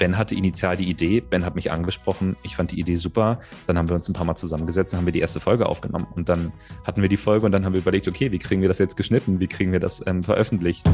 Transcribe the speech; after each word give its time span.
Ben 0.00 0.16
hatte 0.16 0.34
initial 0.34 0.78
die 0.78 0.88
Idee, 0.88 1.20
Ben 1.20 1.44
hat 1.44 1.54
mich 1.54 1.70
angesprochen, 1.70 2.34
ich 2.42 2.56
fand 2.56 2.72
die 2.72 2.80
Idee 2.80 2.94
super. 2.94 3.38
Dann 3.66 3.76
haben 3.76 3.90
wir 3.90 3.94
uns 3.94 4.08
ein 4.08 4.14
paar 4.14 4.24
Mal 4.24 4.34
zusammengesetzt, 4.34 4.94
dann 4.94 5.00
haben 5.00 5.06
wir 5.06 5.12
die 5.12 5.20
erste 5.20 5.40
Folge 5.40 5.66
aufgenommen 5.66 6.06
und 6.16 6.30
dann 6.30 6.52
hatten 6.84 7.02
wir 7.02 7.10
die 7.10 7.18
Folge 7.18 7.44
und 7.44 7.52
dann 7.52 7.66
haben 7.66 7.74
wir 7.74 7.80
überlegt, 7.80 8.08
okay, 8.08 8.32
wie 8.32 8.38
kriegen 8.38 8.62
wir 8.62 8.68
das 8.68 8.78
jetzt 8.78 8.96
geschnitten, 8.96 9.40
wie 9.40 9.46
kriegen 9.46 9.72
wir 9.72 9.80
das 9.80 10.02
ähm, 10.06 10.22
veröffentlicht. 10.22 10.88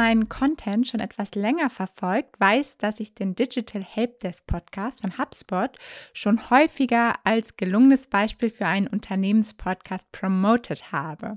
Meinen 0.00 0.30
Content 0.30 0.88
schon 0.88 1.00
etwas 1.00 1.34
länger 1.34 1.68
verfolgt, 1.68 2.40
weiß, 2.40 2.78
dass 2.78 3.00
ich 3.00 3.14
den 3.14 3.34
Digital 3.34 3.82
Helpdesk 3.82 4.46
Podcast 4.46 5.02
von 5.02 5.18
HubSpot 5.18 5.76
schon 6.14 6.48
häufiger 6.48 7.12
als 7.24 7.58
gelungenes 7.58 8.06
Beispiel 8.06 8.48
für 8.48 8.64
einen 8.64 8.86
Unternehmenspodcast 8.86 10.10
promoted 10.10 10.90
habe. 10.90 11.36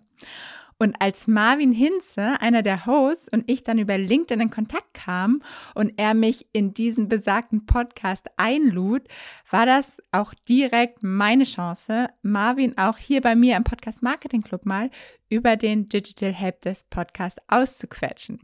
Und 0.77 0.95
als 1.01 1.27
Marvin 1.27 1.73
Hinze, 1.73 2.39
einer 2.39 2.61
der 2.61 2.85
Hosts, 2.85 3.27
und 3.27 3.43
ich 3.51 3.65
dann 3.65 3.79
über 3.79 3.97
LinkedIn 3.97 4.39
in 4.39 4.49
Kontakt 4.49 4.93
kamen 4.93 5.43
und 5.75 5.91
er 5.97 6.13
mich 6.13 6.47
in 6.53 6.73
diesen 6.73 7.09
besagten 7.09 7.65
Podcast 7.65 8.27
einlud, 8.37 9.05
war 9.49 9.65
das 9.65 9.97
auch 10.13 10.33
direkt 10.47 11.03
meine 11.03 11.43
Chance, 11.43 12.07
Marvin 12.21 12.77
auch 12.77 12.97
hier 12.97 13.19
bei 13.19 13.35
mir 13.35 13.57
im 13.57 13.65
Podcast 13.65 14.01
Marketing 14.01 14.41
Club 14.41 14.65
mal 14.65 14.89
über 15.27 15.57
den 15.57 15.89
Digital 15.89 16.31
Helpdesk 16.31 16.89
Podcast 16.89 17.41
auszuquetschen. 17.49 18.39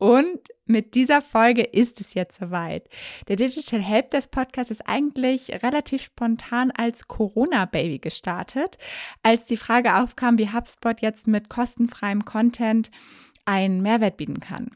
Und 0.00 0.40
mit 0.64 0.94
dieser 0.94 1.20
Folge 1.20 1.62
ist 1.62 2.00
es 2.00 2.14
jetzt 2.14 2.38
soweit. 2.38 2.88
Der 3.28 3.36
Digital 3.36 3.82
Helpdesk 3.82 4.30
Podcast 4.30 4.70
ist 4.70 4.88
eigentlich 4.88 5.62
relativ 5.62 6.04
spontan 6.04 6.70
als 6.70 7.06
Corona-Baby 7.06 7.98
gestartet, 7.98 8.78
als 9.22 9.44
die 9.44 9.58
Frage 9.58 9.96
aufkam, 9.96 10.38
wie 10.38 10.48
HubSpot 10.48 11.02
jetzt 11.02 11.26
mit 11.26 11.50
kostenfreiem 11.50 12.24
Content 12.24 12.90
einen 13.44 13.82
Mehrwert 13.82 14.16
bieten 14.16 14.40
kann. 14.40 14.70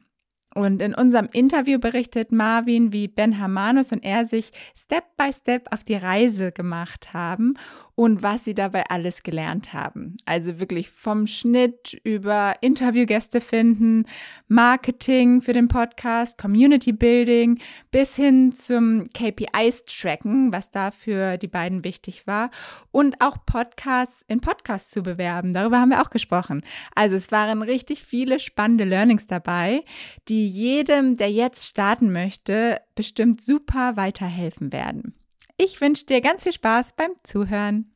Und 0.54 0.82
in 0.82 0.94
unserem 0.94 1.30
Interview 1.32 1.78
berichtet 1.78 2.30
Marvin, 2.30 2.92
wie 2.92 3.08
Ben 3.08 3.40
Hamanus 3.40 3.92
und 3.92 4.04
er 4.04 4.26
sich 4.26 4.50
Step 4.76 5.04
by 5.16 5.32
Step 5.32 5.72
auf 5.72 5.84
die 5.84 5.96
Reise 5.96 6.52
gemacht 6.52 7.14
haben 7.14 7.54
und 7.94 8.22
was 8.22 8.44
sie 8.44 8.54
dabei 8.54 8.84
alles 8.88 9.22
gelernt 9.22 9.72
haben. 9.72 10.16
Also 10.24 10.58
wirklich 10.58 10.90
vom 10.90 11.26
Schnitt 11.26 12.00
über 12.02 12.54
Interviewgäste 12.60 13.40
finden, 13.40 14.06
Marketing 14.48 15.40
für 15.40 15.52
den 15.52 15.68
Podcast, 15.68 16.38
Community 16.38 16.92
Building 16.92 17.60
bis 17.90 18.16
hin 18.16 18.52
zum 18.54 19.04
KPIs 19.14 19.84
tracken, 19.84 20.52
was 20.52 20.70
da 20.70 20.90
für 20.90 21.38
die 21.38 21.48
beiden 21.48 21.84
wichtig 21.84 22.26
war 22.26 22.50
und 22.90 23.20
auch 23.20 23.46
Podcasts 23.46 24.24
in 24.26 24.40
Podcasts 24.40 24.90
zu 24.90 25.02
bewerben. 25.02 25.52
Darüber 25.52 25.80
haben 25.80 25.90
wir 25.90 26.02
auch 26.02 26.10
gesprochen. 26.10 26.62
Also 26.94 27.16
es 27.16 27.30
waren 27.30 27.62
richtig 27.62 28.02
viele 28.02 28.40
spannende 28.40 28.84
Learnings 28.84 29.26
dabei, 29.26 29.82
die 30.28 30.48
jedem, 30.48 31.16
der 31.16 31.30
jetzt 31.30 31.66
starten 31.68 32.12
möchte, 32.12 32.80
bestimmt 32.94 33.40
super 33.40 33.96
weiterhelfen 33.96 34.72
werden. 34.72 35.14
Ich 35.56 35.80
wünsche 35.80 36.04
dir 36.04 36.20
ganz 36.20 36.42
viel 36.42 36.52
Spaß 36.52 36.96
beim 36.96 37.12
Zuhören. 37.22 37.94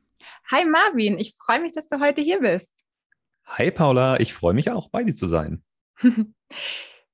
Hi 0.53 0.64
Marvin, 0.64 1.19
ich 1.19 1.34
freue 1.37 1.61
mich, 1.61 1.73
dass 1.73 1.89
du 1.89 1.98
heute 1.98 2.20
hier 2.20 2.39
bist. 2.39 2.73
Hi 3.47 3.73
Paula, 3.73 4.20
ich 4.20 4.33
freue 4.33 4.55
mich 4.55 4.70
auch, 4.70 4.91
bei 4.91 5.03
dir 5.03 5.15
zu 5.15 5.27
sein. 5.27 5.65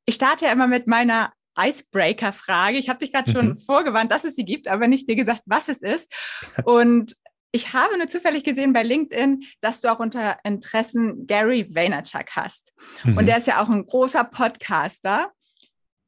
ich 0.04 0.14
starte 0.14 0.44
ja 0.44 0.52
immer 0.52 0.66
mit 0.66 0.86
meiner 0.86 1.32
Icebreaker-Frage. 1.58 2.76
Ich 2.76 2.90
habe 2.90 2.98
dich 2.98 3.10
gerade 3.10 3.32
schon 3.32 3.48
mhm. 3.50 3.56
vorgewarnt, 3.56 4.10
dass 4.10 4.24
es 4.24 4.34
sie 4.34 4.44
gibt, 4.44 4.68
aber 4.68 4.86
nicht 4.86 5.08
dir 5.08 5.16
gesagt, 5.16 5.42
was 5.46 5.70
es 5.70 5.80
ist. 5.80 6.12
Und 6.64 7.16
ich 7.50 7.72
habe 7.72 7.96
nur 7.96 8.08
zufällig 8.08 8.44
gesehen 8.44 8.74
bei 8.74 8.82
LinkedIn, 8.82 9.44
dass 9.62 9.80
du 9.80 9.90
auch 9.90 10.00
unter 10.00 10.38
Interessen 10.44 11.26
Gary 11.26 11.74
Vaynerchuk 11.74 12.32
hast. 12.32 12.74
Mhm. 13.04 13.16
Und 13.16 13.26
der 13.26 13.38
ist 13.38 13.46
ja 13.46 13.62
auch 13.62 13.70
ein 13.70 13.86
großer 13.86 14.24
Podcaster. 14.24 15.32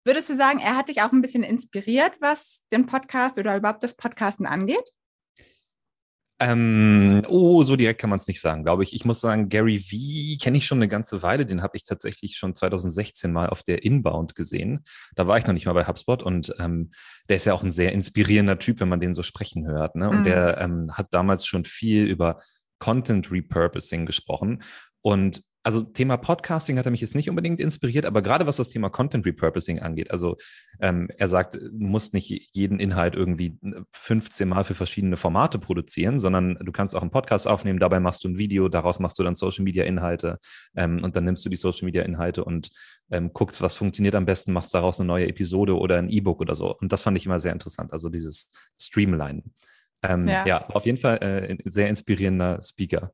Würdest 0.07 0.31
du 0.31 0.37
sagen, 0.37 0.61
er 0.61 0.77
hat 0.77 0.89
dich 0.89 1.03
auch 1.03 1.11
ein 1.11 1.21
bisschen 1.21 1.43
inspiriert, 1.43 2.13
was 2.21 2.65
den 2.71 2.87
Podcast 2.87 3.39
oder 3.39 3.57
überhaupt 3.57 3.83
das 3.83 3.97
Podcasten 3.97 4.47
angeht? 4.47 4.85
Ähm, 6.39 7.25
oh, 7.27 7.65
so 7.65 7.75
direkt 7.75 8.01
kann 8.01 8.11
man 8.11 8.19
es 8.21 8.29
nicht 8.29 8.41
sagen, 8.41 8.63
glaube 8.63 8.85
ich. 8.85 8.95
Ich 8.95 9.05
muss 9.05 9.21
sagen, 9.21 9.49
Gary 9.49 9.81
V 9.81 10.41
kenne 10.41 10.59
ich 10.59 10.67
schon 10.67 10.79
eine 10.79 10.87
ganze 10.87 11.25
Weile. 11.25 11.45
Den 11.45 11.61
habe 11.61 11.77
ich 11.77 11.85
tatsächlich 11.85 12.37
schon 12.37 12.55
2016 12.55 13.33
mal 13.33 13.49
auf 13.49 13.65
der 13.65 13.83
Inbound 13.83 14.37
gesehen. 14.37 14.85
Da 15.17 15.27
war 15.27 15.39
ich 15.39 15.47
noch 15.47 15.55
nicht 15.55 15.67
mal 15.67 15.73
bei 15.73 15.89
HubSpot 15.89 16.23
und 16.23 16.55
ähm, 16.61 16.93
der 17.29 17.37
ist 17.37 17.47
ja 17.47 17.55
auch 17.55 17.65
ein 17.65 17.73
sehr 17.73 17.91
inspirierender 17.91 18.61
Typ, 18.61 18.79
wenn 18.79 18.89
man 18.89 19.01
den 19.01 19.13
so 19.13 19.25
sprechen 19.25 19.67
hört. 19.67 19.97
Ne? 19.97 20.09
Und 20.09 20.21
mhm. 20.21 20.25
der 20.25 20.59
ähm, 20.59 20.93
hat 20.93 21.09
damals 21.15 21.47
schon 21.47 21.65
viel 21.65 22.07
über 22.07 22.41
Content 22.79 23.33
Repurposing 23.33 24.07
gesprochen. 24.07 24.63
Und 25.03 25.43
also 25.67 25.83
Thema 25.83 26.17
Podcasting 26.17 26.79
hat 26.79 26.85
er 26.85 26.93
mich 26.93 27.01
jetzt 27.01 27.17
nicht 27.17 27.29
unbedingt 27.29 27.61
inspiriert, 27.61 28.07
aber 28.07 28.23
gerade 28.23 28.47
was 28.47 28.57
das 28.57 28.71
Thema 28.71 28.89
Content 28.89 29.27
Repurposing 29.27 29.81
angeht, 29.81 30.13
also 30.13 30.37
ähm, 30.81 31.09
er 31.19 31.27
sagt, 31.27 31.57
du 31.57 31.71
musst 31.73 32.15
nicht 32.15 32.55
jeden 32.55 32.79
Inhalt 32.79 33.17
irgendwie 33.17 33.59
15 33.91 34.49
Mal 34.49 34.63
für 34.63 34.77
verschiedene 34.77 35.17
Formate 35.17 35.59
produzieren, 35.59 36.21
sondern 36.21 36.55
du 36.55 36.71
kannst 36.71 36.95
auch 36.95 37.03
einen 37.03 37.11
Podcast 37.11 37.49
aufnehmen, 37.49 37.81
dabei 37.81 37.99
machst 37.99 38.23
du 38.23 38.29
ein 38.29 38.39
Video, 38.39 38.69
daraus 38.69 39.01
machst 39.01 39.19
du 39.19 39.25
dann 39.25 39.35
Social 39.35 39.65
Media 39.65 39.85
Inhalte 39.85 40.39
ähm, 40.77 41.03
und 41.03 41.17
dann 41.17 41.25
nimmst 41.25 41.45
du 41.45 41.49
die 41.49 41.57
Social 41.57 41.87
Media 41.87 42.05
Inhalte 42.05 42.45
und 42.45 42.71
ähm, 43.11 43.33
guckst, 43.33 43.61
was 43.61 43.77
funktioniert 43.77 44.15
am 44.15 44.25
besten, 44.25 44.53
machst 44.53 44.73
daraus 44.73 45.01
eine 45.01 45.09
neue 45.09 45.27
Episode 45.27 45.77
oder 45.77 45.99
ein 45.99 46.11
E-Book 46.11 46.41
oder 46.41 46.55
so. 46.55 46.77
Und 46.77 46.93
das 46.93 47.03
fand 47.03 47.17
ich 47.17 47.27
immer 47.27 47.41
sehr 47.41 47.53
interessant, 47.53 47.93
also 47.93 48.09
dieses 48.09 48.53
Streamline. 48.81 49.43
Ähm, 50.05 50.29
ja. 50.29 50.47
ja. 50.47 50.67
auf 50.69 50.87
jeden 50.87 50.99
Fall 50.99 51.19
äh, 51.23 51.57
sehr 51.65 51.89
inspirierender 51.89 52.63
Speaker. 52.63 53.11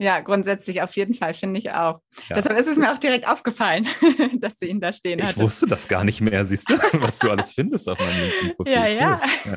Ja, 0.00 0.20
grundsätzlich 0.20 0.80
auf 0.80 0.94
jeden 0.94 1.14
Fall, 1.14 1.34
finde 1.34 1.58
ich 1.58 1.72
auch. 1.72 2.00
Ja. 2.28 2.36
Deshalb 2.36 2.56
ist 2.56 2.68
es 2.68 2.78
mir 2.78 2.92
auch 2.92 2.98
direkt 2.98 3.26
aufgefallen, 3.26 3.88
dass 4.34 4.56
du 4.56 4.66
ihn 4.66 4.80
da 4.80 4.92
stehen 4.92 5.20
hast. 5.20 5.32
Ich 5.32 5.42
wusste 5.42 5.66
das 5.66 5.88
gar 5.88 6.04
nicht 6.04 6.20
mehr, 6.20 6.46
siehst 6.46 6.70
du, 6.70 6.74
was 7.00 7.18
du 7.18 7.28
alles 7.30 7.50
findest 7.50 7.88
auf 7.88 7.98
meinem 7.98 8.20
LinkedIn-Profil. 8.20 8.72
Ja, 8.72 8.86
ja. 8.86 9.20
ja. 9.44 9.56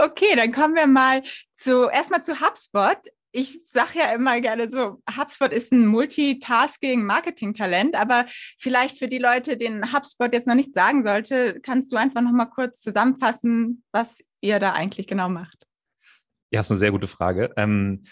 okay, 0.04 0.36
dann 0.36 0.52
kommen 0.52 0.76
wir 0.76 0.86
mal 0.86 1.24
zu 1.54 1.88
erstmal 1.88 2.22
zu 2.22 2.40
HubSpot. 2.40 2.98
Ich 3.32 3.58
sage 3.64 3.98
ja 3.98 4.12
immer 4.12 4.40
gerne 4.40 4.70
so, 4.70 5.02
HubSpot 5.18 5.52
ist 5.52 5.72
ein 5.72 5.86
Multitasking-Marketing-Talent, 5.86 7.96
aber 7.96 8.26
vielleicht 8.58 8.96
für 8.96 9.08
die 9.08 9.18
Leute, 9.18 9.56
denen 9.56 9.92
HubSpot 9.92 10.32
jetzt 10.32 10.46
noch 10.46 10.54
nicht 10.54 10.72
sagen 10.72 11.02
sollte, 11.02 11.58
kannst 11.60 11.90
du 11.90 11.96
einfach 11.96 12.20
noch 12.20 12.30
mal 12.30 12.46
kurz 12.46 12.80
zusammenfassen, 12.80 13.82
was 13.90 14.20
ihr 14.40 14.60
da 14.60 14.74
eigentlich 14.74 15.08
genau 15.08 15.28
macht. 15.28 15.66
Ja, 16.52 16.60
ist 16.60 16.70
eine 16.70 16.78
sehr 16.78 16.92
gute 16.92 17.08
Frage. 17.08 17.52
Ähm, 17.56 18.04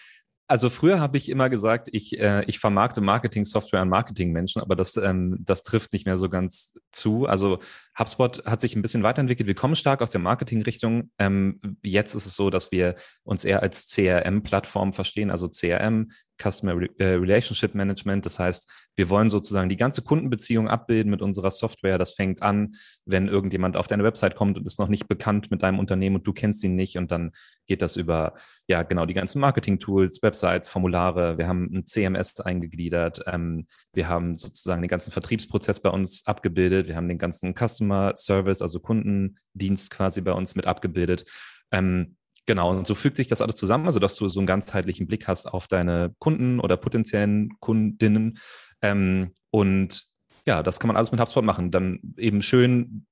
also 0.49 0.69
früher 0.69 1.01
habe 1.01 1.17
ich 1.17 1.29
immer 1.29 1.49
gesagt, 1.49 1.89
ich, 1.93 2.19
äh, 2.19 2.45
ich 2.47 2.59
vermarkte 2.59 3.01
Marketing-Software 3.01 3.81
an 3.81 3.89
Marketing-Menschen, 3.89 4.61
aber 4.61 4.77
das, 4.77 4.97
ähm, 4.97 5.39
das 5.41 5.63
trifft 5.63 5.93
nicht 5.93 6.05
mehr 6.05 6.19
so 6.19 6.29
ganz 6.29 6.75
zu. 6.91 7.27
Also 7.27 7.61
HubSpot 7.99 8.45
hat 8.47 8.61
sich 8.61 8.75
ein 8.75 8.83
bisschen 8.83 9.03
weiterentwickelt. 9.03 9.47
Wir 9.47 9.55
kommen 9.55 9.77
stark 9.77 10.01
aus 10.01 10.11
der 10.11 10.21
Marketing-Richtung. 10.21 11.11
Ähm, 11.19 11.61
jetzt 11.83 12.15
ist 12.15 12.27
es 12.27 12.37
so, 12.37 12.49
dass 12.49 12.73
wir 12.73 12.97
uns 13.23 13.45
eher 13.45 13.63
als 13.63 13.87
CRM-Plattform 13.89 14.93
verstehen, 14.93 15.31
also 15.31 15.49
CRM, 15.49 16.11
Customer 16.43 16.81
äh, 16.99 17.05
Relationship 17.05 17.75
Management. 17.75 18.27
Das 18.27 18.39
heißt, 18.39 18.69
wir 18.97 19.09
wollen 19.09 19.31
sozusagen 19.31 19.69
die 19.69 19.77
ganze 19.77 20.03
Kundenbeziehung 20.03 20.69
abbilden 20.69 21.11
mit 21.11 21.23
unserer 21.23 21.51
Software. 21.51 21.99
Das 21.99 22.13
fängt 22.13 22.43
an, 22.43 22.75
wenn 23.05 23.29
irgendjemand 23.29 23.77
auf 23.77 23.87
deine 23.87 24.05
Website 24.05 24.35
kommt 24.35 24.57
und 24.57 24.67
ist 24.67 24.79
noch 24.79 24.89
nicht 24.89 25.07
bekannt 25.07 25.51
mit 25.51 25.63
deinem 25.63 25.79
Unternehmen 25.79 26.17
und 26.17 26.27
du 26.27 26.33
kennst 26.33 26.65
ihn 26.65 26.75
nicht. 26.75 26.97
Und 26.97 27.11
dann 27.11 27.33
geht 27.67 27.83
das 27.83 27.97
über, 27.97 28.35
ja, 28.67 28.83
genau, 28.83 29.07
die 29.07 29.15
ganzen 29.15 29.41
Marketing-Tools, 29.41 30.23
Websites, 30.23 30.69
Formulare. 30.69 31.39
Wir 31.39 31.47
haben 31.47 31.71
ein 31.73 31.87
CMS 31.87 32.41
eingegliedert. 32.41 33.23
Ähm, 33.27 33.67
wir 33.93 34.09
haben 34.09 34.35
sozusagen 34.35 34.83
den 34.83 34.89
ganzen 34.89 35.13
Vertriebsprozess 35.13 35.81
bei 35.81 35.91
uns 35.91 36.27
abgebildet. 36.27 36.89
Wir 36.89 36.97
haben 36.97 37.09
den 37.09 37.19
ganzen 37.19 37.55
Customer 37.55 37.82
Service, 38.17 38.63
also 38.63 38.81
Kundendienst 38.81 39.91
quasi 39.91 40.21
bei 40.21 40.33
uns 40.33 40.57
mit 40.57 40.67
abgebildet. 40.67 41.25
Ähm, 41.71 42.17
Genau, 42.47 42.71
und 42.71 42.87
so 42.87 42.97
fügt 42.97 43.17
sich 43.17 43.29
das 43.29 43.41
alles 43.41 43.55
zusammen, 43.55 43.87
also 43.87 44.01
dass 44.01 44.17
du 44.17 44.29
so 44.29 44.41
einen 44.41 44.49
ganzheitlichen 44.49 45.07
Blick 45.07 45.29
hast 45.29 45.47
auf 45.47 45.69
deine 45.69 46.15
Kunden 46.19 46.59
oder 46.59 46.77
potenziellen 46.77 47.51
Kundinnen. 47.61 48.39
Ähm, 48.81 49.31
und 49.51 50.07
ja, 50.45 50.65
das 50.65 50.81
kann 50.81 50.89
man 50.89 50.97
alles 50.97 51.13
mit 51.13 51.21
HubSpot 51.21 51.45
machen. 51.45 51.71
Dann 51.71 52.01
eben 52.17 52.43
schön 52.43 53.07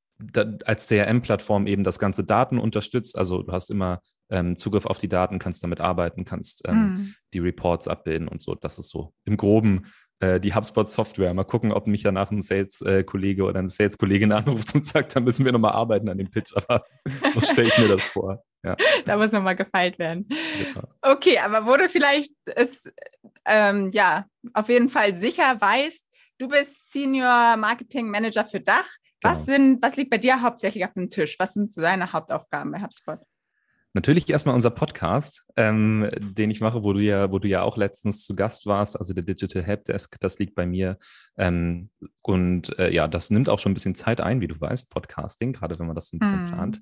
als 0.65 0.89
CRM-Plattform 0.89 1.67
eben 1.67 1.85
das 1.85 1.99
ganze 1.99 2.25
Daten 2.25 2.59
unterstützt. 2.59 3.17
Also 3.17 3.43
du 3.43 3.53
hast 3.53 3.71
immer 3.71 4.01
ähm, 4.31 4.57
Zugriff 4.57 4.85
auf 4.85 4.99
die 4.99 5.09
Daten, 5.09 5.39
kannst 5.39 5.63
damit 5.63 5.81
arbeiten, 5.81 6.25
kannst 6.25 6.67
ähm, 6.69 6.77
mhm. 6.77 7.15
die 7.33 7.39
Reports 7.39 7.89
abbilden 7.89 8.29
und 8.29 8.43
so. 8.43 8.55
Das 8.57 8.79
ist 8.79 8.91
so 8.91 9.15
im 9.25 9.37
Groben 9.37 9.87
die 10.21 10.55
HubSpot-Software. 10.55 11.33
Mal 11.33 11.45
gucken, 11.45 11.73
ob 11.73 11.87
mich 11.87 12.03
danach 12.03 12.31
ein 12.31 12.43
Sales-Kollege 12.43 13.45
oder 13.45 13.59
eine 13.59 13.71
Sales-Kollegin 13.71 14.33
anruft 14.33 14.75
und 14.75 14.85
sagt, 14.85 15.17
da 15.17 15.21
müssen 15.21 15.45
wir 15.45 15.53
nochmal 15.53 15.73
arbeiten 15.73 16.09
an 16.09 16.19
dem 16.19 16.31
Pitch. 16.31 16.53
Aber 16.55 16.85
so 17.33 17.41
stelle 17.41 17.69
ich 17.69 17.79
mir 17.79 17.89
das 17.89 18.05
vor. 18.05 18.43
Ja. 18.63 18.77
Da 19.07 19.17
muss 19.17 19.33
nochmal 19.33 19.57
gefeilt 19.57 19.99
werden. 19.99 20.29
Genau. 20.29 20.87
Okay, 21.01 21.39
aber 21.39 21.67
wo 21.67 21.77
du 21.77 21.89
vielleicht 21.89 22.33
es 22.45 22.93
ähm, 23.47 23.89
ja 23.91 24.27
auf 24.53 24.69
jeden 24.69 24.89
Fall 24.89 25.15
sicher 25.15 25.59
weißt, 25.59 26.05
du 26.39 26.49
bist 26.49 26.93
Senior 26.93 27.57
Marketing 27.57 28.11
Manager 28.11 28.47
für 28.47 28.61
Dach. 28.61 28.89
Genau. 29.21 29.35
Was, 29.35 29.47
sind, 29.47 29.83
was 29.83 29.97
liegt 29.97 30.11
bei 30.11 30.19
dir 30.19 30.43
hauptsächlich 30.43 30.85
auf 30.85 30.93
dem 30.95 31.09
Tisch? 31.09 31.37
Was 31.39 31.55
sind 31.55 31.73
so 31.73 31.81
deine 31.81 32.13
Hauptaufgaben 32.13 32.73
bei 32.73 32.81
HubSpot? 32.81 33.21
Natürlich 33.93 34.31
erstmal 34.31 34.55
unser 34.55 34.71
Podcast, 34.71 35.45
ähm, 35.57 36.09
den 36.21 36.51
ich 36.51 36.61
mache, 36.61 36.85
wo 36.85 36.93
du 36.93 37.01
ja, 37.01 37.33
wo 37.33 37.41
du 37.41 37.49
ja 37.49 37.63
auch 37.63 37.77
letztens 37.77 38.25
zu 38.25 38.37
Gast 38.37 38.67
warst, 38.67 38.97
also 38.97 39.15
der 39.15 39.25
Digital 39.25 39.65
Helpdesk, 39.65 40.17
das 40.21 40.39
liegt 40.39 40.55
bei 40.55 40.65
mir. 40.65 40.97
Ähm, 41.37 41.91
und 42.23 42.79
äh, 42.79 42.93
ja, 42.93 43.09
das 43.09 43.31
nimmt 43.31 43.49
auch 43.49 43.59
schon 43.59 43.73
ein 43.73 43.75
bisschen 43.75 43.97
Zeit 43.97 44.21
ein, 44.21 44.41
wie 44.41 44.47
du 44.47 44.61
weißt, 44.61 44.91
Podcasting, 44.91 45.53
gerade 45.53 45.79
wenn 45.79 45.87
man 45.87 45.97
das 45.97 46.09
so 46.09 46.17
ein 46.17 46.21
bisschen 46.21 46.47
mm. 46.47 46.53
plant. 46.53 46.81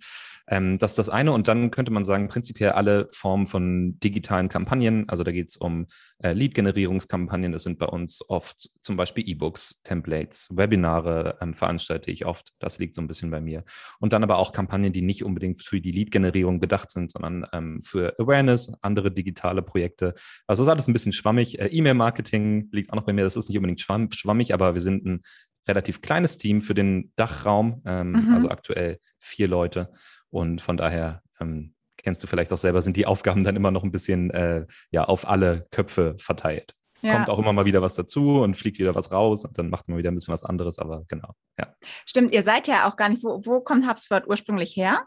Ähm, 0.48 0.78
das 0.78 0.92
ist 0.92 0.98
das 0.98 1.08
eine. 1.08 1.32
Und 1.32 1.48
dann 1.48 1.70
könnte 1.70 1.92
man 1.92 2.04
sagen, 2.04 2.28
prinzipiell 2.28 2.72
alle 2.72 3.08
Formen 3.12 3.46
von 3.46 3.98
digitalen 4.00 4.48
Kampagnen. 4.48 5.08
Also 5.08 5.24
da 5.24 5.32
geht 5.32 5.50
es 5.50 5.56
um 5.56 5.86
äh, 6.18 6.32
Lead-Generierungskampagnen. 6.32 7.52
Das 7.52 7.62
sind 7.62 7.78
bei 7.78 7.86
uns 7.86 8.28
oft 8.28 8.70
zum 8.82 8.96
Beispiel 8.96 9.28
E-Books, 9.28 9.82
Templates, 9.82 10.48
Webinare 10.50 11.38
ähm, 11.40 11.54
veranstalte 11.54 12.10
ich 12.10 12.26
oft. 12.26 12.52
Das 12.58 12.78
liegt 12.78 12.94
so 12.94 13.00
ein 13.00 13.08
bisschen 13.08 13.30
bei 13.30 13.40
mir. 13.40 13.64
Und 14.00 14.12
dann 14.12 14.24
aber 14.24 14.38
auch 14.38 14.52
Kampagnen, 14.52 14.92
die 14.92 15.02
nicht 15.02 15.24
unbedingt 15.24 15.62
für 15.62 15.80
die 15.80 15.92
Lead-Generierung 15.92 16.58
bedacht 16.58 16.90
sind 16.90 16.97
sind, 16.98 17.12
sondern 17.12 17.46
ähm, 17.52 17.82
für 17.82 18.14
Awareness, 18.18 18.72
andere 18.82 19.10
digitale 19.10 19.62
Projekte. 19.62 20.14
Also 20.46 20.62
das 20.62 20.68
ist 20.68 20.72
alles 20.72 20.88
ein 20.88 20.92
bisschen 20.92 21.12
schwammig. 21.12 21.58
Äh, 21.58 21.68
E-Mail-Marketing 21.68 22.68
liegt 22.72 22.90
auch 22.90 22.96
noch 22.96 23.04
bei 23.04 23.12
mir. 23.12 23.24
Das 23.24 23.36
ist 23.36 23.48
nicht 23.48 23.58
unbedingt 23.58 23.80
schwamm, 23.80 24.10
schwammig, 24.12 24.52
aber 24.52 24.74
wir 24.74 24.80
sind 24.80 25.04
ein 25.06 25.22
relativ 25.68 26.00
kleines 26.00 26.38
Team 26.38 26.60
für 26.62 26.74
den 26.74 27.12
Dachraum, 27.16 27.82
ähm, 27.86 28.12
mhm. 28.12 28.34
also 28.34 28.48
aktuell 28.50 28.98
vier 29.18 29.48
Leute. 29.48 29.90
Und 30.30 30.60
von 30.60 30.76
daher 30.76 31.22
ähm, 31.40 31.74
kennst 31.96 32.22
du 32.22 32.26
vielleicht 32.26 32.52
auch 32.52 32.58
selber, 32.58 32.82
sind 32.82 32.96
die 32.96 33.06
Aufgaben 33.06 33.44
dann 33.44 33.56
immer 33.56 33.70
noch 33.70 33.84
ein 33.84 33.92
bisschen 33.92 34.30
äh, 34.30 34.66
ja, 34.90 35.04
auf 35.04 35.28
alle 35.28 35.66
Köpfe 35.70 36.16
verteilt. 36.18 36.74
Ja. 37.02 37.14
Kommt 37.14 37.30
auch 37.30 37.38
immer 37.38 37.52
mal 37.52 37.64
wieder 37.64 37.82
was 37.82 37.94
dazu 37.94 38.40
und 38.40 38.56
fliegt 38.56 38.78
wieder 38.78 38.94
was 38.94 39.12
raus 39.12 39.44
und 39.44 39.56
dann 39.56 39.70
macht 39.70 39.88
man 39.88 39.98
wieder 39.98 40.10
ein 40.10 40.14
bisschen 40.14 40.32
was 40.32 40.44
anderes, 40.44 40.78
aber 40.78 41.04
genau, 41.06 41.30
ja. 41.58 41.72
Stimmt, 42.06 42.32
ihr 42.32 42.42
seid 42.42 42.66
ja 42.66 42.88
auch 42.88 42.96
gar 42.96 43.08
nicht, 43.08 43.22
wo, 43.22 43.40
wo 43.44 43.60
kommt 43.60 43.88
HubSpot 43.88 44.26
ursprünglich 44.26 44.74
her? 44.74 45.06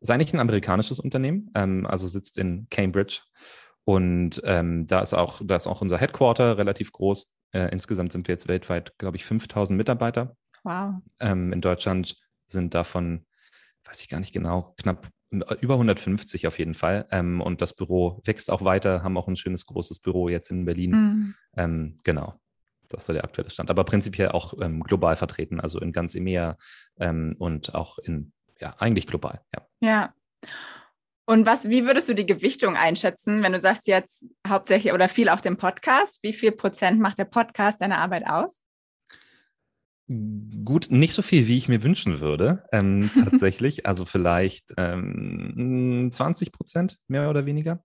Ist 0.00 0.10
eigentlich 0.10 0.32
ein 0.32 0.40
amerikanisches 0.40 1.00
Unternehmen, 1.00 1.50
ähm, 1.54 1.86
also 1.86 2.08
sitzt 2.08 2.38
in 2.38 2.66
Cambridge. 2.70 3.20
Und 3.84 4.40
ähm, 4.44 4.86
da 4.86 5.00
ist 5.00 5.14
auch, 5.14 5.40
da 5.44 5.56
ist 5.56 5.66
auch 5.66 5.80
unser 5.80 5.98
Headquarter 5.98 6.58
relativ 6.58 6.92
groß. 6.92 7.34
Äh, 7.52 7.68
insgesamt 7.72 8.12
sind 8.12 8.28
wir 8.28 8.34
jetzt 8.34 8.48
weltweit, 8.48 8.96
glaube 8.98 9.16
ich, 9.16 9.24
5000 9.24 9.76
Mitarbeiter. 9.76 10.36
Wow. 10.62 10.94
Ähm, 11.18 11.52
in 11.52 11.60
Deutschland 11.60 12.16
sind 12.46 12.74
davon, 12.74 13.26
weiß 13.84 14.02
ich 14.02 14.08
gar 14.08 14.20
nicht 14.20 14.32
genau, 14.32 14.74
knapp 14.76 15.08
über 15.60 15.74
150 15.74 16.46
auf 16.46 16.58
jeden 16.58 16.74
Fall. 16.74 17.06
Ähm, 17.10 17.40
und 17.40 17.62
das 17.62 17.74
Büro 17.74 18.20
wächst 18.24 18.50
auch 18.50 18.64
weiter, 18.64 19.02
haben 19.02 19.16
auch 19.16 19.28
ein 19.28 19.36
schönes 19.36 19.66
großes 19.66 20.00
Büro 20.00 20.28
jetzt 20.28 20.50
in 20.50 20.64
Berlin. 20.64 20.90
Mhm. 20.90 21.34
Ähm, 21.56 21.96
genau. 22.04 22.40
Das 22.88 23.08
war 23.08 23.12
der 23.12 23.24
aktuelle 23.24 23.50
Stand. 23.50 23.70
Aber 23.70 23.84
prinzipiell 23.84 24.30
auch 24.30 24.54
ähm, 24.60 24.82
global 24.82 25.14
vertreten, 25.14 25.60
also 25.60 25.78
in 25.80 25.92
ganz 25.92 26.16
EMEA 26.16 26.56
ähm, 26.98 27.36
und 27.38 27.74
auch 27.74 27.98
in 27.98 28.32
ja, 28.60 28.74
eigentlich 28.78 29.06
global, 29.06 29.40
ja. 29.54 29.66
Ja. 29.80 30.14
Und 31.26 31.46
was, 31.46 31.68
wie 31.68 31.84
würdest 31.84 32.08
du 32.08 32.14
die 32.14 32.26
Gewichtung 32.26 32.76
einschätzen, 32.76 33.42
wenn 33.42 33.52
du 33.52 33.60
sagst 33.60 33.86
jetzt 33.86 34.26
hauptsächlich 34.48 34.92
oder 34.92 35.08
viel 35.08 35.28
auf 35.28 35.40
dem 35.40 35.56
Podcast? 35.56 36.18
Wie 36.22 36.32
viel 36.32 36.50
Prozent 36.50 36.98
macht 37.00 37.18
der 37.18 37.24
Podcast 37.24 37.80
deine 37.80 37.98
Arbeit 37.98 38.26
aus? 38.26 38.62
Gut, 40.64 40.88
nicht 40.90 41.12
so 41.12 41.22
viel, 41.22 41.46
wie 41.46 41.56
ich 41.56 41.68
mir 41.68 41.84
wünschen 41.84 42.18
würde, 42.18 42.64
ähm, 42.72 43.10
tatsächlich. 43.24 43.86
also 43.86 44.06
vielleicht 44.06 44.74
ähm, 44.76 46.08
20 46.10 46.50
Prozent 46.50 46.98
mehr 47.06 47.30
oder 47.30 47.46
weniger 47.46 47.84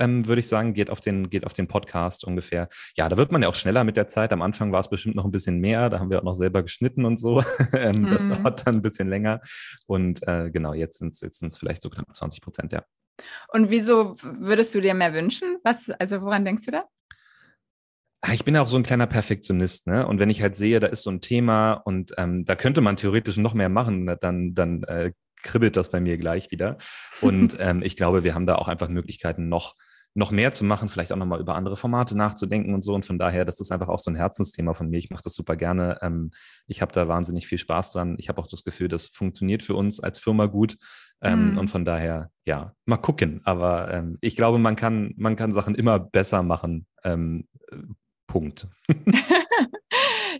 ähm, 0.00 0.26
würde 0.26 0.40
ich 0.40 0.48
sagen, 0.48 0.74
geht 0.74 0.90
auf, 0.90 1.00
den, 1.00 1.30
geht 1.30 1.46
auf 1.46 1.52
den 1.52 1.68
Podcast 1.68 2.24
ungefähr. 2.24 2.68
Ja, 2.96 3.08
da 3.08 3.16
wird 3.16 3.32
man 3.32 3.42
ja 3.42 3.48
auch 3.48 3.54
schneller 3.54 3.84
mit 3.84 3.96
der 3.96 4.08
Zeit. 4.08 4.32
Am 4.32 4.42
Anfang 4.42 4.72
war 4.72 4.80
es 4.80 4.88
bestimmt 4.88 5.14
noch 5.14 5.24
ein 5.24 5.30
bisschen 5.30 5.58
mehr. 5.58 5.90
Da 5.90 6.00
haben 6.00 6.10
wir 6.10 6.18
auch 6.18 6.24
noch 6.24 6.34
selber 6.34 6.62
geschnitten 6.62 7.04
und 7.04 7.18
so. 7.18 7.42
ähm, 7.72 8.02
mhm. 8.02 8.10
Das 8.10 8.26
dauert 8.26 8.66
dann 8.66 8.76
ein 8.76 8.82
bisschen 8.82 9.08
länger. 9.08 9.40
Und 9.86 10.26
äh, 10.26 10.50
genau, 10.50 10.74
jetzt 10.74 10.98
sind 10.98 11.12
es 11.12 11.20
jetzt 11.20 11.58
vielleicht 11.58 11.82
so 11.82 11.90
knapp 11.90 12.14
20 12.14 12.42
Prozent, 12.42 12.72
ja. 12.72 12.84
Und 13.48 13.70
wieso 13.70 14.16
würdest 14.22 14.74
du 14.74 14.80
dir 14.80 14.94
mehr 14.94 15.12
wünschen? 15.14 15.58
Was, 15.62 15.90
also 15.90 16.22
woran 16.22 16.44
denkst 16.44 16.64
du 16.64 16.72
da? 16.72 16.84
Ah, 18.22 18.34
ich 18.34 18.44
bin 18.44 18.54
ja 18.54 18.60
auch 18.60 18.68
so 18.68 18.76
ein 18.76 18.82
kleiner 18.82 19.06
Perfektionist, 19.06 19.86
ne? 19.86 20.06
Und 20.06 20.18
wenn 20.18 20.28
ich 20.28 20.42
halt 20.42 20.54
sehe, 20.54 20.78
da 20.78 20.88
ist 20.88 21.02
so 21.02 21.10
ein 21.10 21.22
Thema 21.22 21.72
und 21.72 22.12
ähm, 22.18 22.44
da 22.44 22.54
könnte 22.54 22.82
man 22.82 22.96
theoretisch 22.96 23.38
noch 23.38 23.54
mehr 23.54 23.70
machen, 23.70 24.14
dann, 24.20 24.54
dann 24.54 24.82
äh, 24.82 25.12
kribbelt 25.42 25.76
das 25.76 25.90
bei 25.90 26.00
mir 26.00 26.18
gleich 26.18 26.50
wieder. 26.50 26.76
Und 27.22 27.56
ähm, 27.60 27.82
ich 27.82 27.96
glaube, 27.96 28.22
wir 28.22 28.34
haben 28.34 28.46
da 28.46 28.56
auch 28.56 28.68
einfach 28.68 28.88
Möglichkeiten, 28.88 29.48
noch 29.48 29.74
noch 30.14 30.30
mehr 30.30 30.52
zu 30.52 30.64
machen, 30.64 30.88
vielleicht 30.88 31.12
auch 31.12 31.16
nochmal 31.16 31.40
über 31.40 31.54
andere 31.54 31.76
Formate 31.76 32.16
nachzudenken 32.16 32.74
und 32.74 32.82
so. 32.82 32.94
Und 32.94 33.06
von 33.06 33.18
daher, 33.18 33.44
das 33.44 33.60
ist 33.60 33.70
einfach 33.70 33.88
auch 33.88 34.00
so 34.00 34.10
ein 34.10 34.16
Herzensthema 34.16 34.74
von 34.74 34.88
mir. 34.88 34.98
Ich 34.98 35.10
mache 35.10 35.22
das 35.22 35.34
super 35.34 35.56
gerne. 35.56 35.98
Ähm, 36.02 36.32
ich 36.66 36.82
habe 36.82 36.92
da 36.92 37.06
wahnsinnig 37.08 37.46
viel 37.46 37.58
Spaß 37.58 37.92
dran. 37.92 38.16
Ich 38.18 38.28
habe 38.28 38.40
auch 38.40 38.48
das 38.48 38.64
Gefühl, 38.64 38.88
das 38.88 39.08
funktioniert 39.08 39.62
für 39.62 39.74
uns 39.74 40.00
als 40.00 40.18
Firma 40.18 40.46
gut. 40.46 40.78
Ähm, 41.22 41.52
mhm. 41.52 41.58
Und 41.58 41.68
von 41.68 41.84
daher, 41.84 42.30
ja, 42.44 42.74
mal 42.86 42.96
gucken. 42.96 43.40
Aber 43.44 43.92
ähm, 43.92 44.18
ich 44.20 44.36
glaube, 44.36 44.58
man 44.58 44.74
kann, 44.74 45.14
man 45.16 45.36
kann 45.36 45.52
Sachen 45.52 45.74
immer 45.74 45.98
besser 45.98 46.42
machen. 46.42 46.86
Ähm, 47.04 47.46
Punkt. 48.26 48.68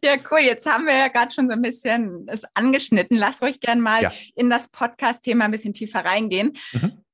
Ja, 0.02 0.16
cool. 0.30 0.40
Jetzt 0.40 0.66
haben 0.66 0.86
wir 0.86 0.96
ja 0.96 1.08
gerade 1.08 1.32
schon 1.32 1.48
so 1.48 1.52
ein 1.52 1.62
bisschen 1.62 2.26
es 2.26 2.44
angeschnitten. 2.54 3.16
Lass 3.16 3.42
euch 3.42 3.60
gerne 3.60 3.82
mal 3.82 4.02
ja. 4.02 4.12
in 4.34 4.48
das 4.48 4.68
Podcast-Thema 4.68 5.44
ein 5.44 5.50
bisschen 5.50 5.74
tiefer 5.74 6.04
reingehen. 6.04 6.56
Mhm. 6.72 7.04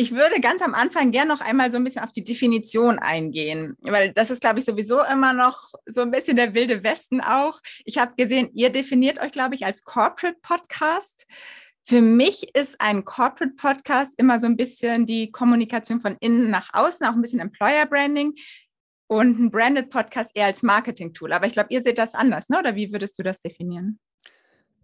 Ich 0.00 0.12
würde 0.12 0.40
ganz 0.40 0.62
am 0.62 0.72
Anfang 0.72 1.10
gerne 1.10 1.28
noch 1.28 1.42
einmal 1.42 1.70
so 1.70 1.76
ein 1.76 1.84
bisschen 1.84 2.02
auf 2.02 2.10
die 2.10 2.24
Definition 2.24 2.98
eingehen, 2.98 3.76
weil 3.82 4.14
das 4.14 4.30
ist, 4.30 4.40
glaube 4.40 4.58
ich, 4.58 4.64
sowieso 4.64 5.04
immer 5.04 5.34
noch 5.34 5.74
so 5.84 6.00
ein 6.00 6.10
bisschen 6.10 6.38
der 6.38 6.54
wilde 6.54 6.82
Westen 6.82 7.20
auch. 7.20 7.60
Ich 7.84 7.98
habe 7.98 8.14
gesehen, 8.16 8.48
ihr 8.54 8.70
definiert 8.70 9.20
euch, 9.20 9.30
glaube 9.30 9.56
ich, 9.56 9.66
als 9.66 9.84
Corporate 9.84 10.38
Podcast. 10.40 11.26
Für 11.84 12.00
mich 12.00 12.56
ist 12.56 12.80
ein 12.80 13.04
Corporate 13.04 13.56
Podcast 13.56 14.14
immer 14.16 14.40
so 14.40 14.46
ein 14.46 14.56
bisschen 14.56 15.04
die 15.04 15.30
Kommunikation 15.30 16.00
von 16.00 16.16
innen 16.20 16.48
nach 16.48 16.70
außen, 16.72 17.04
auch 17.04 17.12
ein 17.12 17.20
bisschen 17.20 17.40
Employer 17.40 17.84
Branding 17.84 18.32
und 19.06 19.38
ein 19.38 19.50
Branded 19.50 19.90
Podcast 19.90 20.30
eher 20.32 20.46
als 20.46 20.62
Marketing-Tool. 20.62 21.30
Aber 21.34 21.44
ich 21.44 21.52
glaube, 21.52 21.74
ihr 21.74 21.82
seht 21.82 21.98
das 21.98 22.14
anders, 22.14 22.48
ne? 22.48 22.58
oder 22.58 22.74
wie 22.74 22.90
würdest 22.90 23.18
du 23.18 23.22
das 23.22 23.40
definieren? 23.40 23.98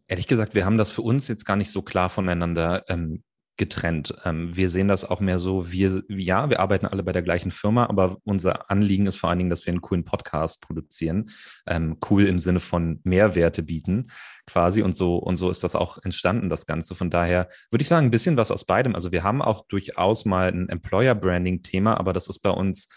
Ehrlich 0.09 0.27
gesagt, 0.27 0.55
wir 0.55 0.67
haben 0.67 0.77
das 0.77 0.91
für 0.91 1.01
uns 1.01 1.27
jetzt 1.27 1.47
gar 1.47 1.57
nicht 1.57 1.71
so 1.71 1.81
klar 1.81 2.11
voneinander 2.11 2.85
ähm, 2.89 3.23
getrennt. 3.57 4.15
Ähm, 4.25 4.55
wir 4.57 4.69
sehen 4.69 4.89
das 4.89 5.05
auch 5.05 5.21
mehr 5.21 5.39
so, 5.39 5.71
wir, 5.73 6.03
ja, 6.09 6.51
wir 6.51 6.61
arbeiten 6.61 6.87
alle 6.87 7.03
bei 7.03 7.13
der 7.13 7.23
gleichen 7.23 7.51
Firma, 7.51 7.87
aber 7.87 8.19
unser 8.25 8.71
Anliegen 8.71 9.07
ist 9.07 9.17
vor 9.17 9.31
allen 9.31 9.39
Dingen, 9.39 9.51
dass 9.51 9.67
wir 9.67 9.73
einen 9.73 9.81
coolen 9.81 10.05
Podcast 10.05 10.63
produzieren. 10.63 11.31
Ähm, 11.67 11.99
cool 12.11 12.25
im 12.27 12.39
Sinne 12.39 12.61
von 12.61 13.01
Mehrwerte 13.05 13.63
bieten, 13.63 14.09
quasi. 14.47 14.83
Und 14.83 14.97
so, 14.97 15.17
und 15.17 15.37
so 15.37 15.51
ist 15.51 15.65
das 15.65 15.77
auch 15.77 15.99
entstanden, 16.03 16.51
das 16.51 16.67
Ganze. 16.67 16.95
Von 16.95 17.11
daher 17.11 17.49
würde 17.71 17.83
ich 17.83 17.89
sagen, 17.89 18.07
ein 18.07 18.11
bisschen 18.11 18.37
was 18.37 18.51
aus 18.51 18.65
beidem. 18.65 18.95
Also 18.95 19.13
wir 19.13 19.23
haben 19.23 19.43
auch 19.43 19.67
durchaus 19.69 20.25
mal 20.25 20.49
ein 20.49 20.69
Employer-Branding-Thema, 20.69 21.99
aber 21.99 22.13
das 22.13 22.29
ist 22.29 22.41
bei 22.41 22.51
uns 22.51 22.89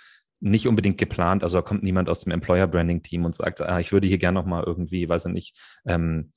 nicht 0.42 0.68
unbedingt 0.68 0.98
geplant. 0.98 1.44
Also 1.44 1.58
da 1.58 1.62
kommt 1.62 1.84
niemand 1.84 2.10
aus 2.10 2.22
dem 2.22 2.32
Employer 2.32 2.68
Branding 2.68 3.04
Team 3.04 3.26
und 3.26 3.36
sagt, 3.36 3.62
ah, 3.62 3.80
ich 3.80 3.92
würde 3.92 4.08
hier 4.08 4.18
gerne 4.18 4.40
nochmal 4.40 4.64
irgendwie, 4.66 5.08
weiß 5.08 5.26
ich 5.26 5.34
nicht, 5.34 5.58
ähm, 5.86 6.32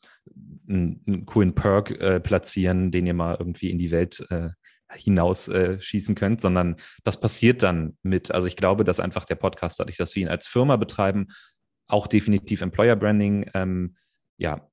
einen, 0.68 1.26
coolen 1.26 1.54
Perk 1.54 1.90
äh, 1.92 2.20
platzieren, 2.20 2.90
den 2.90 3.06
ihr 3.06 3.14
mal 3.14 3.36
irgendwie 3.38 3.70
in 3.70 3.78
die 3.78 3.90
Welt 3.90 4.24
äh, 4.30 4.50
hinaus 4.94 5.48
äh, 5.48 5.80
schießen 5.80 6.14
könnt, 6.14 6.40
sondern 6.40 6.76
das 7.04 7.20
passiert 7.20 7.62
dann 7.62 7.96
mit. 8.02 8.30
Also 8.30 8.46
ich 8.46 8.56
glaube, 8.56 8.84
dass 8.84 9.00
einfach 9.00 9.24
der 9.24 9.36
Podcast, 9.36 9.80
dadurch, 9.80 9.96
dass 9.96 10.14
wir 10.14 10.22
ihn 10.22 10.28
als 10.28 10.46
Firma 10.46 10.76
betreiben, 10.76 11.28
auch 11.88 12.06
definitiv 12.06 12.60
Employer 12.60 12.96
Branding 12.96 13.50
ähm, 13.54 13.96
ja, 14.36 14.68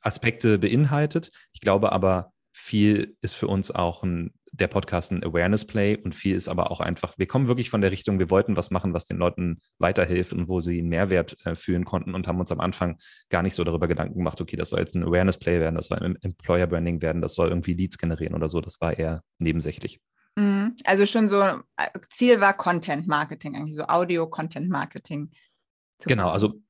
Aspekte 0.00 0.58
beinhaltet. 0.58 1.30
Ich 1.52 1.60
glaube 1.60 1.92
aber, 1.92 2.32
viel 2.52 3.16
ist 3.20 3.34
für 3.34 3.48
uns 3.48 3.70
auch 3.70 4.02
ein 4.02 4.32
der 4.52 4.68
Podcast 4.68 5.12
ein 5.12 5.22
Awareness-Play 5.22 5.98
und 5.98 6.14
viel 6.14 6.34
ist 6.34 6.48
aber 6.48 6.70
auch 6.70 6.80
einfach, 6.80 7.14
wir 7.16 7.26
kommen 7.26 7.48
wirklich 7.48 7.70
von 7.70 7.80
der 7.80 7.90
Richtung, 7.90 8.18
wir 8.18 8.30
wollten 8.30 8.56
was 8.56 8.70
machen, 8.70 8.94
was 8.94 9.04
den 9.04 9.18
Leuten 9.18 9.60
weiterhilft 9.78 10.32
und 10.32 10.48
wo 10.48 10.60
sie 10.60 10.80
einen 10.80 10.88
Mehrwert 10.88 11.36
äh, 11.46 11.54
fühlen 11.54 11.84
konnten 11.84 12.14
und 12.14 12.26
haben 12.26 12.40
uns 12.40 12.50
am 12.50 12.60
Anfang 12.60 12.96
gar 13.28 13.42
nicht 13.42 13.54
so 13.54 13.64
darüber 13.64 13.88
Gedanken 13.88 14.18
gemacht, 14.18 14.40
okay, 14.40 14.56
das 14.56 14.70
soll 14.70 14.80
jetzt 14.80 14.94
ein 14.94 15.04
Awareness-Play 15.04 15.60
werden, 15.60 15.76
das 15.76 15.86
soll 15.88 15.98
ein 15.98 16.16
Employer-Branding 16.20 17.00
werden, 17.02 17.22
das 17.22 17.34
soll 17.34 17.48
irgendwie 17.48 17.74
Leads 17.74 17.98
generieren 17.98 18.34
oder 18.34 18.48
so. 18.48 18.60
Das 18.60 18.80
war 18.80 18.98
eher 18.98 19.22
nebensächlich. 19.38 20.00
Mhm. 20.36 20.74
Also 20.84 21.06
schon 21.06 21.28
so, 21.28 21.42
äh, 21.42 21.60
Ziel 22.08 22.40
war 22.40 22.56
Content-Marketing, 22.56 23.56
eigentlich 23.56 23.76
so 23.76 23.84
Audio-Content-Marketing. 23.84 25.30
Genau, 26.06 26.30
also 26.30 26.60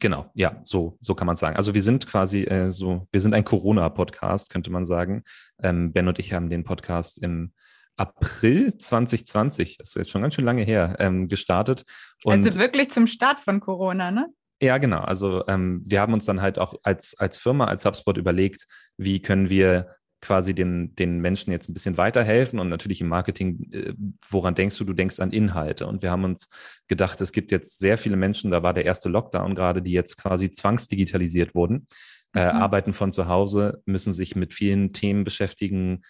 Genau, 0.00 0.28
ja, 0.34 0.60
so, 0.64 0.98
so 1.00 1.14
kann 1.14 1.28
man 1.28 1.36
sagen. 1.36 1.54
Also 1.54 1.72
wir 1.72 1.84
sind 1.84 2.08
quasi 2.08 2.42
äh, 2.42 2.72
so, 2.72 3.06
wir 3.12 3.20
sind 3.20 3.32
ein 3.32 3.44
Corona-Podcast, 3.44 4.50
könnte 4.50 4.70
man 4.70 4.84
sagen. 4.84 5.22
Ähm, 5.62 5.92
ben 5.92 6.08
und 6.08 6.18
ich 6.18 6.32
haben 6.32 6.50
den 6.50 6.64
Podcast 6.64 7.22
im 7.22 7.52
April 7.96 8.76
2020, 8.76 9.78
das 9.78 9.90
ist 9.90 9.94
jetzt 9.94 10.10
schon 10.10 10.22
ganz 10.22 10.34
schön 10.34 10.44
lange 10.44 10.64
her, 10.64 10.96
ähm, 10.98 11.28
gestartet. 11.28 11.84
Und 12.24 12.44
also 12.44 12.58
wirklich 12.58 12.90
zum 12.90 13.06
Start 13.06 13.38
von 13.38 13.60
Corona, 13.60 14.10
ne? 14.10 14.28
Ja, 14.60 14.78
genau. 14.78 15.00
Also 15.00 15.46
ähm, 15.46 15.82
wir 15.86 16.00
haben 16.00 16.12
uns 16.12 16.24
dann 16.24 16.42
halt 16.42 16.58
auch 16.58 16.74
als, 16.82 17.16
als 17.16 17.38
Firma, 17.38 17.66
als 17.66 17.84
HubSpot 17.84 18.16
überlegt, 18.16 18.66
wie 18.96 19.22
können 19.22 19.48
wir 19.48 19.94
quasi 20.20 20.54
den, 20.54 20.94
den 20.96 21.20
Menschen 21.20 21.52
jetzt 21.52 21.68
ein 21.68 21.74
bisschen 21.74 21.96
weiterhelfen 21.96 22.58
und 22.58 22.68
natürlich 22.68 23.00
im 23.00 23.08
Marketing, 23.08 23.70
äh, 23.72 23.94
woran 24.28 24.54
denkst 24.54 24.76
du? 24.78 24.84
Du 24.84 24.92
denkst 24.92 25.20
an 25.20 25.30
Inhalte. 25.30 25.86
Und 25.86 26.02
wir 26.02 26.10
haben 26.10 26.24
uns 26.24 26.48
gedacht, 26.88 27.20
es 27.20 27.32
gibt 27.32 27.52
jetzt 27.52 27.78
sehr 27.78 27.98
viele 27.98 28.16
Menschen, 28.16 28.50
da 28.50 28.62
war 28.62 28.74
der 28.74 28.84
erste 28.84 29.08
Lockdown 29.08 29.54
gerade, 29.54 29.82
die 29.82 29.92
jetzt 29.92 30.16
quasi 30.16 30.50
zwangsdigitalisiert 30.50 31.54
wurden. 31.54 31.86
äh, 32.34 32.52
mhm. 32.52 32.58
arbeiten 32.60 32.92
von 32.92 33.12
zu 33.12 33.28
Hause, 33.28 33.82
müssen 33.86 34.12
sich 34.12 34.36
mit 34.36 34.54
vielen 34.54 34.92
Themen 34.92 35.24
beschäftigen, 35.24 36.02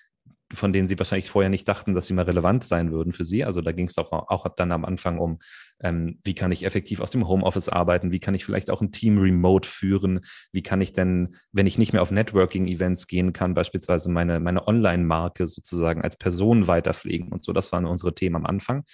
von 0.53 0.73
denen 0.73 0.89
sie 0.89 0.99
wahrscheinlich 0.99 1.31
vorher 1.31 1.51
nicht 1.51 1.69
dachten, 1.69 1.95
dass 1.95 2.07
sie 2.07 2.15
mal 2.15 2.25
relevant 2.25 2.65
sein 2.65 2.91
würden 2.91 3.13
für 3.13 3.25
sie. 3.25 3.45
Also 3.45 3.61
da 3.61 3.73
ging 3.73 3.87
es 3.87 3.99
auch, 3.99 4.13
auch 4.13 4.47
dann 4.57 4.73
am 4.73 4.85
Anfang 4.85 5.19
um, 5.19 5.39
ähm, 5.81 6.19
wie 6.25 6.35
kann 6.35 6.53
ich 6.53 6.65
effektiv 6.65 7.01
aus 7.01 7.11
dem 7.11 7.29
Homeoffice 7.29 7.69
arbeiten, 7.69 8.13
wie 8.13 8.21
kann 8.21 8.35
ich 8.35 8.45
vielleicht 8.45 8.71
auch 8.71 8.81
ein 8.81 8.91
Team 8.91 9.19
remote 9.19 9.69
führen, 9.69 10.21
wie 10.53 10.63
kann 10.63 10.81
ich 10.81 10.93
denn, 10.93 11.37
wenn 11.53 11.67
ich 11.67 11.79
nicht 11.79 11.93
mehr 11.93 12.03
auf 12.03 12.11
Networking-Events 12.11 13.07
gehen 13.07 13.33
kann, 13.33 13.55
beispielsweise 13.55 14.11
meine, 14.11 14.41
meine 14.41 14.67
Online-Marke 14.67 15.47
sozusagen 15.47 16.03
als 16.03 16.17
Person 16.17 16.67
weiterpflegen 16.67 17.29
und 17.29 17.45
so. 17.45 17.53
Das 17.53 17.71
waren 17.73 17.85
unsere 17.85 18.15
Themen 18.15 18.37
am 18.37 18.47
Anfang. 18.47 18.85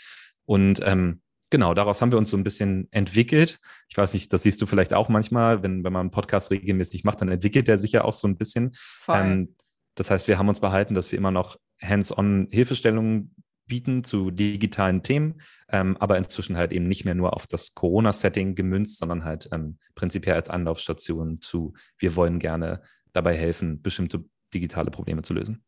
Und 0.46 0.80
ähm, 0.84 1.22
genau, 1.50 1.72
daraus 1.72 2.02
haben 2.02 2.10
wir 2.10 2.18
uns 2.18 2.30
so 2.30 2.36
ein 2.36 2.44
bisschen 2.44 2.88
entwickelt. 2.90 3.60
Ich 3.88 3.96
weiß 3.96 4.12
nicht, 4.14 4.32
das 4.32 4.42
siehst 4.42 4.60
du 4.60 4.66
vielleicht 4.66 4.92
auch 4.92 5.08
manchmal, 5.08 5.62
wenn, 5.62 5.84
wenn 5.84 5.92
man 5.92 6.00
einen 6.00 6.10
Podcast 6.10 6.50
regelmäßig 6.50 7.04
macht, 7.04 7.20
dann 7.20 7.28
entwickelt 7.28 7.68
der 7.68 7.78
sich 7.78 7.92
ja 7.92 8.02
auch 8.02 8.14
so 8.14 8.26
ein 8.26 8.36
bisschen. 8.36 8.74
Ähm, 9.08 9.54
das 9.94 10.10
heißt, 10.10 10.28
wir 10.28 10.38
haben 10.38 10.48
uns 10.48 10.60
behalten, 10.60 10.94
dass 10.94 11.12
wir 11.12 11.18
immer 11.18 11.30
noch 11.30 11.56
hands-on 11.80 12.48
Hilfestellungen 12.50 13.34
bieten 13.66 14.04
zu 14.04 14.30
digitalen 14.30 15.02
Themen, 15.02 15.40
ähm, 15.68 15.96
aber 15.98 16.18
inzwischen 16.18 16.56
halt 16.56 16.72
eben 16.72 16.86
nicht 16.86 17.04
mehr 17.04 17.14
nur 17.14 17.34
auf 17.34 17.46
das 17.46 17.74
Corona-Setting 17.74 18.54
gemünzt, 18.54 18.98
sondern 18.98 19.24
halt 19.24 19.48
ähm, 19.52 19.78
prinzipiell 19.94 20.36
als 20.36 20.50
Anlaufstation 20.50 21.40
zu, 21.40 21.74
wir 21.98 22.16
wollen 22.16 22.38
gerne 22.38 22.82
dabei 23.12 23.34
helfen, 23.34 23.80
bestimmte 23.80 24.24
digitale 24.52 24.90
Probleme 24.90 25.22
zu 25.22 25.34
lösen. 25.34 25.64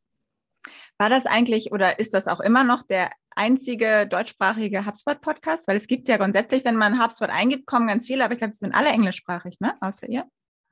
War 0.99 1.11
das 1.11 1.27
eigentlich 1.27 1.73
oder 1.73 1.99
ist 1.99 2.15
das 2.15 2.27
auch 2.29 2.41
immer 2.41 2.65
noch 2.65 2.83
der 2.83 3.11
einzige 3.31 4.07
deutschsprachige 4.07 4.87
HubSpot-Podcast? 4.87 5.69
Weil 5.69 5.77
es 5.77 5.87
gibt 5.87 6.09
ja 6.09 6.17
grundsätzlich, 6.17 6.65
wenn 6.65 6.77
man 6.77 7.03
HubSpot 7.03 7.29
eingibt, 7.29 7.67
kommen 7.67 7.87
ganz 7.87 8.07
viele, 8.07 8.25
aber 8.25 8.33
ich 8.33 8.39
glaube, 8.39 8.55
sie 8.55 8.61
sind 8.61 8.75
alle 8.75 8.89
englischsprachig, 8.89 9.61
ne? 9.61 9.75
Außer 9.81 10.09
ihr? 10.09 10.25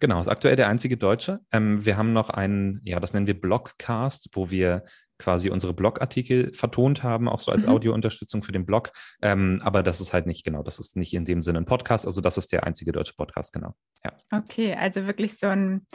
Genau, 0.05 0.21
ist 0.21 0.29
aktuell 0.29 0.55
der 0.55 0.69
einzige 0.69 0.99
Deutsche. 0.99 1.41
Ähm, 1.51 1.87
wir 1.87 1.97
haben 1.97 2.13
noch 2.13 2.29
einen, 2.29 2.83
ja, 2.85 3.01
das 3.01 3.15
nennen 3.15 3.27
wir 3.27 3.41
Blogcast, 3.41 4.29
wo 4.35 4.51
wir 4.51 4.85
quasi 5.19 5.49
unsere 5.49 5.73
Blogartikel 5.73 6.53
vertont 6.53 7.03
haben, 7.03 7.27
auch 7.27 7.41
so 7.41 7.51
als 7.51 7.65
mhm. 7.65 7.73
Audiounterstützung 7.73 8.43
für 8.43 8.53
den 8.53 8.67
Blog. 8.67 8.93
Ähm, 9.23 9.61
aber 9.63 9.83
das 9.83 10.03
ist 10.03 10.13
halt 10.13 10.27
nicht 10.27 10.45
genau, 10.45 10.63
das 10.63 10.79
ist 10.79 10.99
nicht 10.99 11.15
in 11.15 11.25
dem 11.25 11.41
Sinne 11.41 11.61
ein 11.61 11.65
Podcast. 11.65 12.05
Also 12.05 12.21
das 12.21 12.37
ist 12.37 12.53
der 12.53 12.65
einzige 12.65 12.93
deutsche 12.93 13.15
Podcast, 13.17 13.55
genau. 13.55 13.75
Ja. 14.05 14.13
Okay, 14.31 14.75
also 14.75 15.07
wirklich 15.07 15.39
so 15.39 15.47
ein 15.47 15.87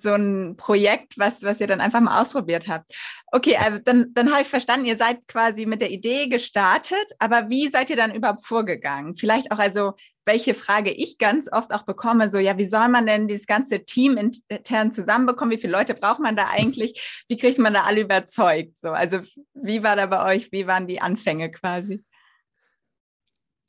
so 0.00 0.14
ein 0.14 0.56
Projekt, 0.56 1.18
was, 1.18 1.42
was 1.42 1.60
ihr 1.60 1.66
dann 1.66 1.80
einfach 1.80 2.00
mal 2.00 2.20
ausprobiert 2.20 2.68
habt. 2.68 2.92
Okay, 3.32 3.56
also 3.56 3.78
dann, 3.84 4.12
dann 4.14 4.30
habe 4.30 4.42
ich 4.42 4.48
verstanden, 4.48 4.86
ihr 4.86 4.96
seid 4.96 5.26
quasi 5.28 5.66
mit 5.66 5.80
der 5.80 5.90
Idee 5.90 6.28
gestartet, 6.28 7.12
aber 7.18 7.48
wie 7.48 7.68
seid 7.68 7.90
ihr 7.90 7.96
dann 7.96 8.14
überhaupt 8.14 8.44
vorgegangen? 8.44 9.14
Vielleicht 9.14 9.52
auch 9.52 9.58
also, 9.58 9.94
welche 10.24 10.54
Frage 10.54 10.90
ich 10.90 11.18
ganz 11.18 11.48
oft 11.52 11.72
auch 11.72 11.82
bekomme, 11.82 12.30
so, 12.30 12.38
ja, 12.38 12.58
wie 12.58 12.64
soll 12.64 12.88
man 12.88 13.06
denn 13.06 13.28
dieses 13.28 13.46
ganze 13.46 13.84
Team 13.84 14.16
intern 14.16 14.92
zusammenbekommen? 14.92 15.52
Wie 15.56 15.60
viele 15.60 15.72
Leute 15.72 15.94
braucht 15.94 16.20
man 16.20 16.36
da 16.36 16.48
eigentlich? 16.48 17.24
Wie 17.28 17.36
kriegt 17.36 17.58
man 17.58 17.74
da 17.74 17.82
alle 17.82 18.00
überzeugt? 18.00 18.76
So, 18.78 18.90
also 18.90 19.20
wie 19.54 19.82
war 19.82 19.96
da 19.96 20.06
bei 20.06 20.34
euch? 20.34 20.50
Wie 20.50 20.66
waren 20.66 20.86
die 20.86 21.00
Anfänge 21.00 21.50
quasi? 21.50 22.04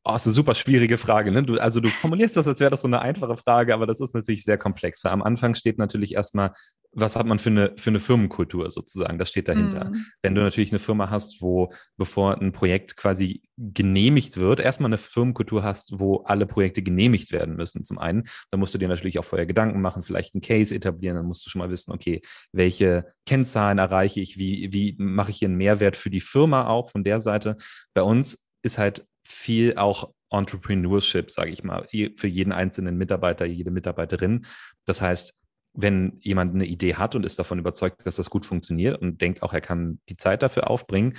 Oh, 0.09 0.15
ist 0.15 0.25
eine 0.25 0.33
super 0.33 0.55
schwierige 0.55 0.97
Frage. 0.97 1.31
Ne? 1.31 1.43
Du, 1.43 1.55
also 1.55 1.81
du 1.81 1.89
formulierst 1.89 2.37
das, 2.37 2.47
als 2.47 2.61
wäre 2.61 2.71
das 2.71 2.81
so 2.81 2.87
eine 2.87 3.01
einfache 3.01 3.35
Frage, 3.35 3.73
aber 3.73 3.85
das 3.85 3.99
ist 3.99 4.15
natürlich 4.15 4.45
sehr 4.45 4.57
komplex. 4.57 5.03
Weil 5.03 5.11
am 5.11 5.21
Anfang 5.21 5.53
steht 5.53 5.77
natürlich 5.77 6.13
erstmal, 6.13 6.53
was 6.93 7.17
hat 7.17 7.25
man 7.25 7.39
für 7.39 7.49
eine, 7.49 7.73
für 7.77 7.89
eine 7.89 7.99
Firmenkultur 7.99 8.69
sozusagen, 8.69 9.19
das 9.19 9.27
steht 9.27 9.49
dahinter. 9.49 9.89
Mhm. 9.89 10.05
Wenn 10.21 10.33
du 10.33 10.41
natürlich 10.41 10.71
eine 10.71 10.79
Firma 10.79 11.09
hast, 11.09 11.41
wo, 11.41 11.73
bevor 11.97 12.39
ein 12.39 12.53
Projekt 12.53 12.95
quasi 12.95 13.41
genehmigt 13.57 14.37
wird, 14.37 14.61
erstmal 14.61 14.87
eine 14.87 14.97
Firmenkultur 14.97 15.63
hast, 15.63 15.99
wo 15.99 16.21
alle 16.23 16.45
Projekte 16.45 16.81
genehmigt 16.81 17.33
werden 17.33 17.57
müssen, 17.57 17.83
zum 17.83 17.97
einen, 17.97 18.23
dann 18.49 18.61
musst 18.61 18.73
du 18.73 18.77
dir 18.77 18.87
natürlich 18.87 19.19
auch 19.19 19.25
vorher 19.25 19.45
Gedanken 19.45 19.81
machen, 19.81 20.03
vielleicht 20.03 20.35
einen 20.35 20.41
Case 20.41 20.73
etablieren, 20.73 21.17
dann 21.17 21.25
musst 21.25 21.45
du 21.45 21.49
schon 21.49 21.59
mal 21.59 21.69
wissen, 21.69 21.91
okay, 21.91 22.21
welche 22.53 23.07
Kennzahlen 23.25 23.77
erreiche 23.77 24.21
ich, 24.21 24.37
wie, 24.37 24.71
wie 24.71 24.95
mache 24.99 25.31
ich 25.31 25.39
hier 25.39 25.49
einen 25.49 25.57
Mehrwert 25.57 25.97
für 25.97 26.09
die 26.09 26.21
Firma 26.21 26.67
auch 26.67 26.91
von 26.91 27.03
der 27.03 27.19
Seite. 27.19 27.57
Bei 27.93 28.03
uns 28.03 28.47
ist 28.63 28.77
halt 28.77 29.05
viel 29.27 29.77
auch 29.77 30.13
Entrepreneurship, 30.29 31.31
sage 31.31 31.51
ich 31.51 31.63
mal, 31.63 31.87
für 32.15 32.27
jeden 32.27 32.51
einzelnen 32.51 32.97
Mitarbeiter, 32.97 33.45
jede 33.45 33.71
Mitarbeiterin. 33.71 34.45
Das 34.85 35.01
heißt, 35.01 35.39
wenn 35.73 36.17
jemand 36.21 36.55
eine 36.55 36.65
Idee 36.65 36.95
hat 36.95 37.15
und 37.15 37.25
ist 37.25 37.39
davon 37.39 37.59
überzeugt, 37.59 38.05
dass 38.05 38.15
das 38.15 38.29
gut 38.29 38.45
funktioniert 38.45 38.99
und 39.01 39.21
denkt 39.21 39.43
auch, 39.43 39.53
er 39.53 39.61
kann 39.61 39.99
die 40.09 40.17
Zeit 40.17 40.41
dafür 40.41 40.69
aufbringen, 40.69 41.17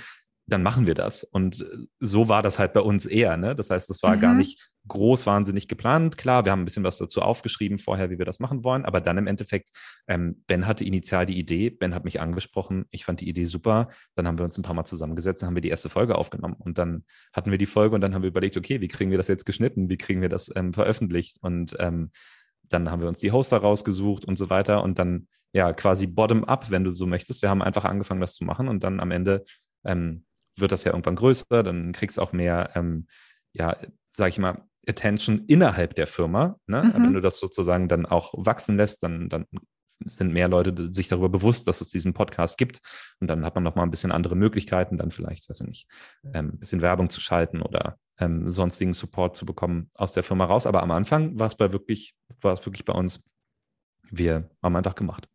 dann 0.49 0.63
machen 0.63 0.87
wir 0.87 0.95
das. 0.95 1.23
Und 1.23 1.61
äh, 1.61 1.87
so 1.99 2.29
war 2.29 2.41
das 2.41 2.59
halt 2.59 2.73
bei 2.73 2.81
uns 2.81 3.05
eher. 3.05 3.37
Ne? 3.37 3.55
Das 3.55 3.69
heißt, 3.69 3.89
das 3.89 4.03
war 4.03 4.15
mhm. 4.15 4.21
gar 4.21 4.33
nicht 4.33 4.69
groß 4.87 5.25
wahnsinnig 5.25 5.67
geplant. 5.67 6.17
Klar, 6.17 6.45
wir 6.45 6.51
haben 6.51 6.61
ein 6.61 6.65
bisschen 6.65 6.83
was 6.83 6.97
dazu 6.97 7.21
aufgeschrieben 7.21 7.79
vorher, 7.79 8.09
wie 8.09 8.17
wir 8.17 8.25
das 8.25 8.39
machen 8.39 8.63
wollen. 8.63 8.85
Aber 8.85 9.01
dann 9.01 9.17
im 9.17 9.27
Endeffekt, 9.27 9.69
ähm, 10.07 10.43
Ben 10.47 10.67
hatte 10.67 10.83
initial 10.83 11.25
die 11.25 11.37
Idee, 11.37 11.69
Ben 11.69 11.93
hat 11.93 12.05
mich 12.05 12.19
angesprochen, 12.19 12.85
ich 12.89 13.05
fand 13.05 13.21
die 13.21 13.29
Idee 13.29 13.45
super. 13.45 13.89
Dann 14.15 14.27
haben 14.27 14.37
wir 14.37 14.45
uns 14.45 14.57
ein 14.57 14.63
paar 14.63 14.75
Mal 14.75 14.85
zusammengesetzt, 14.85 15.41
dann 15.41 15.47
haben 15.47 15.55
wir 15.55 15.61
die 15.61 15.69
erste 15.69 15.89
Folge 15.89 16.15
aufgenommen. 16.15 16.55
Und 16.57 16.77
dann 16.77 17.05
hatten 17.33 17.51
wir 17.51 17.57
die 17.57 17.65
Folge 17.65 17.95
und 17.95 18.01
dann 18.01 18.13
haben 18.13 18.23
wir 18.23 18.29
überlegt, 18.29 18.57
okay, 18.57 18.81
wie 18.81 18.87
kriegen 18.87 19.11
wir 19.11 19.17
das 19.17 19.27
jetzt 19.27 19.45
geschnitten? 19.45 19.89
Wie 19.89 19.97
kriegen 19.97 20.21
wir 20.21 20.29
das 20.29 20.51
ähm, 20.55 20.73
veröffentlicht? 20.73 21.37
Und 21.41 21.75
ähm, 21.79 22.11
dann 22.63 22.89
haben 22.91 23.01
wir 23.01 23.07
uns 23.07 23.19
die 23.19 23.31
Hoster 23.31 23.57
rausgesucht 23.57 24.25
und 24.25 24.37
so 24.37 24.49
weiter. 24.49 24.83
Und 24.83 24.99
dann 24.99 25.27
ja 25.53 25.73
quasi 25.73 26.07
bottom-up, 26.07 26.69
wenn 26.69 26.83
du 26.83 26.95
so 26.95 27.05
möchtest. 27.05 27.41
Wir 27.41 27.49
haben 27.49 27.61
einfach 27.61 27.85
angefangen, 27.85 28.21
das 28.21 28.35
zu 28.35 28.43
machen 28.43 28.67
und 28.67 28.83
dann 28.83 28.99
am 28.99 29.11
Ende 29.11 29.45
ähm, 29.85 30.25
wird 30.59 30.71
das 30.71 30.83
ja 30.83 30.91
irgendwann 30.91 31.15
größer, 31.15 31.63
dann 31.63 31.91
kriegst 31.91 32.17
du 32.17 32.21
auch 32.21 32.31
mehr, 32.31 32.71
ähm, 32.75 33.07
ja, 33.53 33.77
sag 34.15 34.29
ich 34.29 34.37
mal, 34.37 34.63
Attention 34.87 35.45
innerhalb 35.47 35.95
der 35.95 36.07
Firma. 36.07 36.57
Ne? 36.67 36.83
Mhm. 36.83 37.03
Wenn 37.03 37.13
du 37.13 37.21
das 37.21 37.39
sozusagen 37.39 37.87
dann 37.87 38.05
auch 38.05 38.33
wachsen 38.35 38.77
lässt, 38.77 39.03
dann, 39.03 39.29
dann 39.29 39.45
sind 40.05 40.31
mehr 40.31 40.47
Leute 40.47 40.93
sich 40.93 41.07
darüber 41.07 41.29
bewusst, 41.29 41.67
dass 41.67 41.81
es 41.81 41.89
diesen 41.89 42.13
Podcast 42.13 42.57
gibt. 42.57 42.79
Und 43.19 43.27
dann 43.27 43.45
hat 43.45 43.55
man 43.55 43.63
noch 43.63 43.75
mal 43.75 43.83
ein 43.83 43.91
bisschen 43.91 44.11
andere 44.11 44.35
Möglichkeiten, 44.35 44.97
dann 44.97 45.11
vielleicht, 45.11 45.49
weiß 45.49 45.61
ich 45.61 45.67
nicht, 45.67 45.87
ähm, 46.33 46.51
ein 46.53 46.59
bisschen 46.59 46.81
Werbung 46.81 47.09
zu 47.09 47.19
schalten 47.19 47.61
oder 47.61 47.97
ähm, 48.17 48.49
sonstigen 48.49 48.93
Support 48.93 49.35
zu 49.35 49.45
bekommen 49.45 49.89
aus 49.95 50.13
der 50.13 50.23
Firma 50.23 50.45
raus. 50.45 50.65
Aber 50.65 50.81
am 50.81 50.91
Anfang 50.91 51.37
war 51.37 51.47
es 51.47 51.55
bei 51.55 51.71
wirklich, 51.71 52.15
war 52.41 52.53
es 52.53 52.65
wirklich 52.65 52.85
bei 52.85 52.93
uns, 52.93 53.29
wir 54.09 54.49
haben 54.63 54.75
einfach 54.75 54.95
gemacht. 54.95 55.27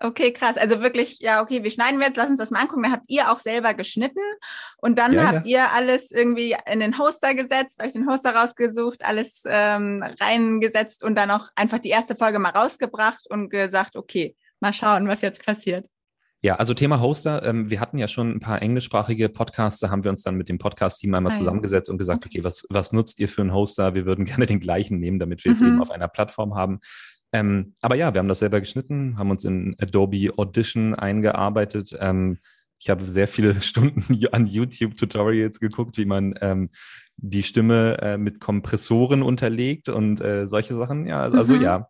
Okay, 0.00 0.32
krass. 0.32 0.56
Also 0.56 0.80
wirklich, 0.80 1.18
ja, 1.18 1.42
okay, 1.42 1.64
wie 1.64 1.70
schneiden 1.70 1.98
wir 1.98 2.06
jetzt? 2.06 2.16
Lass 2.16 2.30
uns 2.30 2.38
das 2.38 2.50
mal 2.50 2.60
angucken. 2.60 2.84
Da 2.84 2.92
habt 2.92 3.06
ihr 3.08 3.32
auch 3.32 3.40
selber 3.40 3.74
geschnitten 3.74 4.20
und 4.76 4.96
dann 4.96 5.12
ja, 5.12 5.26
habt 5.26 5.46
ja. 5.46 5.64
ihr 5.64 5.72
alles 5.72 6.12
irgendwie 6.12 6.56
in 6.70 6.78
den 6.78 6.98
Hoster 6.98 7.34
gesetzt, 7.34 7.82
euch 7.82 7.92
den 7.92 8.08
Hoster 8.08 8.34
rausgesucht, 8.34 9.04
alles 9.04 9.42
ähm, 9.46 10.04
reingesetzt 10.20 11.02
und 11.02 11.16
dann 11.16 11.32
auch 11.32 11.48
einfach 11.56 11.78
die 11.78 11.88
erste 11.88 12.14
Folge 12.14 12.38
mal 12.38 12.50
rausgebracht 12.50 13.26
und 13.28 13.48
gesagt, 13.50 13.96
okay, 13.96 14.36
mal 14.60 14.72
schauen, 14.72 15.08
was 15.08 15.20
jetzt 15.20 15.44
passiert. 15.44 15.86
Ja, 16.40 16.54
also 16.54 16.72
Thema 16.72 17.00
Hoster. 17.00 17.44
Ähm, 17.44 17.68
wir 17.68 17.80
hatten 17.80 17.98
ja 17.98 18.06
schon 18.06 18.30
ein 18.30 18.38
paar 18.38 18.62
englischsprachige 18.62 19.28
Podcasts. 19.28 19.80
Da 19.80 19.90
haben 19.90 20.04
wir 20.04 20.12
uns 20.12 20.22
dann 20.22 20.36
mit 20.36 20.48
dem 20.48 20.58
Podcast-Team 20.58 21.12
einmal 21.12 21.32
ah, 21.32 21.34
zusammengesetzt 21.34 21.90
und 21.90 21.98
gesagt, 21.98 22.24
okay, 22.24 22.44
was, 22.44 22.64
was 22.70 22.92
nutzt 22.92 23.18
ihr 23.18 23.28
für 23.28 23.42
einen 23.42 23.52
Hoster? 23.52 23.94
Wir 23.94 24.06
würden 24.06 24.24
gerne 24.24 24.46
den 24.46 24.60
gleichen 24.60 25.00
nehmen, 25.00 25.18
damit 25.18 25.44
wir 25.44 25.50
mhm. 25.50 25.56
es 25.56 25.62
eben 25.62 25.82
auf 25.82 25.90
einer 25.90 26.06
Plattform 26.06 26.54
haben. 26.54 26.78
Ähm, 27.32 27.74
aber 27.80 27.94
ja, 27.94 28.14
wir 28.14 28.20
haben 28.20 28.28
das 28.28 28.38
selber 28.38 28.60
geschnitten, 28.60 29.18
haben 29.18 29.30
uns 29.30 29.44
in 29.44 29.76
Adobe 29.78 30.32
Audition 30.36 30.94
eingearbeitet. 30.94 31.96
Ähm, 32.00 32.38
ich 32.78 32.90
habe 32.90 33.04
sehr 33.04 33.28
viele 33.28 33.60
Stunden 33.60 34.18
an 34.32 34.46
YouTube-Tutorials 34.46 35.60
geguckt, 35.60 35.98
wie 35.98 36.06
man 36.06 36.34
ähm, 36.40 36.70
die 37.16 37.42
Stimme 37.42 37.98
äh, 38.00 38.18
mit 38.18 38.40
Kompressoren 38.40 39.22
unterlegt 39.22 39.88
und 39.88 40.20
äh, 40.20 40.46
solche 40.46 40.74
Sachen. 40.74 41.06
Ja, 41.06 41.22
also 41.22 41.54
mhm. 41.54 41.62
ja, 41.62 41.88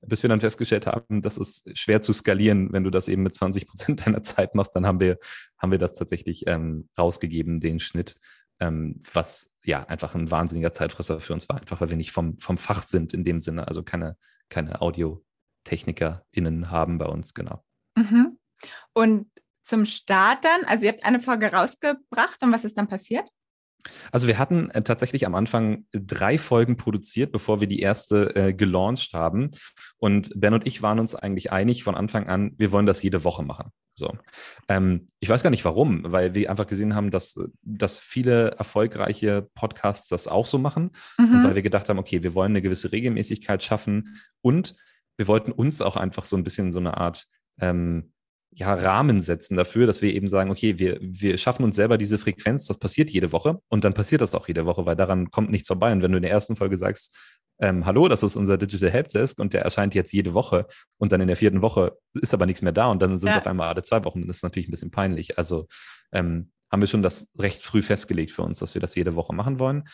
bis 0.00 0.22
wir 0.22 0.28
dann 0.28 0.40
festgestellt 0.40 0.86
haben, 0.86 1.22
das 1.22 1.36
ist 1.36 1.78
schwer 1.78 2.00
zu 2.00 2.12
skalieren. 2.12 2.72
Wenn 2.72 2.84
du 2.84 2.90
das 2.90 3.08
eben 3.08 3.22
mit 3.22 3.34
20 3.34 3.66
Prozent 3.66 4.00
deiner 4.06 4.22
Zeit 4.22 4.54
machst, 4.54 4.74
dann 4.74 4.86
haben 4.86 5.00
wir, 5.00 5.18
haben 5.58 5.70
wir 5.70 5.78
das 5.78 5.94
tatsächlich 5.94 6.44
ähm, 6.46 6.88
rausgegeben, 6.98 7.60
den 7.60 7.78
Schnitt, 7.78 8.18
ähm, 8.58 9.02
was 9.12 9.54
ja 9.64 9.84
einfach 9.84 10.14
ein 10.14 10.30
wahnsinniger 10.30 10.72
Zeitfresser 10.72 11.20
für 11.20 11.34
uns 11.34 11.48
war, 11.48 11.60
einfach 11.60 11.80
weil 11.80 11.90
wir 11.90 11.96
nicht 11.96 12.12
vom, 12.12 12.38
vom 12.40 12.56
Fach 12.58 12.82
sind 12.82 13.12
in 13.12 13.24
dem 13.24 13.40
Sinne, 13.40 13.68
also 13.68 13.82
keine 13.82 14.16
keine 14.50 14.82
AudiotechnikerInnen 14.82 16.70
haben 16.70 16.98
bei 16.98 17.06
uns, 17.06 17.32
genau. 17.32 17.64
Mhm. 17.96 18.38
Und 18.92 19.30
zum 19.62 19.86
Start 19.86 20.44
dann, 20.44 20.64
also 20.64 20.84
ihr 20.84 20.92
habt 20.92 21.04
eine 21.04 21.20
Folge 21.20 21.52
rausgebracht 21.52 22.42
und 22.42 22.52
was 22.52 22.64
ist 22.64 22.76
dann 22.76 22.88
passiert? 22.88 23.28
Also 24.12 24.26
wir 24.26 24.38
hatten 24.38 24.70
äh, 24.70 24.82
tatsächlich 24.82 25.26
am 25.26 25.34
Anfang 25.34 25.86
drei 25.92 26.38
Folgen 26.38 26.76
produziert, 26.76 27.32
bevor 27.32 27.60
wir 27.60 27.68
die 27.68 27.80
erste 27.80 28.34
äh, 28.36 28.54
gelauncht 28.54 29.12
haben. 29.12 29.50
Und 29.98 30.32
Ben 30.36 30.54
und 30.54 30.66
ich 30.66 30.82
waren 30.82 30.98
uns 30.98 31.14
eigentlich 31.14 31.52
einig 31.52 31.84
von 31.84 31.94
Anfang 31.94 32.28
an, 32.28 32.52
wir 32.58 32.72
wollen 32.72 32.86
das 32.86 33.02
jede 33.02 33.24
Woche 33.24 33.42
machen. 33.42 33.70
So. 33.94 34.16
Ähm, 34.68 35.08
ich 35.20 35.28
weiß 35.28 35.42
gar 35.42 35.50
nicht 35.50 35.64
warum, 35.64 36.04
weil 36.04 36.34
wir 36.34 36.50
einfach 36.50 36.66
gesehen 36.66 36.94
haben, 36.94 37.10
dass, 37.10 37.38
dass 37.62 37.98
viele 37.98 38.52
erfolgreiche 38.52 39.48
Podcasts 39.54 40.08
das 40.08 40.26
auch 40.26 40.46
so 40.46 40.58
machen. 40.58 40.92
Mhm. 41.18 41.34
Und 41.34 41.44
weil 41.44 41.54
wir 41.54 41.62
gedacht 41.62 41.88
haben, 41.88 41.98
okay, 41.98 42.22
wir 42.22 42.34
wollen 42.34 42.52
eine 42.52 42.62
gewisse 42.62 42.92
Regelmäßigkeit 42.92 43.62
schaffen 43.62 44.16
und 44.40 44.74
wir 45.16 45.28
wollten 45.28 45.52
uns 45.52 45.82
auch 45.82 45.96
einfach 45.96 46.24
so 46.24 46.36
ein 46.36 46.44
bisschen 46.44 46.72
so 46.72 46.78
eine 46.78 46.96
Art 46.96 47.26
ähm, 47.60 48.12
ja, 48.52 48.74
Rahmen 48.74 49.22
setzen 49.22 49.56
dafür, 49.56 49.86
dass 49.86 50.02
wir 50.02 50.12
eben 50.12 50.28
sagen, 50.28 50.50
okay, 50.50 50.78
wir, 50.78 50.98
wir 51.00 51.38
schaffen 51.38 51.64
uns 51.64 51.76
selber 51.76 51.98
diese 51.98 52.18
Frequenz, 52.18 52.66
das 52.66 52.78
passiert 52.78 53.10
jede 53.10 53.32
Woche 53.32 53.58
und 53.68 53.84
dann 53.84 53.94
passiert 53.94 54.20
das 54.22 54.34
auch 54.34 54.48
jede 54.48 54.66
Woche, 54.66 54.86
weil 54.86 54.96
daran 54.96 55.30
kommt 55.30 55.50
nichts 55.50 55.68
vorbei. 55.68 55.92
Und 55.92 56.02
wenn 56.02 56.10
du 56.10 56.18
in 56.18 56.22
der 56.22 56.32
ersten 56.32 56.56
Folge 56.56 56.76
sagst, 56.76 57.16
ähm, 57.60 57.86
hallo, 57.86 58.08
das 58.08 58.22
ist 58.22 58.36
unser 58.36 58.58
Digital 58.58 58.90
Helpdesk 58.90 59.38
und 59.38 59.52
der 59.52 59.62
erscheint 59.62 59.94
jetzt 59.94 60.12
jede 60.12 60.34
Woche 60.34 60.66
und 60.98 61.12
dann 61.12 61.20
in 61.20 61.28
der 61.28 61.36
vierten 61.36 61.62
Woche 61.62 61.96
ist 62.14 62.34
aber 62.34 62.46
nichts 62.46 62.62
mehr 62.62 62.72
da 62.72 62.86
und 62.86 63.00
dann 63.00 63.18
sind 63.18 63.28
es 63.28 63.34
ja. 63.34 63.40
auf 63.40 63.46
einmal 63.46 63.68
alle 63.68 63.82
zwei 63.82 64.04
Wochen. 64.04 64.26
Das 64.26 64.38
ist 64.38 64.42
natürlich 64.42 64.68
ein 64.68 64.72
bisschen 64.72 64.90
peinlich. 64.90 65.38
Also 65.38 65.66
ähm, 66.12 66.50
haben 66.72 66.80
wir 66.80 66.88
schon 66.88 67.02
das 67.02 67.32
recht 67.38 67.62
früh 67.62 67.82
festgelegt 67.82 68.32
für 68.32 68.42
uns, 68.42 68.58
dass 68.58 68.74
wir 68.74 68.80
das 68.80 68.94
jede 68.94 69.14
Woche 69.14 69.34
machen 69.34 69.58
wollen. 69.58 69.84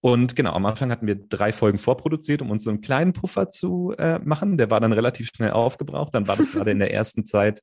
Und 0.00 0.36
genau, 0.36 0.52
am 0.52 0.66
Anfang 0.66 0.90
hatten 0.90 1.06
wir 1.06 1.14
drei 1.14 1.50
Folgen 1.50 1.78
vorproduziert, 1.78 2.42
um 2.42 2.50
uns 2.50 2.64
so 2.64 2.70
einen 2.70 2.82
kleinen 2.82 3.14
Puffer 3.14 3.48
zu 3.48 3.94
äh, 3.96 4.18
machen. 4.18 4.58
Der 4.58 4.70
war 4.70 4.78
dann 4.78 4.92
relativ 4.92 5.30
schnell 5.34 5.52
aufgebraucht. 5.52 6.14
Dann 6.14 6.28
war 6.28 6.36
das 6.36 6.50
gerade 6.52 6.70
in 6.70 6.78
der 6.78 6.92
ersten 6.92 7.24
Zeit, 7.24 7.62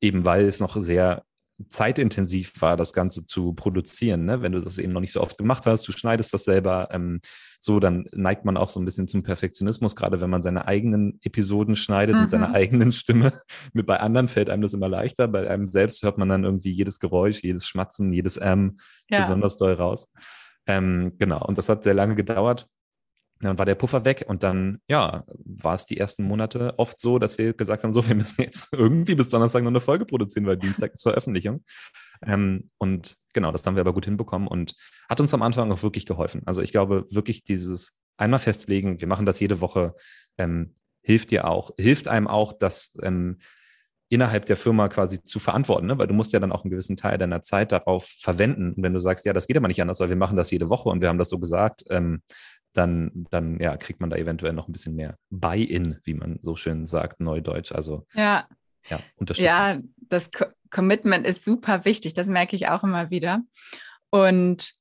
eben 0.00 0.24
weil 0.24 0.46
es 0.46 0.60
noch 0.60 0.76
sehr 0.78 1.22
zeitintensiv 1.68 2.60
war, 2.60 2.76
das 2.76 2.92
Ganze 2.92 3.24
zu 3.24 3.54
produzieren. 3.54 4.26
Ne? 4.26 4.42
Wenn 4.42 4.52
du 4.52 4.60
das 4.60 4.76
eben 4.76 4.92
noch 4.92 5.00
nicht 5.00 5.12
so 5.12 5.22
oft 5.22 5.38
gemacht 5.38 5.64
hast, 5.64 5.88
du 5.88 5.92
schneidest 5.92 6.34
das 6.34 6.44
selber 6.44 6.88
ähm, 6.90 7.20
so, 7.60 7.80
dann 7.80 8.06
neigt 8.12 8.44
man 8.44 8.58
auch 8.58 8.68
so 8.68 8.78
ein 8.78 8.84
bisschen 8.84 9.08
zum 9.08 9.22
Perfektionismus, 9.22 9.96
gerade 9.96 10.20
wenn 10.20 10.28
man 10.28 10.42
seine 10.42 10.66
eigenen 10.66 11.18
Episoden 11.22 11.74
schneidet 11.74 12.14
mhm. 12.14 12.22
mit 12.22 12.30
seiner 12.30 12.48
mhm. 12.48 12.54
eigenen 12.54 12.92
Stimme. 12.92 13.40
Mit 13.72 13.86
bei 13.86 13.98
anderen 14.00 14.28
fällt 14.28 14.50
einem 14.50 14.62
das 14.62 14.74
immer 14.74 14.88
leichter. 14.88 15.28
Bei 15.28 15.48
einem 15.48 15.66
selbst 15.66 16.02
hört 16.02 16.18
man 16.18 16.28
dann 16.28 16.44
irgendwie 16.44 16.70
jedes 16.70 16.98
Geräusch, 16.98 17.42
jedes 17.42 17.66
Schmatzen, 17.66 18.12
jedes 18.12 18.38
Ähm 18.40 18.76
ja. 19.08 19.20
besonders 19.22 19.56
doll 19.56 19.72
raus. 19.72 20.12
Ähm, 20.66 21.14
genau, 21.18 21.44
und 21.44 21.58
das 21.58 21.68
hat 21.68 21.84
sehr 21.84 21.94
lange 21.94 22.16
gedauert. 22.16 22.68
Dann 23.40 23.58
war 23.58 23.66
der 23.66 23.74
Puffer 23.74 24.04
weg 24.04 24.24
und 24.28 24.42
dann, 24.42 24.80
ja, 24.88 25.24
war 25.44 25.74
es 25.74 25.84
die 25.84 25.98
ersten 25.98 26.24
Monate 26.24 26.78
oft 26.78 26.98
so, 26.98 27.18
dass 27.18 27.36
wir 27.36 27.52
gesagt 27.52 27.84
haben, 27.84 27.92
so, 27.92 28.06
wir 28.06 28.14
müssen 28.14 28.40
jetzt 28.40 28.72
irgendwie 28.72 29.14
bis 29.14 29.28
Donnerstag 29.28 29.62
noch 29.62 29.70
eine 29.70 29.80
Folge 29.80 30.06
produzieren, 30.06 30.46
weil 30.46 30.56
Dienstag 30.56 30.94
ist 30.94 31.02
Veröffentlichung. 31.02 31.62
Ähm, 32.24 32.70
und 32.78 33.18
genau, 33.34 33.52
das 33.52 33.66
haben 33.66 33.76
wir 33.76 33.82
aber 33.82 33.92
gut 33.92 34.06
hinbekommen 34.06 34.48
und 34.48 34.74
hat 35.08 35.20
uns 35.20 35.34
am 35.34 35.42
Anfang 35.42 35.70
auch 35.70 35.82
wirklich 35.82 36.06
geholfen. 36.06 36.42
Also 36.46 36.62
ich 36.62 36.72
glaube 36.72 37.06
wirklich 37.10 37.44
dieses 37.44 38.00
einmal 38.16 38.40
festlegen, 38.40 39.00
wir 39.00 39.08
machen 39.08 39.26
das 39.26 39.38
jede 39.40 39.60
Woche, 39.60 39.94
ähm, 40.38 40.74
hilft 41.02 41.30
dir 41.30 41.46
auch, 41.46 41.72
hilft 41.78 42.08
einem 42.08 42.26
auch, 42.26 42.54
das 42.54 42.96
ähm, 43.02 43.38
innerhalb 44.08 44.46
der 44.46 44.56
Firma 44.56 44.88
quasi 44.88 45.22
zu 45.22 45.38
verantworten, 45.40 45.86
ne? 45.86 45.98
weil 45.98 46.06
du 46.06 46.14
musst 46.14 46.32
ja 46.32 46.38
dann 46.38 46.52
auch 46.52 46.62
einen 46.62 46.70
gewissen 46.70 46.96
Teil 46.96 47.18
deiner 47.18 47.42
Zeit 47.42 47.72
darauf 47.72 48.06
verwenden. 48.20 48.72
Und 48.72 48.82
wenn 48.82 48.92
du 48.92 49.00
sagst, 49.00 49.24
ja, 49.24 49.32
das 49.32 49.46
geht 49.46 49.56
aber 49.56 49.68
nicht 49.68 49.82
anders, 49.82 49.98
weil 49.98 50.08
wir 50.08 50.16
machen 50.16 50.36
das 50.36 50.50
jede 50.50 50.70
Woche 50.70 50.88
und 50.88 51.00
wir 51.00 51.08
haben 51.08 51.18
das 51.18 51.28
so 51.28 51.38
gesagt, 51.38 51.84
ähm, 51.90 52.22
dann, 52.76 53.26
dann 53.30 53.58
ja, 53.60 53.76
kriegt 53.76 54.00
man 54.00 54.10
da 54.10 54.16
eventuell 54.16 54.52
noch 54.52 54.68
ein 54.68 54.72
bisschen 54.72 54.94
mehr 54.94 55.18
Buy-in, 55.30 55.98
wie 56.04 56.14
man 56.14 56.38
so 56.40 56.56
schön 56.56 56.86
sagt, 56.86 57.20
Neudeutsch. 57.20 57.72
Also 57.72 58.06
ja, 58.14 58.46
ja, 58.88 59.00
ja 59.36 59.78
das 59.96 60.30
Co 60.30 60.46
Commitment 60.70 61.26
ist 61.26 61.44
super 61.44 61.84
wichtig, 61.84 62.12
das 62.14 62.26
merke 62.26 62.56
ich 62.56 62.68
auch 62.68 62.82
immer 62.82 63.08
wieder. 63.10 63.40
Und 64.10 64.72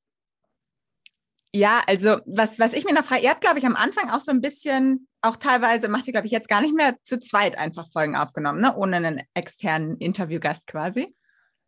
ja, 1.53 1.81
also 1.87 2.17
was, 2.25 2.59
was 2.59 2.73
ich 2.73 2.85
mir 2.85 2.93
noch 2.93 3.05
frage, 3.05 3.23
ihr 3.23 3.29
habt, 3.29 3.41
glaube 3.41 3.59
ich, 3.59 3.65
am 3.65 3.75
Anfang 3.75 4.09
auch 4.09 4.19
so 4.19 4.31
ein 4.31 4.41
bisschen, 4.41 5.07
auch 5.21 5.37
teilweise 5.37 5.87
macht 5.87 6.07
ihr, 6.07 6.11
glaube 6.11 6.27
ich, 6.27 6.33
jetzt 6.33 6.49
gar 6.49 6.61
nicht 6.61 6.75
mehr 6.75 6.95
zu 7.03 7.17
zweit 7.19 7.57
einfach 7.57 7.87
Folgen 7.91 8.15
aufgenommen, 8.17 8.59
ne? 8.59 8.75
ohne 8.75 8.97
einen 8.97 9.21
externen 9.33 9.97
Interviewgast 9.97 10.67
quasi. 10.67 11.15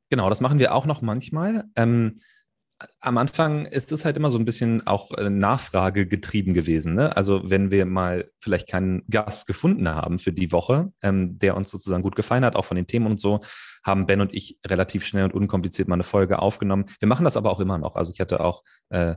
Genau, 0.09 0.29
das 0.29 0.41
machen 0.41 0.59
wir 0.59 0.73
auch 0.73 0.85
noch 0.85 1.01
manchmal. 1.01 1.65
Ähm, 1.75 2.19
am 2.99 3.17
Anfang 3.17 3.65
ist 3.65 3.91
es 3.91 4.05
halt 4.05 4.17
immer 4.17 4.29
so 4.29 4.37
ein 4.37 4.45
bisschen 4.45 4.85
auch 4.85 5.11
äh, 5.11 5.29
Nachfrage 5.29 6.05
getrieben 6.05 6.53
gewesen. 6.53 6.93
Ne? 6.93 7.15
Also 7.15 7.41
wenn 7.49 7.71
wir 7.71 7.85
mal 7.85 8.29
vielleicht 8.39 8.67
keinen 8.67 9.03
Gast 9.09 9.47
gefunden 9.47 9.89
haben 9.89 10.19
für 10.19 10.31
die 10.31 10.51
Woche, 10.51 10.91
ähm, 11.01 11.37
der 11.37 11.57
uns 11.57 11.71
sozusagen 11.71 12.03
gut 12.03 12.15
gefallen 12.15 12.45
hat, 12.45 12.55
auch 12.55 12.65
von 12.65 12.77
den 12.77 12.87
Themen 12.87 13.07
und 13.07 13.19
so, 13.19 13.41
haben 13.83 14.05
Ben 14.05 14.21
und 14.21 14.33
ich 14.33 14.59
relativ 14.65 15.05
schnell 15.05 15.25
und 15.25 15.33
unkompliziert 15.33 15.87
mal 15.87 15.95
eine 15.95 16.03
Folge 16.03 16.39
aufgenommen. 16.39 16.85
Wir 16.99 17.07
machen 17.07 17.23
das 17.23 17.37
aber 17.37 17.51
auch 17.51 17.59
immer 17.59 17.77
noch. 17.77 17.95
Also 17.95 18.11
ich 18.13 18.19
hatte 18.19 18.41
auch 18.41 18.63
äh, 18.89 19.15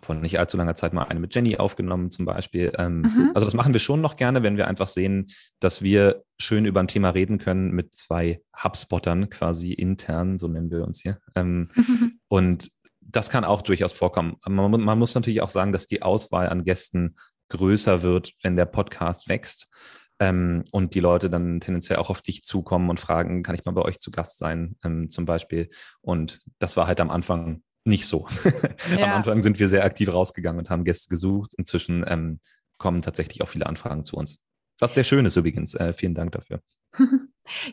von 0.00 0.20
nicht 0.20 0.38
allzu 0.38 0.56
langer 0.56 0.74
Zeit 0.74 0.94
mal 0.94 1.04
eine 1.04 1.20
mit 1.20 1.34
Jenny 1.34 1.58
aufgenommen 1.58 2.10
zum 2.10 2.24
Beispiel. 2.24 2.72
Ähm, 2.78 3.02
mhm. 3.02 3.30
Also 3.34 3.44
das 3.44 3.54
machen 3.54 3.72
wir 3.72 3.80
schon 3.80 4.00
noch 4.00 4.16
gerne, 4.16 4.42
wenn 4.42 4.56
wir 4.56 4.68
einfach 4.68 4.88
sehen, 4.88 5.28
dass 5.60 5.82
wir 5.82 6.24
schön 6.40 6.64
über 6.64 6.80
ein 6.80 6.88
Thema 6.88 7.10
reden 7.10 7.38
können 7.38 7.72
mit 7.72 7.94
zwei 7.94 8.40
Hubspottern 8.64 9.28
quasi 9.28 9.72
intern, 9.72 10.38
so 10.38 10.48
nennen 10.48 10.70
wir 10.70 10.84
uns 10.84 11.02
hier. 11.02 11.18
Ähm. 11.34 11.70
Und 12.28 12.70
das 13.04 13.30
kann 13.30 13.44
auch 13.44 13.62
durchaus 13.62 13.92
vorkommen. 13.92 14.36
Man, 14.46 14.70
man, 14.80 14.98
muss 14.98 15.14
natürlich 15.14 15.42
auch 15.42 15.48
sagen, 15.48 15.72
dass 15.72 15.86
die 15.86 16.02
Auswahl 16.02 16.48
an 16.48 16.64
Gästen 16.64 17.16
größer 17.48 18.02
wird, 18.02 18.32
wenn 18.42 18.56
der 18.56 18.66
Podcast 18.66 19.28
wächst. 19.28 19.70
Ähm, 20.18 20.64
und 20.72 20.94
die 20.94 21.00
Leute 21.00 21.30
dann 21.30 21.60
tendenziell 21.60 21.98
auch 21.98 22.10
auf 22.10 22.22
dich 22.22 22.44
zukommen 22.44 22.90
und 22.90 23.00
fragen, 23.00 23.42
kann 23.42 23.54
ich 23.54 23.64
mal 23.64 23.72
bei 23.72 23.82
euch 23.82 23.98
zu 23.98 24.10
Gast 24.10 24.38
sein, 24.38 24.76
ähm, 24.84 25.10
zum 25.10 25.24
Beispiel. 25.24 25.70
Und 26.00 26.40
das 26.58 26.76
war 26.76 26.86
halt 26.86 27.00
am 27.00 27.10
Anfang 27.10 27.62
nicht 27.84 28.06
so. 28.06 28.28
Ja. 28.96 29.06
am 29.06 29.12
Anfang 29.12 29.42
sind 29.42 29.58
wir 29.58 29.68
sehr 29.68 29.84
aktiv 29.84 30.12
rausgegangen 30.12 30.60
und 30.60 30.70
haben 30.70 30.84
Gäste 30.84 31.08
gesucht. 31.08 31.54
Inzwischen 31.54 32.04
ähm, 32.06 32.40
kommen 32.78 33.02
tatsächlich 33.02 33.42
auch 33.42 33.48
viele 33.48 33.66
Anfragen 33.66 34.04
zu 34.04 34.16
uns. 34.16 34.42
Was 34.78 34.94
sehr 34.94 35.04
schön 35.04 35.24
ist 35.26 35.36
übrigens. 35.36 35.74
Äh, 35.74 35.92
vielen 35.92 36.14
Dank 36.14 36.32
dafür. 36.32 36.60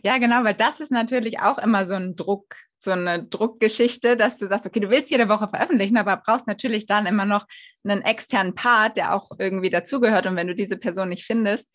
Ja, 0.03 0.17
genau, 0.17 0.43
weil 0.43 0.55
das 0.55 0.79
ist 0.79 0.91
natürlich 0.91 1.41
auch 1.41 1.59
immer 1.59 1.85
so 1.85 1.93
ein 1.93 2.15
Druck, 2.15 2.55
so 2.81 2.91
eine 2.91 3.23
Druckgeschichte, 3.23 4.15
dass 4.15 4.37
du 4.37 4.47
sagst, 4.47 4.65
okay, 4.65 4.79
du 4.79 4.89
willst 4.89 5.11
jede 5.11 5.29
Woche 5.29 5.47
veröffentlichen, 5.47 5.97
aber 5.97 6.17
brauchst 6.17 6.47
natürlich 6.47 6.85
dann 6.85 7.05
immer 7.05 7.25
noch 7.25 7.45
einen 7.83 8.01
externen 8.01 8.55
Part, 8.55 8.97
der 8.97 9.13
auch 9.13 9.31
irgendwie 9.37 9.69
dazugehört. 9.69 10.25
Und 10.25 10.35
wenn 10.35 10.47
du 10.47 10.55
diese 10.55 10.77
Person 10.77 11.09
nicht 11.09 11.25
findest, 11.25 11.69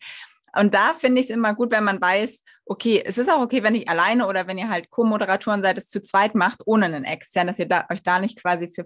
und 0.57 0.73
da 0.73 0.93
finde 0.93 1.19
ich 1.19 1.27
es 1.27 1.35
immer 1.35 1.53
gut, 1.53 1.71
wenn 1.71 1.83
man 1.83 2.01
weiß, 2.01 2.43
okay, 2.65 3.03
es 3.05 3.17
ist 3.17 3.29
auch 3.29 3.41
okay, 3.41 3.61
wenn 3.61 3.75
ich 3.75 3.89
alleine 3.89 4.25
oder 4.27 4.47
wenn 4.47 4.57
ihr 4.57 4.69
halt 4.69 4.89
Co-Moderatoren 4.89 5.61
seid, 5.61 5.77
es 5.77 5.89
zu 5.89 6.01
zweit 6.01 6.33
macht, 6.33 6.61
ohne 6.65 6.85
einen 6.85 7.03
externen, 7.03 7.47
dass 7.47 7.59
ihr 7.59 7.67
da, 7.67 7.85
euch 7.91 8.03
da 8.03 8.19
nicht 8.19 8.41
quasi 8.41 8.71
für, 8.73 8.85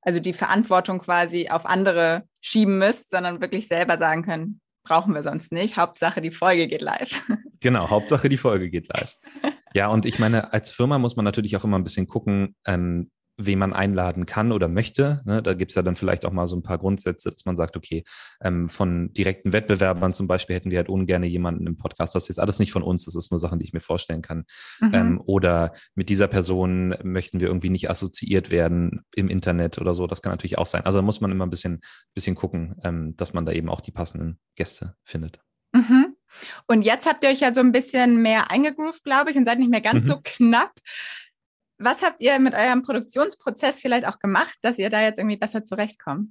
also 0.00 0.20
die 0.20 0.32
Verantwortung 0.32 0.98
quasi 0.98 1.48
auf 1.48 1.64
andere 1.64 2.24
schieben 2.40 2.78
müsst, 2.78 3.10
sondern 3.10 3.40
wirklich 3.40 3.68
selber 3.68 3.98
sagen 3.98 4.24
können, 4.24 4.60
brauchen 4.82 5.14
wir 5.14 5.22
sonst 5.22 5.52
nicht. 5.52 5.76
Hauptsache, 5.76 6.20
die 6.20 6.30
Folge 6.30 6.66
geht 6.66 6.82
live. 6.82 7.22
Genau, 7.60 7.88
Hauptsache, 7.88 8.28
die 8.28 8.36
Folge 8.36 8.68
geht 8.68 8.88
live. 8.88 9.16
Ja, 9.76 9.88
und 9.88 10.06
ich 10.06 10.18
meine, 10.18 10.54
als 10.54 10.72
Firma 10.72 10.98
muss 10.98 11.16
man 11.16 11.26
natürlich 11.26 11.54
auch 11.54 11.64
immer 11.64 11.78
ein 11.78 11.84
bisschen 11.84 12.06
gucken, 12.06 12.56
ähm, 12.64 13.10
wen 13.36 13.58
man 13.58 13.74
einladen 13.74 14.24
kann 14.24 14.50
oder 14.50 14.68
möchte. 14.68 15.20
Ne? 15.26 15.42
Da 15.42 15.52
gibt 15.52 15.70
es 15.70 15.76
ja 15.76 15.82
dann 15.82 15.96
vielleicht 15.96 16.24
auch 16.24 16.32
mal 16.32 16.46
so 16.46 16.56
ein 16.56 16.62
paar 16.62 16.78
Grundsätze, 16.78 17.30
dass 17.30 17.44
man 17.44 17.56
sagt, 17.56 17.76
okay, 17.76 18.02
ähm, 18.40 18.70
von 18.70 19.12
direkten 19.12 19.52
Wettbewerbern 19.52 20.14
zum 20.14 20.28
Beispiel 20.28 20.56
hätten 20.56 20.70
wir 20.70 20.78
halt 20.78 20.88
ungern 20.88 21.22
jemanden 21.24 21.66
im 21.66 21.76
Podcast. 21.76 22.14
Das 22.14 22.22
ist 22.22 22.28
jetzt 22.30 22.40
alles 22.40 22.58
nicht 22.58 22.72
von 22.72 22.82
uns, 22.82 23.04
das 23.04 23.16
ist 23.16 23.30
nur 23.30 23.38
Sachen, 23.38 23.58
die 23.58 23.66
ich 23.66 23.74
mir 23.74 23.80
vorstellen 23.80 24.22
kann. 24.22 24.46
Mhm. 24.80 24.90
Ähm, 24.94 25.22
oder 25.26 25.74
mit 25.94 26.08
dieser 26.08 26.28
Person 26.28 26.94
möchten 27.02 27.40
wir 27.40 27.48
irgendwie 27.48 27.68
nicht 27.68 27.90
assoziiert 27.90 28.50
werden 28.50 29.02
im 29.14 29.28
Internet 29.28 29.76
oder 29.76 29.92
so. 29.92 30.06
Das 30.06 30.22
kann 30.22 30.32
natürlich 30.32 30.56
auch 30.56 30.64
sein. 30.64 30.86
Also 30.86 31.00
da 31.00 31.02
muss 31.02 31.20
man 31.20 31.30
immer 31.30 31.44
ein 31.44 31.50
bisschen, 31.50 31.82
bisschen 32.14 32.34
gucken, 32.34 32.76
ähm, 32.82 33.14
dass 33.18 33.34
man 33.34 33.44
da 33.44 33.52
eben 33.52 33.68
auch 33.68 33.82
die 33.82 33.92
passenden 33.92 34.38
Gäste 34.54 34.96
findet. 35.04 35.42
Mhm. 35.72 36.05
Und 36.66 36.82
jetzt 36.82 37.06
habt 37.06 37.22
ihr 37.24 37.30
euch 37.30 37.40
ja 37.40 37.52
so 37.52 37.60
ein 37.60 37.72
bisschen 37.72 38.16
mehr 38.22 38.50
eingegroovt, 38.50 39.04
glaube 39.04 39.30
ich, 39.30 39.36
und 39.36 39.44
seid 39.44 39.58
nicht 39.58 39.70
mehr 39.70 39.80
ganz 39.80 40.04
mhm. 40.04 40.08
so 40.08 40.20
knapp. 40.22 40.72
Was 41.78 42.02
habt 42.02 42.20
ihr 42.20 42.38
mit 42.38 42.54
eurem 42.54 42.82
Produktionsprozess 42.82 43.80
vielleicht 43.80 44.06
auch 44.06 44.18
gemacht, 44.18 44.56
dass 44.62 44.78
ihr 44.78 44.90
da 44.90 45.02
jetzt 45.02 45.18
irgendwie 45.18 45.36
besser 45.36 45.64
zurechtkommt? 45.64 46.30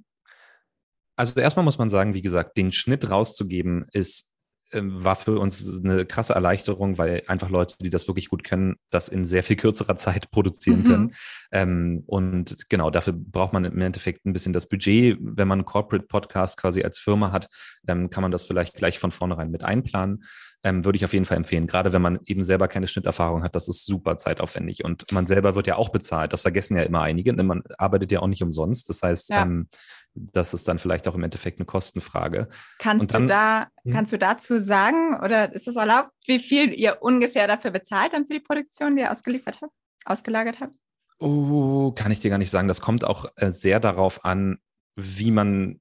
Also 1.16 1.38
erstmal 1.40 1.64
muss 1.64 1.78
man 1.78 1.88
sagen, 1.88 2.14
wie 2.14 2.22
gesagt, 2.22 2.56
den 2.56 2.72
Schnitt 2.72 3.10
rauszugeben 3.10 3.86
ist 3.92 4.35
war 4.72 5.16
für 5.16 5.38
uns 5.38 5.80
eine 5.84 6.04
krasse 6.04 6.34
Erleichterung, 6.34 6.98
weil 6.98 7.22
einfach 7.28 7.50
Leute, 7.50 7.76
die 7.80 7.90
das 7.90 8.08
wirklich 8.08 8.28
gut 8.28 8.42
können, 8.42 8.76
das 8.90 9.08
in 9.08 9.24
sehr 9.24 9.42
viel 9.42 9.56
kürzerer 9.56 9.96
Zeit 9.96 10.30
produzieren 10.30 10.80
mhm. 10.80 10.86
können. 10.86 11.14
Ähm, 11.52 12.02
und 12.06 12.68
genau, 12.68 12.90
dafür 12.90 13.14
braucht 13.16 13.52
man 13.52 13.64
im 13.64 13.80
Endeffekt 13.80 14.26
ein 14.26 14.32
bisschen 14.32 14.52
das 14.52 14.68
Budget. 14.68 15.18
Wenn 15.20 15.48
man 15.48 15.60
einen 15.60 15.66
Corporate 15.66 16.06
Podcast 16.06 16.60
quasi 16.60 16.82
als 16.82 16.98
Firma 16.98 17.32
hat, 17.32 17.48
ähm, 17.86 18.10
kann 18.10 18.22
man 18.22 18.32
das 18.32 18.44
vielleicht 18.44 18.74
gleich 18.74 18.98
von 18.98 19.12
vornherein 19.12 19.50
mit 19.50 19.62
einplanen. 19.62 20.24
Ähm, 20.66 20.84
würde 20.84 20.96
ich 20.96 21.04
auf 21.04 21.12
jeden 21.12 21.26
Fall 21.26 21.36
empfehlen. 21.36 21.68
Gerade 21.68 21.92
wenn 21.92 22.02
man 22.02 22.18
eben 22.24 22.42
selber 22.42 22.66
keine 22.66 22.88
Schnitterfahrung 22.88 23.44
hat, 23.44 23.54
das 23.54 23.68
ist 23.68 23.86
super 23.86 24.16
zeitaufwendig. 24.16 24.84
Und 24.84 25.12
man 25.12 25.28
selber 25.28 25.54
wird 25.54 25.68
ja 25.68 25.76
auch 25.76 25.90
bezahlt. 25.90 26.32
Das 26.32 26.42
vergessen 26.42 26.76
ja 26.76 26.82
immer 26.82 27.02
einige. 27.02 27.32
Man 27.34 27.62
arbeitet 27.78 28.10
ja 28.10 28.18
auch 28.18 28.26
nicht 28.26 28.42
umsonst. 28.42 28.90
Das 28.90 29.00
heißt, 29.00 29.28
ja. 29.28 29.42
ähm, 29.42 29.68
das 30.16 30.54
ist 30.54 30.66
dann 30.66 30.80
vielleicht 30.80 31.06
auch 31.06 31.14
im 31.14 31.22
Endeffekt 31.22 31.60
eine 31.60 31.66
Kostenfrage. 31.66 32.48
Kannst 32.80 33.14
dann, 33.14 33.22
du 33.22 33.28
da, 33.28 33.68
hm? 33.84 33.92
kannst 33.92 34.12
du 34.12 34.18
dazu 34.18 34.58
sagen, 34.58 35.14
oder 35.22 35.54
ist 35.54 35.68
es 35.68 35.76
erlaubt, 35.76 36.10
wie 36.26 36.40
viel 36.40 36.74
ihr 36.74 37.00
ungefähr 37.00 37.46
dafür 37.46 37.70
bezahlt 37.70 38.12
dann 38.12 38.26
für 38.26 38.34
die 38.34 38.40
Produktion, 38.40 38.96
die 38.96 39.02
ihr 39.02 39.12
ausgeliefert 39.12 39.60
habt, 39.62 39.72
ausgelagert 40.04 40.58
habt? 40.58 40.74
Oh, 41.20 41.92
kann 41.92 42.10
ich 42.10 42.18
dir 42.18 42.30
gar 42.30 42.38
nicht 42.38 42.50
sagen. 42.50 42.66
Das 42.66 42.80
kommt 42.80 43.04
auch 43.04 43.26
äh, 43.36 43.52
sehr 43.52 43.78
darauf 43.78 44.24
an, 44.24 44.58
wie 44.96 45.30
man 45.30 45.78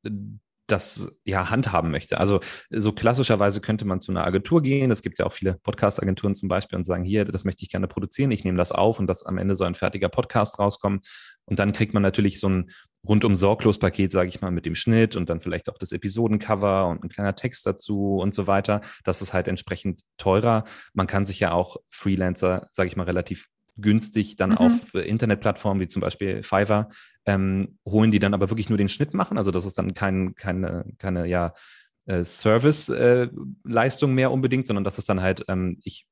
das 0.67 1.11
ja 1.23 1.49
handhaben 1.49 1.91
möchte. 1.91 2.19
Also 2.19 2.39
so 2.69 2.91
klassischerweise 2.91 3.61
könnte 3.61 3.85
man 3.85 4.01
zu 4.01 4.11
einer 4.11 4.25
Agentur 4.25 4.61
gehen. 4.61 4.91
Es 4.91 5.01
gibt 5.01 5.19
ja 5.19 5.25
auch 5.25 5.33
viele 5.33 5.59
Podcast-Agenturen 5.63 6.35
zum 6.35 6.49
Beispiel 6.49 6.77
und 6.77 6.85
sagen, 6.85 7.03
hier, 7.03 7.25
das 7.25 7.43
möchte 7.43 7.63
ich 7.63 7.69
gerne 7.69 7.87
produzieren, 7.87 8.31
ich 8.31 8.43
nehme 8.43 8.57
das 8.57 8.71
auf 8.71 8.99
und 8.99 9.07
dass 9.07 9.25
am 9.25 9.37
Ende 9.37 9.55
so 9.55 9.63
ein 9.63 9.75
fertiger 9.75 10.09
Podcast 10.09 10.59
rauskommt. 10.59 11.07
Und 11.45 11.59
dann 11.59 11.73
kriegt 11.73 11.93
man 11.93 12.01
natürlich 12.01 12.39
so 12.39 12.49
ein 12.49 12.71
rundum 13.07 13.35
sorglos 13.35 13.77
Paket, 13.77 14.11
sage 14.11 14.29
ich 14.29 14.41
mal, 14.41 14.51
mit 14.51 14.65
dem 14.65 14.73
Schnitt 14.73 15.15
und 15.15 15.29
dann 15.29 15.41
vielleicht 15.41 15.69
auch 15.69 15.77
das 15.77 15.91
Episodencover 15.91 16.87
und 16.87 17.03
ein 17.03 17.09
kleiner 17.09 17.35
Text 17.35 17.65
dazu 17.67 18.17
und 18.17 18.33
so 18.33 18.47
weiter. 18.47 18.81
Das 19.03 19.21
ist 19.21 19.33
halt 19.33 19.47
entsprechend 19.47 20.01
teurer. 20.17 20.63
Man 20.93 21.05
kann 21.05 21.25
sich 21.25 21.39
ja 21.39 21.51
auch 21.51 21.77
Freelancer, 21.91 22.67
sage 22.71 22.87
ich 22.87 22.95
mal, 22.95 23.03
relativ 23.03 23.47
günstig 23.77 24.35
dann 24.35 24.51
mhm. 24.51 24.57
auf 24.57 24.93
Internetplattformen 24.93 25.81
wie 25.81 25.87
zum 25.87 26.01
Beispiel 26.01 26.43
Fiverr 26.43 26.89
ähm, 27.25 27.77
holen, 27.85 28.11
die 28.11 28.19
dann 28.19 28.33
aber 28.33 28.49
wirklich 28.49 28.69
nur 28.69 28.77
den 28.77 28.89
Schnitt 28.89 29.13
machen. 29.13 29.37
Also 29.37 29.51
das 29.51 29.65
ist 29.65 29.77
dann 29.77 29.93
kein, 29.93 30.35
keine, 30.35 30.85
keine 30.97 31.27
ja, 31.27 31.53
äh, 32.05 32.23
Service-Leistung 32.23 34.11
äh, 34.11 34.13
mehr 34.13 34.31
unbedingt, 34.31 34.67
sondern 34.67 34.83
das 34.83 34.97
ist 34.97 35.09
dann 35.09 35.21
halt, 35.21 35.45
ähm, 35.47 35.79
ich 35.83 36.07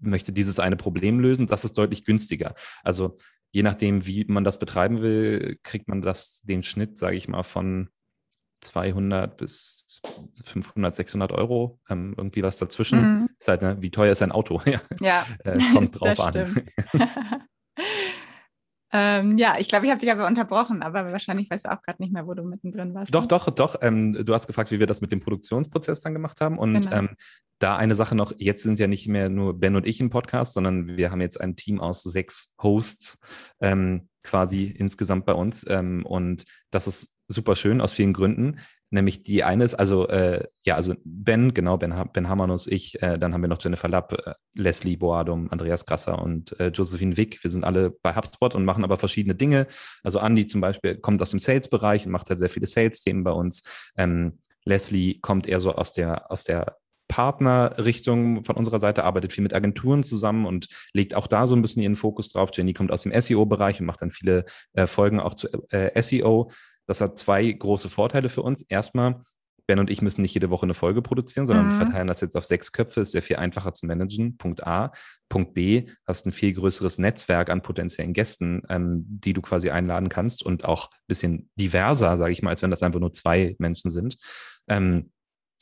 möchte 0.00 0.32
dieses 0.32 0.60
eine 0.60 0.76
Problem 0.76 1.18
lösen, 1.20 1.46
das 1.46 1.64
ist 1.64 1.78
deutlich 1.78 2.04
günstiger. 2.04 2.54
Also 2.82 3.18
je 3.50 3.62
nachdem, 3.62 4.06
wie 4.06 4.24
man 4.26 4.44
das 4.44 4.58
betreiben 4.58 5.00
will, 5.00 5.58
kriegt 5.62 5.88
man 5.88 6.02
das, 6.02 6.42
den 6.42 6.62
Schnitt, 6.62 6.98
sage 6.98 7.16
ich 7.16 7.28
mal, 7.28 7.42
von 7.42 7.88
200 8.64 9.36
bis 9.36 10.00
500, 10.44 10.96
600 10.96 11.32
Euro, 11.32 11.80
ähm, 11.88 12.14
irgendwie 12.16 12.42
was 12.42 12.58
dazwischen. 12.58 13.00
Mhm. 13.00 13.28
Ist 13.38 13.48
halt, 13.48 13.62
ne, 13.62 13.76
wie 13.80 13.90
teuer 13.90 14.12
ist 14.12 14.22
ein 14.22 14.32
Auto? 14.32 14.60
ja, 15.00 15.24
äh, 15.44 15.58
kommt 15.72 16.00
drauf 16.00 16.20
an. 16.20 16.66
ähm, 18.92 19.38
ja, 19.38 19.56
ich 19.58 19.68
glaube, 19.68 19.86
ich 19.86 19.90
habe 19.90 20.00
dich 20.00 20.10
aber 20.10 20.26
unterbrochen, 20.26 20.82
aber 20.82 21.10
wahrscheinlich 21.12 21.50
weißt 21.50 21.66
du 21.66 21.72
auch 21.72 21.82
gerade 21.82 22.02
nicht 22.02 22.12
mehr, 22.12 22.26
wo 22.26 22.34
du 22.34 22.42
mittendrin 22.42 22.94
warst. 22.94 23.14
Doch, 23.14 23.22
ne? 23.22 23.28
doch, 23.28 23.50
doch. 23.50 23.76
Ähm, 23.80 24.24
du 24.24 24.34
hast 24.34 24.46
gefragt, 24.46 24.70
wie 24.70 24.80
wir 24.80 24.86
das 24.86 25.00
mit 25.00 25.12
dem 25.12 25.20
Produktionsprozess 25.20 26.00
dann 26.00 26.14
gemacht 26.14 26.40
haben. 26.40 26.58
Und 26.58 26.82
genau. 26.82 26.96
Ähm, 26.96 27.16
da 27.60 27.76
eine 27.76 27.94
Sache 27.94 28.14
noch, 28.14 28.32
jetzt 28.36 28.62
sind 28.62 28.78
ja 28.78 28.88
nicht 28.88 29.08
mehr 29.08 29.28
nur 29.28 29.58
Ben 29.58 29.76
und 29.76 29.86
ich 29.86 30.00
im 30.00 30.10
Podcast, 30.10 30.54
sondern 30.54 30.96
wir 30.96 31.10
haben 31.10 31.20
jetzt 31.20 31.40
ein 31.40 31.56
Team 31.56 31.80
aus 31.80 32.02
sechs 32.02 32.54
Hosts 32.62 33.20
ähm, 33.60 34.08
quasi 34.22 34.64
insgesamt 34.66 35.24
bei 35.24 35.34
uns. 35.34 35.64
Ähm, 35.68 36.04
und 36.04 36.44
das 36.70 36.86
ist 36.86 37.13
super 37.28 37.56
schön 37.56 37.80
aus 37.80 37.92
vielen 37.92 38.12
Gründen. 38.12 38.60
Nämlich 38.90 39.22
die 39.22 39.42
eine 39.42 39.64
ist, 39.64 39.74
also 39.74 40.06
äh, 40.08 40.46
ja, 40.64 40.76
also 40.76 40.94
Ben, 41.04 41.52
genau, 41.52 41.76
Ben, 41.76 41.92
ben 42.12 42.28
Hamanus, 42.28 42.68
ich, 42.68 43.02
äh, 43.02 43.18
dann 43.18 43.34
haben 43.34 43.40
wir 43.40 43.48
noch 43.48 43.60
Jennifer 43.60 43.88
Lapp, 43.88 44.12
äh, 44.12 44.34
Leslie 44.54 44.96
Boadum, 44.96 45.50
Andreas 45.50 45.84
Grasser 45.84 46.22
und 46.22 46.58
äh, 46.60 46.68
Josephine 46.68 47.16
Wick. 47.16 47.42
Wir 47.42 47.50
sind 47.50 47.64
alle 47.64 47.90
bei 47.90 48.14
HubSpot 48.14 48.54
und 48.54 48.64
machen 48.64 48.84
aber 48.84 48.98
verschiedene 48.98 49.34
Dinge. 49.34 49.66
Also 50.04 50.20
Andy 50.20 50.46
zum 50.46 50.60
Beispiel 50.60 50.96
kommt 50.96 51.20
aus 51.20 51.30
dem 51.30 51.40
Sales-Bereich 51.40 52.06
und 52.06 52.12
macht 52.12 52.28
halt 52.30 52.38
sehr 52.38 52.50
viele 52.50 52.66
Sales-Themen 52.66 53.24
bei 53.24 53.32
uns. 53.32 53.64
Ähm, 53.96 54.38
Leslie 54.64 55.18
kommt 55.20 55.48
eher 55.48 55.60
so 55.60 55.74
aus 55.74 55.92
der, 55.92 56.30
aus 56.30 56.44
der 56.44 56.76
Partnerrichtung 57.08 58.44
von 58.44 58.56
unserer 58.56 58.78
Seite, 58.78 59.04
arbeitet 59.04 59.32
viel 59.32 59.42
mit 59.42 59.52
Agenturen 59.52 60.02
zusammen 60.02 60.46
und 60.46 60.68
legt 60.92 61.14
auch 61.14 61.26
da 61.26 61.46
so 61.46 61.54
ein 61.54 61.62
bisschen 61.62 61.82
ihren 61.82 61.96
Fokus 61.96 62.30
drauf. 62.30 62.50
Jenny 62.52 62.72
kommt 62.72 62.90
aus 62.90 63.02
dem 63.02 63.12
SEO-Bereich 63.18 63.80
und 63.80 63.86
macht 63.86 64.02
dann 64.02 64.10
viele 64.10 64.46
äh, 64.72 64.86
Folgen 64.86 65.20
auch 65.20 65.34
zu 65.34 65.48
äh, 65.70 66.00
SEO. 66.00 66.50
Das 66.86 67.00
hat 67.00 67.18
zwei 67.18 67.50
große 67.50 67.88
Vorteile 67.88 68.28
für 68.28 68.42
uns. 68.42 68.62
Erstmal, 68.62 69.24
Ben 69.66 69.78
und 69.78 69.90
ich 69.90 70.02
müssen 70.02 70.22
nicht 70.22 70.34
jede 70.34 70.50
Woche 70.50 70.64
eine 70.64 70.74
Folge 70.74 71.00
produzieren, 71.00 71.46
sondern 71.46 71.66
mhm. 71.66 71.70
wir 71.70 71.76
verteilen 71.78 72.06
das 72.06 72.20
jetzt 72.20 72.36
auf 72.36 72.44
sechs 72.44 72.72
Köpfe, 72.72 73.00
ist 73.00 73.12
sehr 73.12 73.22
viel 73.22 73.36
einfacher 73.36 73.72
zu 73.72 73.86
managen. 73.86 74.36
Punkt 74.36 74.66
A. 74.66 74.92
Punkt 75.28 75.54
B, 75.54 75.86
hast 76.06 76.26
ein 76.26 76.32
viel 76.32 76.52
größeres 76.52 76.98
Netzwerk 76.98 77.48
an 77.48 77.62
potenziellen 77.62 78.12
Gästen, 78.12 78.62
ähm, 78.68 79.04
die 79.06 79.32
du 79.32 79.40
quasi 79.40 79.70
einladen 79.70 80.10
kannst 80.10 80.42
und 80.44 80.64
auch 80.64 80.90
ein 80.90 81.06
bisschen 81.06 81.50
diverser, 81.56 82.18
sage 82.18 82.32
ich 82.32 82.42
mal, 82.42 82.50
als 82.50 82.62
wenn 82.62 82.70
das 82.70 82.82
einfach 82.82 83.00
nur 83.00 83.12
zwei 83.12 83.56
Menschen 83.58 83.90
sind. 83.90 84.18
Ähm, 84.68 85.10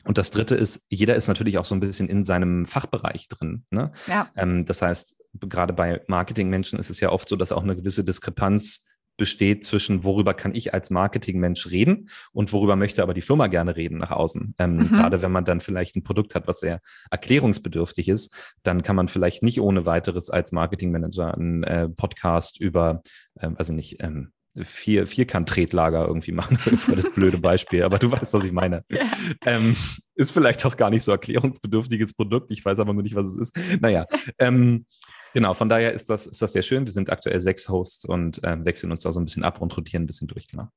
und 0.05 0.17
das 0.17 0.31
dritte 0.31 0.55
ist, 0.55 0.85
jeder 0.89 1.15
ist 1.15 1.29
natürlich 1.29 1.57
auch 1.57 1.65
so 1.65 1.75
ein 1.75 1.79
bisschen 1.79 2.09
in 2.09 2.25
seinem 2.25 2.65
Fachbereich 2.65 3.29
drin. 3.29 3.65
Ne? 3.71 3.93
Ja. 4.07 4.29
Ähm, 4.35 4.65
das 4.65 4.81
heißt, 4.81 5.15
gerade 5.39 5.71
bei 5.73 6.01
Marketingmenschen 6.07 6.77
ist 6.77 6.89
es 6.89 6.99
ja 6.99 7.09
oft 7.09 7.29
so, 7.29 7.37
dass 7.37 7.53
auch 7.53 7.63
eine 7.63 7.75
gewisse 7.75 8.03
Diskrepanz 8.03 8.85
besteht 9.17 9.63
zwischen, 9.65 10.03
worüber 10.03 10.33
kann 10.33 10.55
ich 10.55 10.73
als 10.73 10.89
Marketingmensch 10.89 11.69
reden 11.69 12.09
und 12.31 12.51
worüber 12.53 12.75
möchte 12.75 13.03
aber 13.03 13.13
die 13.13 13.21
Firma 13.21 13.47
gerne 13.47 13.75
reden 13.75 13.97
nach 13.97 14.11
außen. 14.11 14.55
Ähm, 14.57 14.77
mhm. 14.77 14.89
Gerade 14.89 15.21
wenn 15.21 15.31
man 15.31 15.45
dann 15.45 15.61
vielleicht 15.61 15.95
ein 15.95 16.03
Produkt 16.03 16.35
hat, 16.35 16.47
was 16.47 16.59
sehr 16.59 16.81
erklärungsbedürftig 17.11 18.09
ist, 18.09 18.53
dann 18.63 18.83
kann 18.83 18.95
man 18.95 19.07
vielleicht 19.07 19.43
nicht 19.43 19.61
ohne 19.61 19.85
weiteres 19.85 20.29
als 20.29 20.51
Marketingmanager 20.51 21.33
einen 21.33 21.63
äh, 21.63 21.89
Podcast 21.89 22.59
über, 22.59 23.03
äh, 23.39 23.49
also 23.55 23.73
nicht, 23.73 24.01
ähm, 24.03 24.31
vier, 24.55 25.07
Vierkant-Tretlager 25.07 26.07
irgendwie 26.07 26.31
machen. 26.31 26.57
Voll 26.77 26.95
das 26.95 27.11
blöde 27.11 27.39
Beispiel, 27.39 27.83
aber 27.83 27.99
du 27.99 28.11
weißt, 28.11 28.33
was 28.33 28.45
ich 28.45 28.51
meine. 28.51 28.83
Ja. 28.93 29.01
Ähm, 29.45 29.75
ist 30.15 30.31
vielleicht 30.31 30.63
auch 30.65 30.77
gar 30.77 30.91
nicht 30.91 31.03
so 31.03 31.11
erklärungsbedürftiges 31.11 32.13
Produkt. 32.13 32.51
Ich 32.51 32.63
weiß 32.63 32.77
aber 32.79 32.93
nur 32.93 33.01
nicht, 33.01 33.15
was 33.15 33.27
es 33.27 33.37
ist. 33.37 33.81
Naja, 33.81 34.05
ähm, 34.37 34.85
Genau, 35.33 35.53
von 35.53 35.67
daher 35.67 35.93
ist 35.93 36.09
das, 36.09 36.27
ist 36.27 36.41
das 36.41 36.53
sehr 36.53 36.61
schön. 36.61 36.85
Wir 36.85 36.93
sind 36.93 37.09
aktuell 37.09 37.41
sechs 37.41 37.67
Hosts 37.67 38.05
und 38.05 38.39
ähm, 38.43 38.65
wechseln 38.65 38.91
uns 38.91 39.03
da 39.03 39.11
so 39.11 39.19
ein 39.19 39.25
bisschen 39.25 39.43
ab 39.43 39.61
und 39.61 39.75
rotieren 39.75 40.03
ein 40.03 40.07
bisschen 40.07 40.27
durch, 40.27 40.47
genau. 40.47 40.67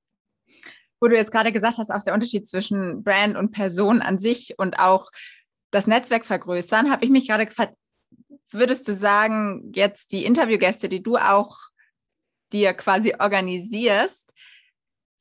Wo 0.99 1.09
du 1.09 1.15
jetzt 1.15 1.31
gerade 1.31 1.53
gesagt 1.53 1.77
hast, 1.77 1.91
auch 1.91 2.03
der 2.03 2.15
Unterschied 2.15 2.49
zwischen 2.49 3.05
Brand 3.05 3.37
und 3.37 3.51
Person 3.51 4.01
an 4.01 4.19
sich 4.19 4.55
und 4.59 4.79
auch 4.79 5.11
das 5.71 5.87
Netzwerk 5.87 6.25
vergrößern, 6.25 6.91
habe 6.91 7.05
ich 7.05 7.11
mich 7.11 7.29
gerade 7.29 7.45
gefragt, 7.45 7.75
würdest 8.51 8.89
du 8.89 8.95
sagen, 8.95 9.73
jetzt 9.75 10.13
die 10.13 10.25
Interviewgäste, 10.25 10.89
die 10.89 11.03
du 11.03 11.19
auch 11.19 11.59
dir 12.53 12.73
quasi 12.73 13.15
organisierst, 13.19 14.33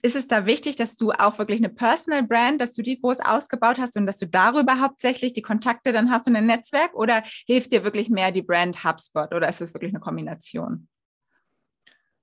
ist 0.02 0.16
es 0.16 0.28
da 0.28 0.46
wichtig, 0.46 0.76
dass 0.76 0.96
du 0.96 1.12
auch 1.12 1.40
wirklich 1.40 1.60
eine 1.60 1.70
Personal 1.70 2.24
Brand, 2.24 2.62
dass 2.62 2.74
du 2.74 2.82
die 2.82 3.00
groß 3.00 3.20
ausgebaut 3.22 3.78
hast 3.80 3.98
und 3.98 4.06
dass 4.06 4.18
du 4.18 4.28
darüber 4.28 4.80
hauptsächlich 4.80 5.34
die 5.34 5.42
Kontakte 5.42 5.92
dann 5.92 6.12
hast 6.12 6.28
und 6.28 6.36
ein 6.36 6.46
Netzwerk? 6.46 6.94
Oder 6.94 7.24
hilft 7.48 7.72
dir 7.72 7.84
wirklich 7.84 8.10
mehr 8.10 8.32
die 8.32 8.44
Brand 8.44 8.84
HubSpot 8.84 9.34
oder 9.34 9.50
ist 9.50 9.62
es 9.62 9.74
wirklich 9.74 9.92
eine 9.92 10.00
Kombination? 10.00 10.88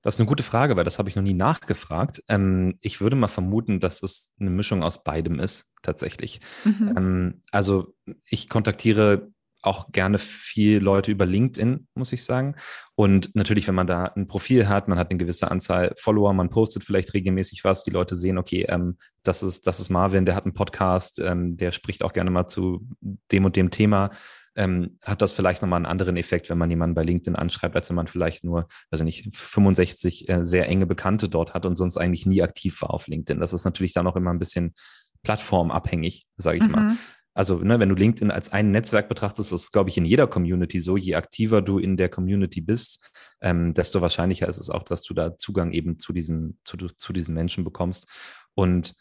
Das 0.03 0.17
ist 0.17 0.21
eine 0.21 0.29
gute 0.29 0.43
Frage, 0.43 0.77
weil 0.77 0.85
das 0.85 0.99
habe 0.99 1.09
ich 1.09 1.17
noch 1.17 1.23
nie 1.23 1.33
nachgefragt. 1.33 2.23
Ähm, 2.29 2.77
ich 2.81 3.01
würde 3.01 3.15
mal 3.15 3.29
vermuten, 3.29 3.79
dass 3.79 4.03
es 4.03 4.33
eine 4.39 4.51
Mischung 4.51 4.83
aus 4.83 5.05
beidem 5.05 5.39
ist, 5.39 5.73
tatsächlich. 5.83 6.41
Mhm. 6.65 6.95
Ähm, 6.97 7.43
also 7.53 7.95
ich 8.29 8.49
kontaktiere 8.49 9.33
auch 9.63 9.93
gerne 9.93 10.19
viel 10.19 10.79
Leute 10.81 11.11
über 11.11 11.25
LinkedIn, 11.25 11.87
muss 11.95 12.13
ich 12.13 12.25
sagen. 12.25 12.57
Und 12.95 13.35
natürlich, 13.35 13.69
wenn 13.69 13.75
man 13.75 13.87
da 13.87 14.05
ein 14.05 14.27
Profil 14.27 14.69
hat, 14.69 14.89
man 14.89 14.99
hat 14.99 15.11
eine 15.11 15.19
gewisse 15.19 15.51
Anzahl 15.51 15.95
Follower, 15.97 16.33
man 16.33 16.51
postet 16.51 16.85
vielleicht 16.85 17.15
regelmäßig 17.15 17.65
was, 17.65 17.85
die 17.85 17.91
Leute 17.91 18.17
sehen, 18.17 18.39
okay, 18.39 18.67
ähm, 18.69 18.99
das, 19.23 19.43
ist, 19.43 19.67
das 19.67 19.81
ist 19.81 19.91
Marvin, 19.91 20.27
der 20.27 20.35
hat 20.35 20.45
einen 20.45 20.55
Podcast, 20.55 21.21
ähm, 21.21 21.57
der 21.57 21.73
spricht 21.73 22.03
auch 22.03 22.13
gerne 22.13 22.31
mal 22.31 22.47
zu 22.49 22.87
dem 23.31 23.45
und 23.45 23.57
dem 23.57 23.71
Thema. 23.71 24.11
Ähm, 24.55 24.99
hat 25.03 25.23
das 25.23 25.33
vielleicht 25.33 25.63
nochmal 25.63 25.79
einen 25.79 25.87
anderen 25.87 26.17
Effekt, 26.19 26.51
wenn 26.51 26.59
man 26.59 26.69
jemanden 26.69 26.95
bei 26.95 27.05
LinkedIn 27.05 27.37
anschreibt, 27.37 27.75
als 27.75 27.89
wenn 27.89 27.97
man 27.97 28.07
vielleicht 28.07 28.45
nur, 28.45 28.67
also 28.91 29.03
nicht 29.03 29.35
65 29.35 30.29
äh, 30.29 30.45
sehr 30.45 30.69
enge 30.69 30.87
Bekannte 30.87 31.31
dort 31.31 31.55
hat 31.55 31.65
und 31.65 31.77
sonst 31.77 31.97
eigentlich 31.97 32.27
nie 32.27 32.43
aktiv 32.43 32.83
war 32.83 32.93
auf 32.93 33.07
LinkedIn. 33.07 33.41
Das 33.41 33.55
ist 33.55 33.65
natürlich 33.65 33.95
dann 33.95 34.07
auch 34.07 34.17
immer 34.17 34.31
ein 34.31 34.39
bisschen 34.39 34.75
plattformabhängig, 35.23 36.27
sage 36.37 36.59
ich 36.59 36.65
mhm. 36.65 36.71
mal. 36.71 36.97
Also, 37.35 37.59
ne, 37.59 37.81
wenn 37.81 37.89
du 37.89 37.95
LinkedIn 37.95 38.31
als 38.31 38.53
ein 38.53 38.71
Netzwerk 38.71 39.09
betrachtest, 39.09 39.53
ist 39.53 39.63
es, 39.63 39.73
glaube 39.73 39.89
ich, 39.91 39.97
in 39.97 40.05
jeder 40.05 40.27
Community 40.27 40.81
so. 40.81 40.97
Je 40.97 41.15
aktiver 41.15 41.63
du 41.63 41.79
in 41.79 41.97
der 41.97 42.09
Community 42.09 42.61
bist, 42.61 43.11
ähm, 43.41 43.73
desto 43.73 44.01
wahrscheinlicher 44.03 44.49
ist 44.49 44.59
es 44.59 44.69
auch, 44.69 44.83
dass 44.83 45.03
du 45.03 45.15
da 45.15 45.37
Zugang 45.37 45.73
eben 45.73 45.99
zu 45.99 46.13
diesen, 46.13 46.59
zu, 46.65 46.77
zu 46.77 47.13
diesen 47.13 47.35
Menschen 47.35 47.65
bekommst. 47.65 48.07
Und 48.55 48.95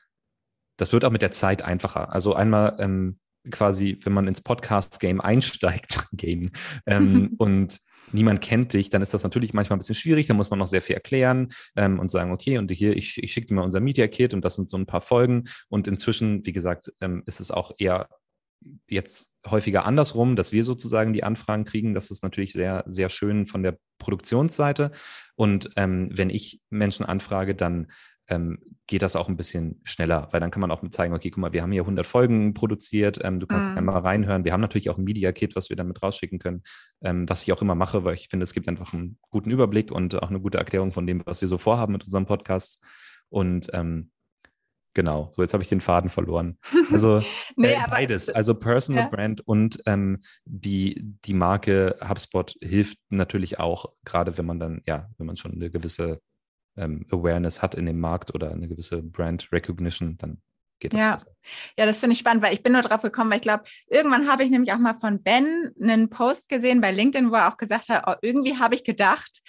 das 0.78 0.94
wird 0.94 1.04
auch 1.04 1.12
mit 1.12 1.22
der 1.22 1.32
Zeit 1.32 1.62
einfacher. 1.62 2.14
Also 2.14 2.34
einmal 2.34 2.78
ähm, 2.80 3.20
quasi, 3.50 4.00
wenn 4.04 4.14
man 4.14 4.28
ins 4.28 4.42
Podcast-Game 4.42 5.20
einsteigt, 5.20 6.08
Game, 6.14 6.52
ähm, 6.86 7.34
und 7.38 7.80
niemand 8.14 8.42
kennt 8.42 8.74
dich, 8.74 8.90
dann 8.90 9.02
ist 9.02 9.14
das 9.14 9.24
natürlich 9.24 9.54
manchmal 9.54 9.78
ein 9.78 9.80
bisschen 9.80 9.96
schwierig. 9.96 10.28
Da 10.28 10.34
muss 10.34 10.50
man 10.50 10.60
noch 10.60 10.68
sehr 10.68 10.82
viel 10.82 10.96
erklären 10.96 11.52
ähm, 11.76 12.00
und 12.00 12.12
sagen, 12.12 12.32
okay, 12.32 12.58
und 12.58 12.72
hier, 12.72 12.96
ich, 12.96 13.22
ich 13.22 13.32
schicke 13.32 13.48
dir 13.48 13.56
mal 13.56 13.64
unser 13.64 13.80
Media-Kit 13.80 14.34
und 14.34 14.44
das 14.44 14.56
sind 14.56 14.70
so 14.70 14.78
ein 14.78 14.86
paar 14.86 15.02
Folgen. 15.02 15.46
Und 15.70 15.88
inzwischen, 15.88 16.46
wie 16.46 16.54
gesagt, 16.54 16.92
ähm, 17.02 17.24
ist 17.26 17.40
es 17.40 17.52
auch 17.52 17.72
eher 17.78 18.08
jetzt 18.88 19.36
häufiger 19.46 19.86
andersrum, 19.86 20.36
dass 20.36 20.52
wir 20.52 20.64
sozusagen 20.64 21.14
die 21.14 21.24
Anfragen 21.24 21.66
kriegen. 21.66 21.94
Das 21.94 22.12
ist 22.12 22.24
natürlich 22.24 22.54
sehr, 22.54 22.84
sehr 22.88 23.10
schön 23.10 23.46
von 23.46 23.64
der 23.64 23.78
Produktionsseite. 23.98 24.92
Und 25.36 25.72
ähm, 25.76 26.10
wenn 26.12 26.30
ich 26.30 26.62
Menschen 26.70 27.06
anfrage, 27.06 27.56
dann 27.56 27.88
ähm, 28.28 28.60
geht 28.88 29.02
das 29.02 29.16
auch 29.16 29.28
ein 29.28 29.36
bisschen 29.36 29.82
schneller, 29.84 30.30
weil 30.32 30.40
dann 30.40 30.52
kann 30.52 30.62
man 30.62 30.72
auch 30.72 30.82
zeigen, 30.90 31.14
okay, 31.14 31.30
guck 31.32 31.42
mal, 31.42 31.54
wir 31.54 31.64
haben 31.64 31.72
hier 31.72 31.82
100 31.82 32.06
Folgen 32.06 32.54
produziert, 32.54 33.20
ähm, 33.24 33.40
du 33.40 33.48
kannst 33.48 33.72
mhm. 33.72 33.78
einmal 33.78 33.98
reinhören. 33.98 34.46
Wir 34.46 34.54
haben 34.54 34.62
natürlich 34.62 34.90
auch 34.90 34.98
ein 34.98 35.04
Media-Kit, 35.04 35.56
was 35.56 35.70
wir 35.70 35.76
damit 35.76 36.02
rausschicken 36.02 36.40
können, 36.40 36.64
ähm, 37.02 37.28
was 37.28 37.44
ich 37.44 37.52
auch 37.52 37.62
immer 37.62 37.76
mache, 37.76 38.04
weil 38.04 38.16
ich 38.16 38.30
finde, 38.30 38.44
es 38.44 38.54
gibt 38.54 38.70
einfach 38.70 38.94
einen 38.94 39.18
guten 39.30 39.52
Überblick 39.52 39.92
und 39.92 40.22
auch 40.22 40.30
eine 40.30 40.40
gute 40.40 40.58
Erklärung 40.58 40.94
von 40.94 41.06
dem, 41.06 41.22
was 41.26 41.42
wir 41.42 41.48
so 41.48 41.58
vorhaben 41.58 41.94
mit 41.94 42.06
unserem 42.06 42.26
Podcast. 42.26 42.84
Und 43.30 43.70
ähm, 43.74 44.12
Genau, 44.94 45.32
so 45.34 45.42
jetzt 45.42 45.54
habe 45.54 45.64
ich 45.64 45.70
den 45.70 45.82
Faden 45.82 46.10
verloren. 46.10 46.58
Also 46.92 47.24
nee, 47.56 47.74
äh, 47.74 47.90
beides, 47.90 48.30
also 48.30 48.54
Personal 48.54 49.04
ja. 49.04 49.10
Brand 49.10 49.42
und 49.48 49.82
ähm, 49.86 50.22
die, 50.46 51.02
die 51.26 51.34
Marke 51.34 51.98
HubSpot 52.06 52.56
hilft 52.60 52.98
natürlich 53.10 53.60
auch, 53.60 53.94
gerade 54.04 54.38
wenn 54.38 54.46
man 54.46 54.60
dann, 54.60 54.82
ja, 54.86 55.10
wenn 55.18 55.28
man 55.28 55.38
schon 55.38 55.54
eine 55.54 55.70
gewisse 55.70 56.20
ähm, 56.76 57.06
Awareness 57.12 57.62
hat 57.62 57.76
in 57.76 57.86
dem 57.86 58.00
Markt 58.00 58.34
oder 58.36 58.52
eine 58.52 58.68
gewisse 58.68 59.02
Brand 59.02 59.52
Recognition, 59.52 60.18
dann 60.18 60.42
geht 60.80 60.94
das 60.94 61.00
ja. 61.00 61.14
besser. 61.14 61.32
Ja, 61.78 61.86
das 61.86 62.00
finde 62.00 62.14
ich 62.14 62.20
spannend, 62.20 62.44
weil 62.44 62.54
ich 62.54 62.64
bin 62.64 62.74
nur 62.74 62.82
drauf 62.82 63.02
gekommen, 63.02 63.30
weil 63.30 63.38
ich 63.38 63.44
glaube, 63.44 63.64
irgendwann 63.88 64.30
habe 64.30 64.44
ich 64.44 64.50
nämlich 64.50 64.74
auch 64.74 64.80
mal 64.80 65.00
von 65.00 65.24
Ben 65.24 65.72
einen 65.82 66.10
Post 66.10 66.50
gesehen 66.50 66.82
bei 66.82 66.92
LinkedIn, 66.92 67.32
wo 67.32 67.36
er 67.36 67.48
auch 67.48 67.58
gesagt 67.58 67.88
hat, 67.88 68.04
oh, 68.08 68.16
irgendwie 68.22 68.58
habe 68.58 68.76
ich 68.76 68.84
gedacht, 68.84 69.42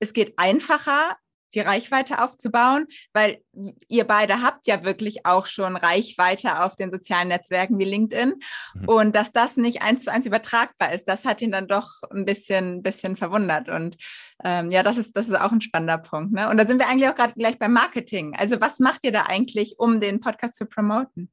es 0.00 0.12
geht 0.12 0.34
einfacher, 0.36 1.16
die 1.54 1.60
Reichweite 1.60 2.22
aufzubauen, 2.22 2.86
weil 3.12 3.42
ihr 3.88 4.04
beide 4.04 4.42
habt 4.42 4.66
ja 4.66 4.84
wirklich 4.84 5.26
auch 5.26 5.46
schon 5.46 5.76
Reichweite 5.76 6.62
auf 6.62 6.76
den 6.76 6.90
sozialen 6.90 7.28
Netzwerken 7.28 7.78
wie 7.78 7.84
LinkedIn 7.84 8.34
mhm. 8.74 8.88
und 8.88 9.14
dass 9.14 9.32
das 9.32 9.56
nicht 9.56 9.82
eins 9.82 10.04
zu 10.04 10.12
eins 10.12 10.26
übertragbar 10.26 10.92
ist, 10.92 11.08
das 11.08 11.24
hat 11.24 11.42
ihn 11.42 11.52
dann 11.52 11.68
doch 11.68 11.90
ein 12.10 12.24
bisschen, 12.24 12.82
bisschen 12.82 13.16
verwundert 13.16 13.68
und 13.68 13.96
ähm, 14.44 14.70
ja, 14.70 14.82
das 14.82 14.96
ist, 14.96 15.16
das 15.16 15.28
ist 15.28 15.40
auch 15.40 15.52
ein 15.52 15.60
spannender 15.60 15.98
Punkt. 15.98 16.32
Ne? 16.32 16.48
Und 16.48 16.56
da 16.56 16.66
sind 16.66 16.78
wir 16.78 16.88
eigentlich 16.88 17.08
auch 17.08 17.14
gerade 17.14 17.34
gleich 17.34 17.58
beim 17.58 17.72
Marketing. 17.72 18.34
Also 18.36 18.60
was 18.60 18.78
macht 18.78 19.00
ihr 19.02 19.12
da 19.12 19.22
eigentlich, 19.22 19.74
um 19.78 20.00
den 20.00 20.20
Podcast 20.20 20.56
zu 20.56 20.66
promoten? 20.66 21.30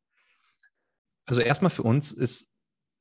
Also 1.26 1.42
erstmal 1.42 1.72
für 1.72 1.84
uns 1.84 2.14
ist 2.14 2.50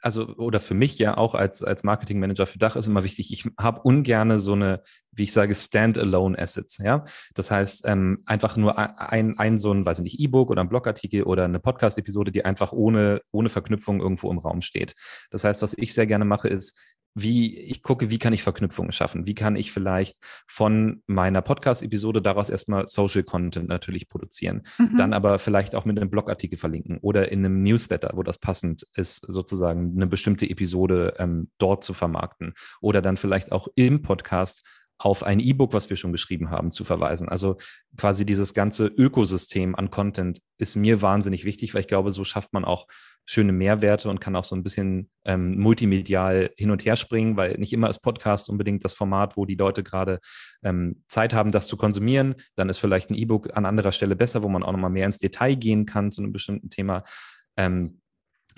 also 0.07 0.29
oder 0.37 0.61
für 0.61 0.75
mich 0.75 1.01
ja 1.01 1.17
auch 1.17 1.35
als, 1.35 1.65
als 1.65 1.83
Marketingmanager 1.83 2.47
für 2.47 2.61
Dach 2.61 2.77
ist 2.77 2.87
immer 2.87 3.03
wichtig, 3.03 3.33
ich 3.33 3.45
habe 3.59 3.81
ungerne 3.83 4.39
so 4.39 4.53
eine, 4.53 4.83
wie 5.11 5.25
ich 5.25 5.33
sage, 5.33 5.53
Standalone 5.53 6.39
Assets. 6.39 6.79
Ja? 6.79 7.05
Das 7.35 7.51
heißt, 7.51 7.87
ähm, 7.89 8.23
einfach 8.25 8.57
nur 8.57 8.79
ein, 8.79 9.37
ein 9.37 9.59
so 9.59 9.73
ein, 9.73 9.85
weiß 9.85 9.99
ich 9.99 10.05
nicht, 10.05 10.21
E-Book 10.21 10.51
oder 10.51 10.63
ein 10.63 10.69
Blogartikel 10.69 11.25
oder 11.25 11.45
eine 11.45 11.59
Podcast-Episode, 11.59 12.31
die 12.31 12.45
einfach 12.45 12.71
ohne, 12.73 13.21
ohne 13.33 13.49
Verknüpfung 13.49 14.01
irgendwo 14.01 14.31
im 14.31 14.39
Raum 14.39 14.61
steht. 14.61 14.95
Das 15.31 15.43
heißt, 15.43 15.61
was 15.61 15.75
ich 15.77 15.93
sehr 15.93 16.07
gerne 16.07 16.25
mache, 16.25 16.47
ist, 16.47 16.79
wie 17.17 17.57
ich 17.59 17.83
gucke, 17.83 18.11
wie 18.11 18.19
kann 18.19 18.35
ich 18.35 18.43
Verknüpfungen 18.43 18.93
schaffen? 18.93 19.27
Wie 19.27 19.35
kann 19.35 19.57
ich 19.57 19.73
vielleicht 19.73 20.19
von 20.47 21.03
meiner 21.07 21.41
Podcast-Episode 21.41 22.21
daraus 22.21 22.51
erstmal 22.51 22.87
Social 22.89 23.23
Content 23.23 23.69
natürlich 23.69 24.07
produzieren, 24.07 24.63
mhm. 24.79 24.97
dann 24.99 25.15
aber 25.15 25.39
vielleicht 25.39 25.75
auch 25.75 25.87
mit 25.87 25.99
einem 25.99 26.11
Blogartikel 26.11 26.59
verlinken 26.59 26.99
oder 27.01 27.33
in 27.33 27.39
einem 27.39 27.63
Newsletter, 27.63 28.13
wo 28.15 28.23
das 28.23 28.39
passend 28.39 28.87
ist, 28.95 29.25
sozusagen 29.27 29.95
eine 29.97 30.07
bestimmte 30.07 30.49
Episode 30.49 31.15
ähm, 31.19 31.51
dort 31.57 31.85
zu 31.85 31.95
vermarkten 31.95 32.53
oder 32.83 33.01
dann 33.01 33.17
vielleicht 33.17 33.51
auch 33.51 33.69
im 33.77 34.03
Podcast 34.03 34.63
auf 34.99 35.23
ein 35.23 35.41
E-Book, 35.41 35.73
was 35.73 35.91
wir 35.91 35.97
schon 35.97 36.13
geschrieben 36.13 36.51
haben, 36.51 36.71
zu 36.71 36.85
verweisen. 36.85 37.29
Also 37.29 37.57
quasi 37.97 38.25
dieses 38.25 38.55
ganze 38.55 38.87
Ökosystem 38.87 39.75
an 39.75 39.91
Content 39.91 40.41
ist 40.59 40.75
mir 40.75 41.03
wahnsinnig 41.03 41.45
wichtig, 41.45 41.75
weil 41.75 41.83
ich 41.83 41.89
glaube, 41.89 42.11
so 42.11 42.25
schafft 42.25 42.53
man 42.53 42.65
auch 42.65 42.87
schöne 43.27 43.53
Mehrwerte 43.53 44.09
und 44.09 44.21
kann 44.21 44.37
auch 44.37 44.45
so 44.45 44.55
ein 44.55 44.63
bisschen 44.63 45.11
ähm, 45.25 45.59
multimedial 45.59 46.51
hin 46.57 46.71
und 46.71 46.85
her 46.85 46.97
springen, 46.97 47.37
weil 47.37 47.59
nicht 47.59 47.73
immer 47.73 47.91
ist 47.91 47.99
Podcast 47.99 48.49
unbedingt 48.49 48.85
das 48.85 48.95
Format, 48.95 49.37
wo 49.37 49.45
die 49.45 49.57
Leute 49.57 49.83
gerade 49.83 50.21
ähm, 50.63 51.03
Zeit 51.09 51.35
haben, 51.35 51.51
das 51.51 51.67
zu 51.67 51.77
konsumieren. 51.77 52.37
Dann 52.55 52.69
ist 52.69 52.79
vielleicht 52.79 53.11
ein 53.11 53.15
E-Book 53.15 53.55
an 53.57 53.67
anderer 53.67 53.93
Stelle 53.93 54.17
besser, 54.17 54.45
wo 54.45 54.49
man 54.49 54.63
auch 54.63 54.73
nochmal 54.73 54.91
mehr 54.91 55.07
ins 55.07 55.19
Detail 55.19 55.57
gehen 55.57 55.87
kann 55.87 56.13
zu 56.13 56.23
einem 56.23 56.33
bestimmten 56.33 56.71
Thema. 56.71 57.03
Ähm, 57.57 58.01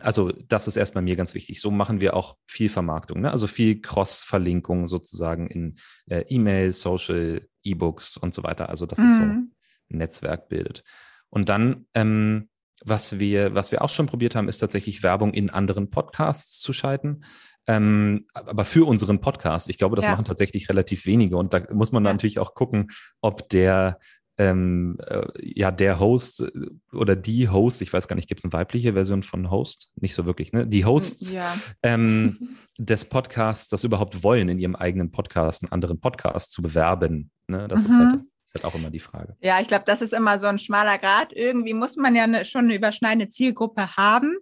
also 0.01 0.33
das 0.33 0.69
ist 0.69 0.77
erstmal 0.77 1.03
mir 1.03 1.17
ganz 1.17 1.35
wichtig. 1.35 1.61
So 1.61 1.71
machen 1.71 2.01
wir 2.01 2.15
auch 2.15 2.37
viel 2.47 2.69
Vermarktung, 2.69 3.21
ne? 3.21 3.31
also 3.31 3.47
viel 3.47 3.81
Cross-Verlinkung 3.81 4.87
sozusagen 4.87 5.49
in 5.49 5.77
äh, 6.07 6.25
E-Mail, 6.29 6.73
Social, 6.73 7.49
E-Books 7.63 8.17
und 8.17 8.35
so 8.35 8.43
weiter. 8.43 8.69
Also 8.69 8.87
dass 8.87 8.99
mhm. 8.99 9.07
es 9.07 9.15
so 9.17 9.21
ein 9.23 9.53
Netzwerk 9.89 10.49
bildet. 10.49 10.85
Und 11.31 11.49
dann, 11.49 11.87
ähm, 11.95 12.49
was 12.85 13.19
wir, 13.19 13.55
was 13.55 13.73
wir 13.73 13.83
auch 13.83 13.91
schon 13.91 14.07
probiert 14.07 14.35
haben, 14.35 14.49
ist 14.49 14.59
tatsächlich 14.59 15.03
Werbung 15.03 15.35
in 15.35 15.51
anderen 15.51 15.91
Podcasts 15.91 16.61
zu 16.61 16.73
schalten. 16.73 17.25
Ähm, 17.67 18.27
aber 18.33 18.65
für 18.65 18.87
unseren 18.87 19.21
Podcast, 19.21 19.69
ich 19.69 19.77
glaube, 19.77 19.97
das 19.97 20.07
ja. 20.07 20.13
machen 20.13 20.25
tatsächlich 20.25 20.71
relativ 20.71 21.05
wenige. 21.05 21.37
Und 21.37 21.53
da 21.53 21.63
muss 21.73 21.93
man 21.93 22.05
ja. 22.05 22.13
natürlich 22.13 22.39
auch 22.39 22.55
gucken, 22.55 22.89
ob 23.21 23.49
der 23.51 23.99
ähm, 24.39 24.99
äh, 25.05 25.27
ja, 25.41 25.71
der 25.73 25.99
Host 25.99 26.43
äh, 26.43 26.51
oder 26.93 27.17
die 27.17 27.49
Host, 27.49 27.83
ich 27.83 27.93
weiß 27.93 28.07
gar 28.07 28.15
nicht, 28.15 28.29
gibt 28.29 28.41
es 28.41 28.45
eine 28.45 28.53
weibliche 28.53 28.93
Version 28.93 29.25
von 29.25 29.51
Host? 29.51 29.93
Nicht 29.97 30.15
so 30.15 30.27
wirklich, 30.27 30.53
ne? 30.53 30.67
Die 30.67 30.85
Hosts 30.85 31.33
ja. 31.33 31.57
ähm, 31.83 32.57
des 32.79 33.05
Podcasts 33.05 33.69
das 33.69 33.83
überhaupt 33.83 34.23
wollen, 34.23 34.49
in 34.49 34.59
ihrem 34.59 34.77
eigenen 34.77 35.11
Podcast 35.11 35.65
einen 35.65 35.73
anderen 35.73 35.99
Podcast 35.99 36.53
zu 36.53 36.63
bewerben. 36.63 37.31
Ne? 37.49 37.67
Das 37.67 37.81
mhm. 37.81 37.87
ist, 37.87 37.99
halt, 37.99 38.15
ist 38.15 38.55
halt 38.55 38.65
auch 38.65 38.75
immer 38.77 38.91
die 38.91 39.01
Frage. 39.01 39.37
Ja, 39.41 39.61
ich 39.61 39.67
glaube, 39.67 39.85
das 39.87 40.03
ist 40.03 40.15
immer 40.15 40.39
so 40.39 40.47
ein 40.47 40.61
schmaler 40.61 40.99
Grad. 40.99 41.33
Irgendwie 41.33 41.75
muss 41.75 41.97
man 41.97 42.15
ja 42.15 42.23
eine, 42.23 42.45
schon 42.45 42.67
eine 42.67 42.77
überschneidende 42.77 43.29
Zielgruppe 43.29 43.97
haben. 43.97 44.37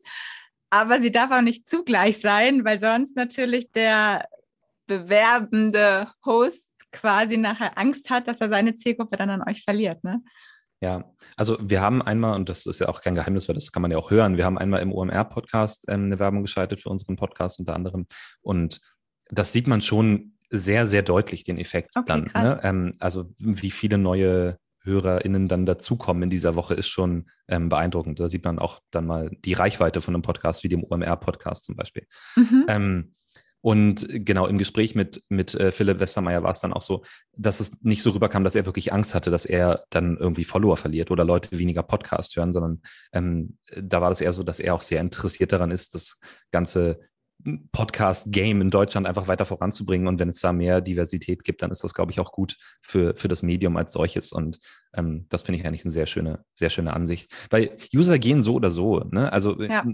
Aber 0.69 1.01
sie 1.01 1.11
darf 1.11 1.31
auch 1.31 1.41
nicht 1.41 1.67
zugleich 1.67 2.19
sein, 2.19 2.65
weil 2.65 2.79
sonst 2.79 3.17
natürlich 3.17 3.71
der 3.73 4.29
bewerbende 4.87 6.09
Host 6.25 6.76
quasi 6.93 7.37
nachher 7.37 7.77
Angst 7.79 8.11
hat, 8.11 8.29
dass 8.29 8.41
er 8.41 8.49
seine 8.49 8.75
Zielgruppe 8.75 9.17
dann 9.17 9.31
an 9.31 9.43
euch 9.49 9.63
verliert, 9.65 10.03
ne? 10.05 10.23
Ja, 10.83 11.11
also 11.37 11.57
wir 11.61 11.81
haben 11.81 12.03
einmal, 12.03 12.37
und 12.37 12.51
das 12.51 12.67
ist 12.67 12.81
ja 12.81 12.89
auch 12.89 13.01
kein 13.01 13.15
Geheimnis, 13.15 13.49
weil 13.49 13.55
das 13.55 13.73
kann 13.73 13.81
man 13.81 13.91
ja 13.91 13.97
auch 13.97 14.11
hören, 14.11 14.37
wir 14.37 14.45
haben 14.45 14.59
einmal 14.59 14.83
im 14.83 14.93
OMR-Podcast 14.93 15.87
ähm, 15.89 16.05
eine 16.05 16.19
Werbung 16.19 16.43
geschaltet 16.43 16.83
für 16.83 16.91
unseren 16.91 17.17
Podcast 17.17 17.59
unter 17.59 17.75
anderem. 17.75 18.07
Und 18.43 18.81
das 19.31 19.53
sieht 19.53 19.69
man 19.69 19.81
schon 19.81 20.37
sehr, 20.51 20.87
sehr 20.87 21.03
deutlich, 21.03 21.45
den 21.45 21.59
Effekt 21.59 21.97
okay, 21.97 22.05
dann. 22.07 22.31
Ne? 22.35 22.61
Ähm, 22.63 22.95
also 22.99 23.33
wie 23.39 23.71
viele 23.71 23.97
neue 23.97 24.59
HörerInnen 24.83 25.49
dann 25.49 25.67
dazukommen 25.67 26.25
in 26.25 26.31
dieser 26.31 26.55
Woche, 26.55 26.75
ist 26.75 26.89
schon 26.89 27.29
ähm, 27.49 27.69
beeindruckend. 27.69 28.21
Da 28.21 28.29
sieht 28.29 28.45
man 28.45 28.59
auch 28.59 28.81
dann 28.91 29.07
mal 29.07 29.31
die 29.45 29.55
Reichweite 29.55 30.01
von 30.01 30.15
einem 30.15 30.23
Podcast 30.23 30.63
wie 30.63 30.69
dem 30.69 30.85
OMR-Podcast 30.85 31.65
zum 31.65 31.75
Beispiel. 31.75 32.07
Mhm. 32.37 32.65
Ähm, 32.69 33.15
und 33.67 34.07
genau 34.09 34.47
im 34.47 34.59
Gespräch 34.59 34.95
mit, 34.95 35.25
mit 35.29 35.57
äh, 35.57 35.73
Philipp 35.73 35.99
Westermeier 35.99 36.45
war 36.45 36.53
es 36.53 36.61
dann 36.61 36.73
auch 36.73 36.83
so, 36.83 37.03
dass 37.37 37.59
es 37.59 37.83
nicht 37.83 38.01
so 38.01 38.11
rüberkam, 38.11 38.45
dass 38.45 38.55
er 38.55 38.65
wirklich 38.65 38.93
Angst 38.93 39.13
hatte, 39.13 39.33
dass 39.33 39.45
er 39.45 39.87
dann 39.91 40.17
irgendwie 40.19 40.45
Follower 40.45 40.77
verliert 40.77 41.11
oder 41.11 41.25
Leute 41.25 41.59
weniger 41.59 41.83
Podcast 41.83 42.37
hören, 42.37 42.53
sondern 42.53 42.81
ähm, 43.13 43.59
da 43.77 44.01
war 44.01 44.09
das 44.09 44.21
eher 44.21 44.33
so, 44.33 44.45
dass 44.45 44.61
er 44.61 44.73
auch 44.73 44.83
sehr 44.83 45.01
interessiert 45.01 45.53
daran 45.53 45.73
ist, 45.73 45.97
das 45.97 46.21
ganze 46.53 47.01
Podcast-Game 47.73 48.61
in 48.61 48.71
Deutschland 48.71 49.05
einfach 49.05 49.27
weiter 49.27 49.45
voranzubringen. 49.45 50.07
Und 50.07 50.21
wenn 50.21 50.29
es 50.29 50.41
da 50.41 50.53
mehr 50.53 50.81
Diversität 50.81 51.43
gibt, 51.43 51.61
dann 51.61 51.73
ist 51.73 51.83
das, 51.83 51.93
glaube 51.93 52.13
ich, 52.13 52.21
auch 52.21 52.31
gut 52.31 52.57
für, 52.81 53.17
für 53.17 53.27
das 53.27 53.43
Medium 53.43 53.77
als 53.77 53.93
solches. 53.93 54.31
Und 54.31 54.61
ähm, 54.95 55.27
das 55.29 55.43
finde 55.43 55.59
ich 55.59 55.67
eigentlich 55.67 55.85
eine 55.85 55.93
sehr 55.93 56.07
schöne, 56.07 56.45
sehr 56.55 56.71
schöne 56.71 56.95
Ansicht. 56.95 57.33
Weil 57.51 57.77
User 57.93 58.21
gehen 58.21 58.43
so 58.43 58.55
oder 58.55 58.71
so. 58.71 59.01
Ne? 59.11 59.33
Also 59.33 59.61
ja 59.61 59.85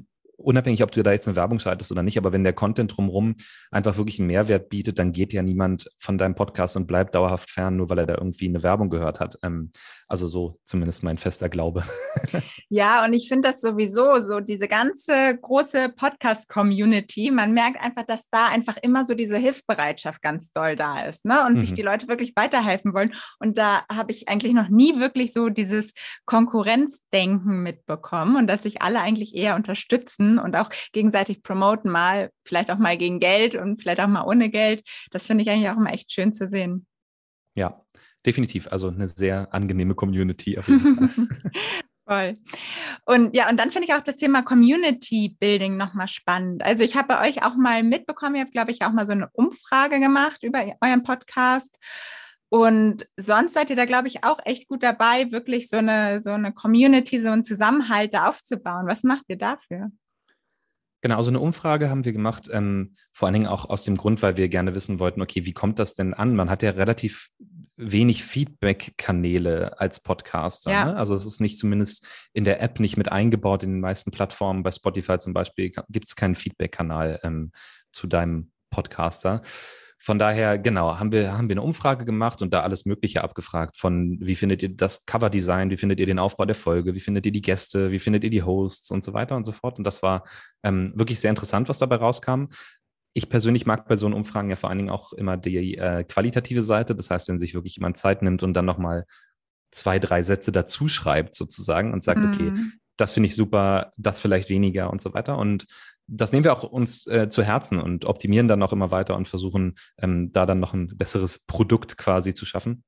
unabhängig, 0.42 0.83
ob 0.83 0.92
du 0.92 1.02
da 1.02 1.12
jetzt 1.12 1.28
eine 1.28 1.37
Werbung 1.37 1.59
schaltest 1.59 1.92
oder 1.92 2.02
nicht, 2.02 2.18
aber 2.18 2.33
wenn 2.33 2.44
der 2.44 2.52
Content 2.52 2.96
drumherum 2.96 3.37
einfach 3.70 3.96
wirklich 3.96 4.18
einen 4.18 4.28
Mehrwert 4.28 4.68
bietet, 4.68 4.98
dann 4.98 5.12
geht 5.12 5.33
ja 5.33 5.42
niemand 5.42 5.88
von 5.98 6.18
deinem 6.18 6.35
Podcast 6.35 6.76
und 6.76 6.87
bleibt 6.87 7.14
dauerhaft 7.14 7.50
fern, 7.50 7.76
nur 7.76 7.88
weil 7.90 7.98
er 7.98 8.07
da 8.07 8.14
irgendwie 8.14 8.48
eine 8.48 8.62
Werbung 8.62 8.90
gehört 8.90 9.20
hat. 9.20 9.37
Ähm, 9.42 9.72
also 10.09 10.28
so 10.28 10.57
zumindest 10.64 11.02
mein 11.02 11.18
fester 11.18 11.48
Glaube. 11.48 11.85
Ja, 12.74 13.04
und 13.04 13.12
ich 13.12 13.28
finde 13.28 13.48
das 13.48 13.61
sowieso 13.61 14.18
so, 14.22 14.40
diese 14.40 14.66
ganze 14.66 15.37
große 15.37 15.90
Podcast-Community, 15.90 17.30
man 17.30 17.52
merkt 17.52 17.78
einfach, 17.78 18.04
dass 18.04 18.30
da 18.30 18.46
einfach 18.46 18.78
immer 18.80 19.04
so 19.04 19.12
diese 19.12 19.37
Hilfsbereitschaft 19.37 20.22
ganz 20.22 20.52
doll 20.52 20.74
da 20.74 21.02
ist, 21.02 21.26
ne? 21.26 21.44
Und 21.46 21.56
mhm. 21.56 21.58
sich 21.58 21.74
die 21.74 21.82
Leute 21.82 22.08
wirklich 22.08 22.32
weiterhelfen 22.35 22.94
wollen. 22.94 23.12
Und 23.38 23.58
da 23.58 23.85
habe 23.92 24.11
ich 24.11 24.30
eigentlich 24.30 24.54
noch 24.54 24.70
nie 24.70 24.98
wirklich 24.98 25.35
so 25.35 25.50
dieses 25.50 25.92
Konkurrenzdenken 26.24 27.62
mitbekommen 27.62 28.37
und 28.37 28.46
dass 28.46 28.62
sich 28.62 28.80
alle 28.80 29.02
eigentlich 29.02 29.35
eher 29.35 29.54
unterstützen 29.56 30.38
und 30.38 30.56
auch 30.56 30.70
gegenseitig 30.94 31.42
promoten, 31.42 31.90
mal, 31.90 32.30
vielleicht 32.42 32.70
auch 32.70 32.78
mal 32.78 32.96
gegen 32.96 33.20
Geld 33.20 33.54
und 33.54 33.82
vielleicht 33.82 34.00
auch 34.00 34.08
mal 34.08 34.24
ohne 34.24 34.48
Geld. 34.48 34.82
Das 35.11 35.26
finde 35.26 35.42
ich 35.42 35.50
eigentlich 35.50 35.68
auch 35.68 35.76
immer 35.76 35.92
echt 35.92 36.11
schön 36.11 36.32
zu 36.32 36.48
sehen. 36.48 36.87
Ja, 37.54 37.85
definitiv. 38.24 38.66
Also 38.68 38.88
eine 38.88 39.08
sehr 39.08 39.52
angenehme 39.52 39.94
Community 39.94 40.56
auf 40.56 40.68
jeden 40.68 41.11
Fall. 41.11 41.28
Voll. 42.12 42.37
Und 43.07 43.35
ja, 43.35 43.48
und 43.48 43.59
dann 43.59 43.70
finde 43.70 43.88
ich 43.88 43.94
auch 43.94 44.03
das 44.03 44.16
Thema 44.16 44.42
Community 44.42 45.37
Building 45.40 45.77
nochmal 45.77 46.09
spannend. 46.09 46.62
Also 46.62 46.85
ich 46.85 46.96
habe 46.96 47.09
bei 47.09 47.29
euch 47.29 47.42
auch 47.42 47.57
mal 47.57 47.83
mitbekommen, 47.83 48.35
ihr 48.35 48.42
habt, 48.42 48.53
glaube 48.53 48.70
ich, 48.70 48.83
auch 48.83 48.92
mal 48.92 49.07
so 49.07 49.12
eine 49.12 49.31
Umfrage 49.33 49.98
gemacht 49.98 50.42
über 50.42 50.64
euren 50.81 51.03
Podcast. 51.03 51.79
Und 52.51 53.09
sonst 53.16 53.55
seid 53.55 53.70
ihr 53.70 53.77
da, 53.77 53.87
glaube 53.87 54.09
ich, 54.09 54.25
auch 54.25 54.38
echt 54.44 54.68
gut 54.68 54.83
dabei, 54.83 55.33
wirklich 55.33 55.70
so 55.70 55.79
eine, 55.79 56.20
so 56.22 56.31
eine 56.31 56.53
Community, 56.53 57.18
so 57.18 57.31
einen 57.31 57.44
Zusammenhalt 57.44 58.12
da 58.12 58.29
aufzubauen. 58.29 58.87
Was 58.87 59.05
macht 59.05 59.25
ihr 59.29 59.38
dafür? 59.38 59.90
Genau, 61.01 61.22
so 61.22 61.31
eine 61.31 61.40
Umfrage 61.40 61.88
haben 61.88 62.05
wir 62.05 62.12
gemacht, 62.12 62.48
ähm, 62.53 62.94
vor 63.12 63.27
allen 63.27 63.33
Dingen 63.33 63.46
auch 63.46 63.64
aus 63.64 63.85
dem 63.85 63.96
Grund, 63.96 64.22
weil 64.22 64.37
wir 64.37 64.51
gerne 64.51 64.75
wissen 64.75 65.01
wollten, 65.01 65.22
okay, 65.22 65.46
wie 65.46 65.55
kommt 65.55 65.79
das 65.79 65.94
denn 65.94 66.12
an? 66.12 66.37
Man 66.37 66.51
hat 66.51 66.62
ja 66.62 66.70
relativ 66.72 67.31
wenig 67.90 68.25
Feedback-Kanäle 68.25 69.79
als 69.81 70.01
Podcaster. 70.01 70.71
Ja. 70.71 70.85
Ne? 70.87 70.97
Also 70.97 71.14
es 71.14 71.27
ist 71.27 71.40
nicht 71.40 71.59
zumindest 71.59 72.07
in 72.33 72.45
der 72.45 72.61
App 72.62 72.81
nicht 72.81 72.97
mit 72.97 73.11
eingebaut. 73.11 73.64
In 73.64 73.73
den 73.73 73.81
meisten 73.81 74.11
Plattformen, 74.11 74.62
bei 74.62 74.71
Spotify 74.71 75.18
zum 75.18 75.35
Beispiel, 75.35 75.73
gibt 75.88 76.07
es 76.07 76.16
keinen 76.16 76.35
Feedback-Kanal 76.35 77.21
ähm, 77.23 77.53
zu 77.92 78.07
deinem 78.07 78.51
Podcaster. 78.71 79.42
Von 80.05 80.18
daher, 80.18 80.59
genau, 80.59 80.99
haben 80.99 81.12
wir, 81.12 81.38
haben 81.38 81.49
wir 81.49 81.55
eine 81.55 81.62
Umfrage 81.62 82.05
gemacht 82.05 82.42
und 82.42 82.53
da 82.53 82.62
alles 82.62 82.87
Mögliche 82.87 83.23
abgefragt. 83.23 83.77
Von 83.77 84.18
wie 84.21 84.35
findet 84.35 84.61
ihr 84.61 84.71
das 84.71 85.07
Cover-Design, 85.07 85.71
wie 85.71 85.77
findet 85.77 86.01
ihr 86.01 86.07
den 86.07 86.18
Aufbau 86.18 86.45
der 86.45 86.57
Folge, 86.57 86.97
wie 86.97 87.01
findet 87.01 87.25
ihr 87.25 87.31
die 87.31 87.40
Gäste, 87.40 87.92
wie 87.92 88.01
findet 88.01 88.25
ihr 88.25 88.31
die 88.31 88.42
Hosts 88.42 88.90
und 88.90 89.05
so 89.05 89.12
weiter 89.12 89.37
und 89.37 89.45
so 89.45 89.53
fort. 89.53 89.79
Und 89.79 89.85
das 89.85 90.03
war 90.03 90.25
ähm, 90.64 90.92
wirklich 90.97 91.21
sehr 91.21 91.31
interessant, 91.31 91.68
was 91.68 91.79
dabei 91.79 91.97
rauskam. 91.97 92.47
Ich 93.14 93.29
persönlich 93.29 93.66
mag 93.66 93.87
bei 93.88 93.96
so 93.96 94.07
einen 94.07 94.14
Umfragen 94.14 94.51
ja 94.51 94.57
vor 94.57 94.70
allen 94.70 94.79
Dingen 94.79 94.90
auch 94.90 95.12
immer 95.12 95.37
die 95.37 95.77
äh, 95.77 96.05
qualitative 96.05 96.62
Seite. 96.62 96.94
Das 96.94 97.11
heißt, 97.11 97.29
wenn 97.29 97.38
sich 97.38 97.55
wirklich 97.55 97.77
jemand 97.77 97.96
Zeit 97.96 98.22
nimmt 98.22 98.42
und 98.42 98.55
dann 98.55 98.64
nochmal 98.64 99.05
zwei, 99.70 99.98
drei 99.98 100.22
Sätze 100.22 100.53
dazu 100.53 100.88
schreibt 100.88 101.35
sozusagen 101.35 101.92
und 101.92 102.05
sagt, 102.05 102.25
mhm. 102.25 102.33
okay, 102.33 102.53
das 102.96 103.12
finde 103.12 103.29
ich 103.29 103.37
super, 103.37 103.92
das 103.96 104.20
vielleicht 104.20 104.48
weniger 104.48 104.90
und 104.90 105.01
so 105.01 105.14
weiter. 105.14 105.38
Und 105.38 105.66
das 106.07 106.33
nehmen 106.33 106.44
wir 106.44 106.53
auch 106.53 106.62
uns 106.62 107.07
äh, 107.07 107.29
zu 107.29 107.42
Herzen 107.42 107.81
und 107.81 108.05
optimieren 108.05 108.48
dann 108.48 108.62
auch 108.62 108.72
immer 108.72 108.90
weiter 108.90 109.16
und 109.16 109.29
versuchen 109.29 109.77
ähm, 109.98 110.33
da 110.33 110.46
dann 110.46 110.61
noch 110.61 110.75
ein 110.75 110.88
besseres 110.96 111.40
Produkt 111.40 111.96
quasi 111.96 112.35
zu 112.35 112.44
schaffen. 112.44 112.85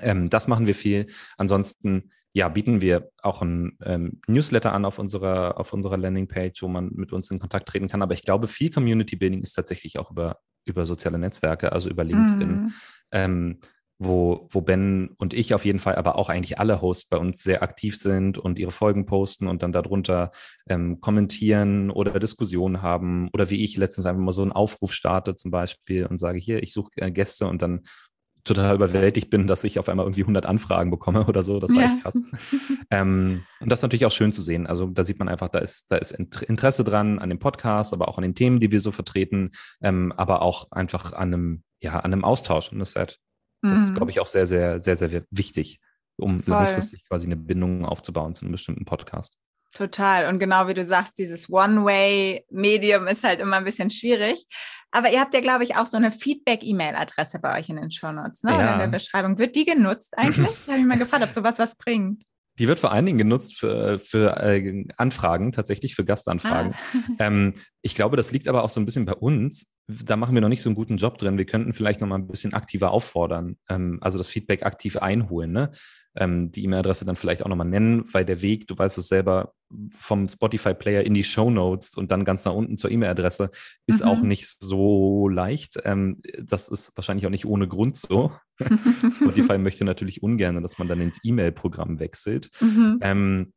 Ähm, 0.00 0.30
das 0.30 0.46
machen 0.46 0.66
wir 0.66 0.74
viel. 0.74 1.08
Ansonsten 1.36 2.10
ja, 2.32 2.48
bieten 2.48 2.80
wir 2.80 3.10
auch 3.22 3.42
ein 3.42 3.78
ähm, 3.82 4.20
Newsletter 4.26 4.72
an 4.72 4.84
auf 4.84 4.98
unserer, 4.98 5.58
auf 5.58 5.72
unserer 5.72 5.96
Landingpage, 5.96 6.62
wo 6.62 6.68
man 6.68 6.90
mit 6.92 7.12
uns 7.12 7.30
in 7.30 7.38
Kontakt 7.38 7.68
treten 7.68 7.88
kann. 7.88 8.02
Aber 8.02 8.14
ich 8.14 8.22
glaube, 8.22 8.48
viel 8.48 8.70
Community 8.70 9.16
Building 9.16 9.42
ist 9.42 9.54
tatsächlich 9.54 9.98
auch 9.98 10.10
über, 10.10 10.38
über 10.64 10.86
soziale 10.86 11.18
Netzwerke, 11.18 11.72
also 11.72 11.88
über 11.88 12.04
LinkedIn. 12.04 12.52
Mm. 12.52 12.72
Ähm, 13.10 13.58
wo, 14.00 14.46
wo 14.50 14.60
Ben 14.60 15.10
und 15.18 15.34
ich 15.34 15.54
auf 15.54 15.64
jeden 15.64 15.80
Fall, 15.80 15.96
aber 15.96 16.16
auch 16.16 16.28
eigentlich 16.28 16.60
alle 16.60 16.80
Hosts 16.80 17.08
bei 17.08 17.16
uns 17.16 17.42
sehr 17.42 17.64
aktiv 17.64 17.96
sind 17.96 18.38
und 18.38 18.58
ihre 18.60 18.70
Folgen 18.70 19.06
posten 19.06 19.48
und 19.48 19.62
dann 19.62 19.72
darunter 19.72 20.30
ähm, 20.68 21.00
kommentieren 21.00 21.90
oder 21.90 22.16
Diskussionen 22.20 22.80
haben. 22.80 23.28
Oder 23.32 23.50
wie 23.50 23.64
ich 23.64 23.76
letztens 23.76 24.06
einfach 24.06 24.22
mal 24.22 24.30
so 24.30 24.42
einen 24.42 24.52
Aufruf 24.52 24.92
starte 24.92 25.34
zum 25.34 25.50
Beispiel 25.50 26.06
und 26.06 26.18
sage, 26.18 26.38
hier, 26.38 26.62
ich 26.62 26.72
suche 26.72 26.90
äh, 26.96 27.10
Gäste 27.10 27.48
und 27.48 27.60
dann 27.60 27.80
total 28.44 28.74
überwältigt 28.74 29.30
bin, 29.30 29.46
dass 29.46 29.64
ich 29.64 29.78
auf 29.78 29.88
einmal 29.88 30.06
irgendwie 30.06 30.22
100 30.22 30.46
Anfragen 30.46 30.90
bekomme 30.90 31.26
oder 31.26 31.42
so. 31.42 31.60
Das 31.60 31.74
war 31.74 31.82
ja. 31.82 31.88
echt 31.88 32.02
krass. 32.02 32.22
ähm, 32.90 33.42
und 33.60 33.70
das 33.70 33.80
ist 33.80 33.82
natürlich 33.82 34.06
auch 34.06 34.12
schön 34.12 34.32
zu 34.32 34.42
sehen. 34.42 34.66
Also 34.66 34.86
da 34.86 35.04
sieht 35.04 35.18
man 35.18 35.28
einfach, 35.28 35.48
da 35.48 35.58
ist, 35.58 35.90
da 35.90 35.96
ist 35.96 36.12
Interesse 36.12 36.84
dran 36.84 37.18
an 37.18 37.28
dem 37.28 37.38
Podcast, 37.38 37.92
aber 37.92 38.08
auch 38.08 38.18
an 38.18 38.22
den 38.22 38.34
Themen, 38.34 38.60
die 38.60 38.72
wir 38.72 38.80
so 38.80 38.92
vertreten, 38.92 39.50
ähm, 39.82 40.12
aber 40.16 40.42
auch 40.42 40.70
einfach 40.70 41.12
an 41.12 41.34
einem, 41.34 41.62
ja, 41.80 41.98
an 41.98 42.12
einem 42.12 42.24
Austausch. 42.24 42.72
Und 42.72 42.78
das 42.78 42.90
ist 42.90 42.96
halt 42.96 43.20
das 43.62 43.80
ist, 43.80 43.94
glaube 43.94 44.06
mhm. 44.06 44.10
ich, 44.10 44.20
auch 44.20 44.26
sehr, 44.26 44.46
sehr, 44.46 44.80
sehr, 44.80 44.96
sehr 44.96 45.24
wichtig, 45.30 45.80
um 46.16 46.42
Voll. 46.42 46.54
langfristig 46.54 47.04
quasi 47.04 47.26
eine 47.26 47.36
Bindung 47.36 47.84
aufzubauen 47.84 48.34
zu 48.34 48.44
einem 48.44 48.52
bestimmten 48.52 48.84
Podcast. 48.84 49.36
Total. 49.74 50.26
Und 50.26 50.38
genau 50.38 50.66
wie 50.66 50.74
du 50.74 50.84
sagst, 50.84 51.18
dieses 51.18 51.50
One-Way-Medium 51.50 53.06
ist 53.06 53.24
halt 53.24 53.40
immer 53.40 53.56
ein 53.56 53.64
bisschen 53.64 53.90
schwierig. 53.90 54.46
Aber 54.90 55.12
ihr 55.12 55.20
habt 55.20 55.34
ja, 55.34 55.40
glaube 55.40 55.64
ich, 55.64 55.76
auch 55.76 55.86
so 55.86 55.98
eine 55.98 56.10
Feedback-E-Mail-Adresse 56.10 57.40
bei 57.40 57.58
euch 57.58 57.68
in 57.68 57.76
den 57.76 57.90
Shownotes, 57.90 58.42
ne? 58.42 58.52
Ja. 58.52 58.58
Oder 58.58 58.72
in 58.72 58.78
der 58.78 58.98
Beschreibung. 58.98 59.38
Wird 59.38 59.54
die 59.54 59.66
genutzt 59.66 60.16
eigentlich? 60.16 60.48
Habe 60.66 60.78
ich 60.78 60.86
mal 60.86 60.98
gefragt, 60.98 61.22
ob 61.22 61.30
sowas 61.30 61.58
was 61.58 61.76
bringt. 61.76 62.24
Die 62.58 62.66
wird 62.66 62.80
vor 62.80 62.90
allen 62.90 63.06
Dingen 63.06 63.18
genutzt 63.18 63.56
für, 63.56 64.00
für 64.00 64.36
äh, 64.40 64.84
Anfragen, 64.96 65.52
tatsächlich 65.52 65.94
für 65.94 66.04
Gastanfragen. 66.04 66.72
Ah. 66.74 66.98
Ähm, 67.20 67.54
ich 67.82 67.94
glaube, 67.94 68.16
das 68.16 68.32
liegt 68.32 68.48
aber 68.48 68.64
auch 68.64 68.70
so 68.70 68.80
ein 68.80 68.84
bisschen 68.84 69.04
bei 69.04 69.14
uns. 69.14 69.74
Da 69.86 70.16
machen 70.16 70.34
wir 70.34 70.40
noch 70.40 70.48
nicht 70.48 70.62
so 70.62 70.68
einen 70.68 70.76
guten 70.76 70.96
Job 70.96 71.18
drin. 71.18 71.38
Wir 71.38 71.46
könnten 71.46 71.72
vielleicht 71.72 72.00
noch 72.00 72.08
mal 72.08 72.16
ein 72.16 72.26
bisschen 72.26 72.54
aktiver 72.54 72.90
auffordern, 72.90 73.56
ähm, 73.68 73.98
also 74.00 74.18
das 74.18 74.28
Feedback 74.28 74.64
aktiv 74.64 74.96
einholen. 74.96 75.52
Ne? 75.52 75.70
ähm, 76.18 76.50
die 76.50 76.64
E-Mail-Adresse 76.64 77.04
dann 77.04 77.16
vielleicht 77.16 77.44
auch 77.44 77.48
nochmal 77.48 77.68
nennen, 77.68 78.04
weil 78.12 78.24
der 78.24 78.42
Weg, 78.42 78.66
du 78.66 78.76
weißt 78.76 78.98
es 78.98 79.08
selber, 79.08 79.54
vom 79.96 80.28
Spotify-Player 80.28 81.04
in 81.04 81.14
die 81.14 81.24
Show 81.24 81.50
Notes 81.50 81.96
und 81.96 82.10
dann 82.10 82.24
ganz 82.24 82.44
nach 82.44 82.54
unten 82.54 82.76
zur 82.76 82.90
E-Mail-Adresse 82.90 83.50
ist 83.86 84.02
mhm. 84.02 84.08
auch 84.08 84.20
nicht 84.20 84.48
so 84.60 85.28
leicht. 85.28 85.78
Ähm, 85.84 86.20
das 86.42 86.68
ist 86.68 86.96
wahrscheinlich 86.96 87.26
auch 87.26 87.30
nicht 87.30 87.46
ohne 87.46 87.68
Grund 87.68 87.96
so. 87.96 88.32
Spotify 89.10 89.58
möchte 89.58 89.84
natürlich 89.84 90.22
ungern, 90.22 90.62
dass 90.62 90.78
man 90.78 90.88
dann 90.88 91.00
ins 91.00 91.20
E-Mail-Programm 91.22 92.00
wechselt. 92.00 92.50
Mhm. 92.60 92.98
Ähm, 93.00 93.52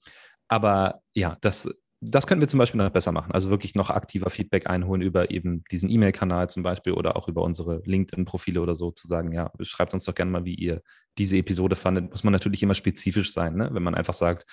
aber 0.48 1.02
ja, 1.16 1.38
das 1.42 1.74
das 2.04 2.26
könnten 2.26 2.42
wir 2.42 2.48
zum 2.48 2.58
Beispiel 2.58 2.82
noch 2.82 2.90
besser 2.90 3.12
machen. 3.12 3.32
Also 3.32 3.52
wirklich 3.52 3.76
noch 3.76 3.92
aktiver 3.92 4.32
Feedback 4.32 4.68
einholen 4.68 5.04
über 5.04 5.30
eben 5.30 5.64
diesen 5.70 5.88
E-Mail-Kanal 5.88 6.50
zum 6.50 6.64
Beispiel 6.64 6.94
oder 6.94 7.16
auch 7.16 7.28
über 7.28 7.44
unsere 7.44 7.82
LinkedIn-Profile 7.86 8.60
oder 8.60 8.74
so 8.74 8.90
zu 8.90 9.08
sagen, 9.08 9.32
ja, 9.32 9.52
schreibt 9.62 9.94
uns 9.94 10.06
doch 10.06 10.16
gerne 10.16 10.32
mal, 10.32 10.44
wie 10.44 10.56
ihr 10.56 10.82
diese 11.20 11.38
Episode 11.38 11.76
fandet. 11.76 12.10
Muss 12.10 12.24
man 12.24 12.34
natürlich 12.34 12.64
immer 12.64 12.74
spezifisch 12.74 13.32
sein, 13.32 13.56
ne? 13.56 13.70
Wenn 13.72 13.84
man 13.84 13.94
einfach 13.94 14.16
sagt, 14.16 14.48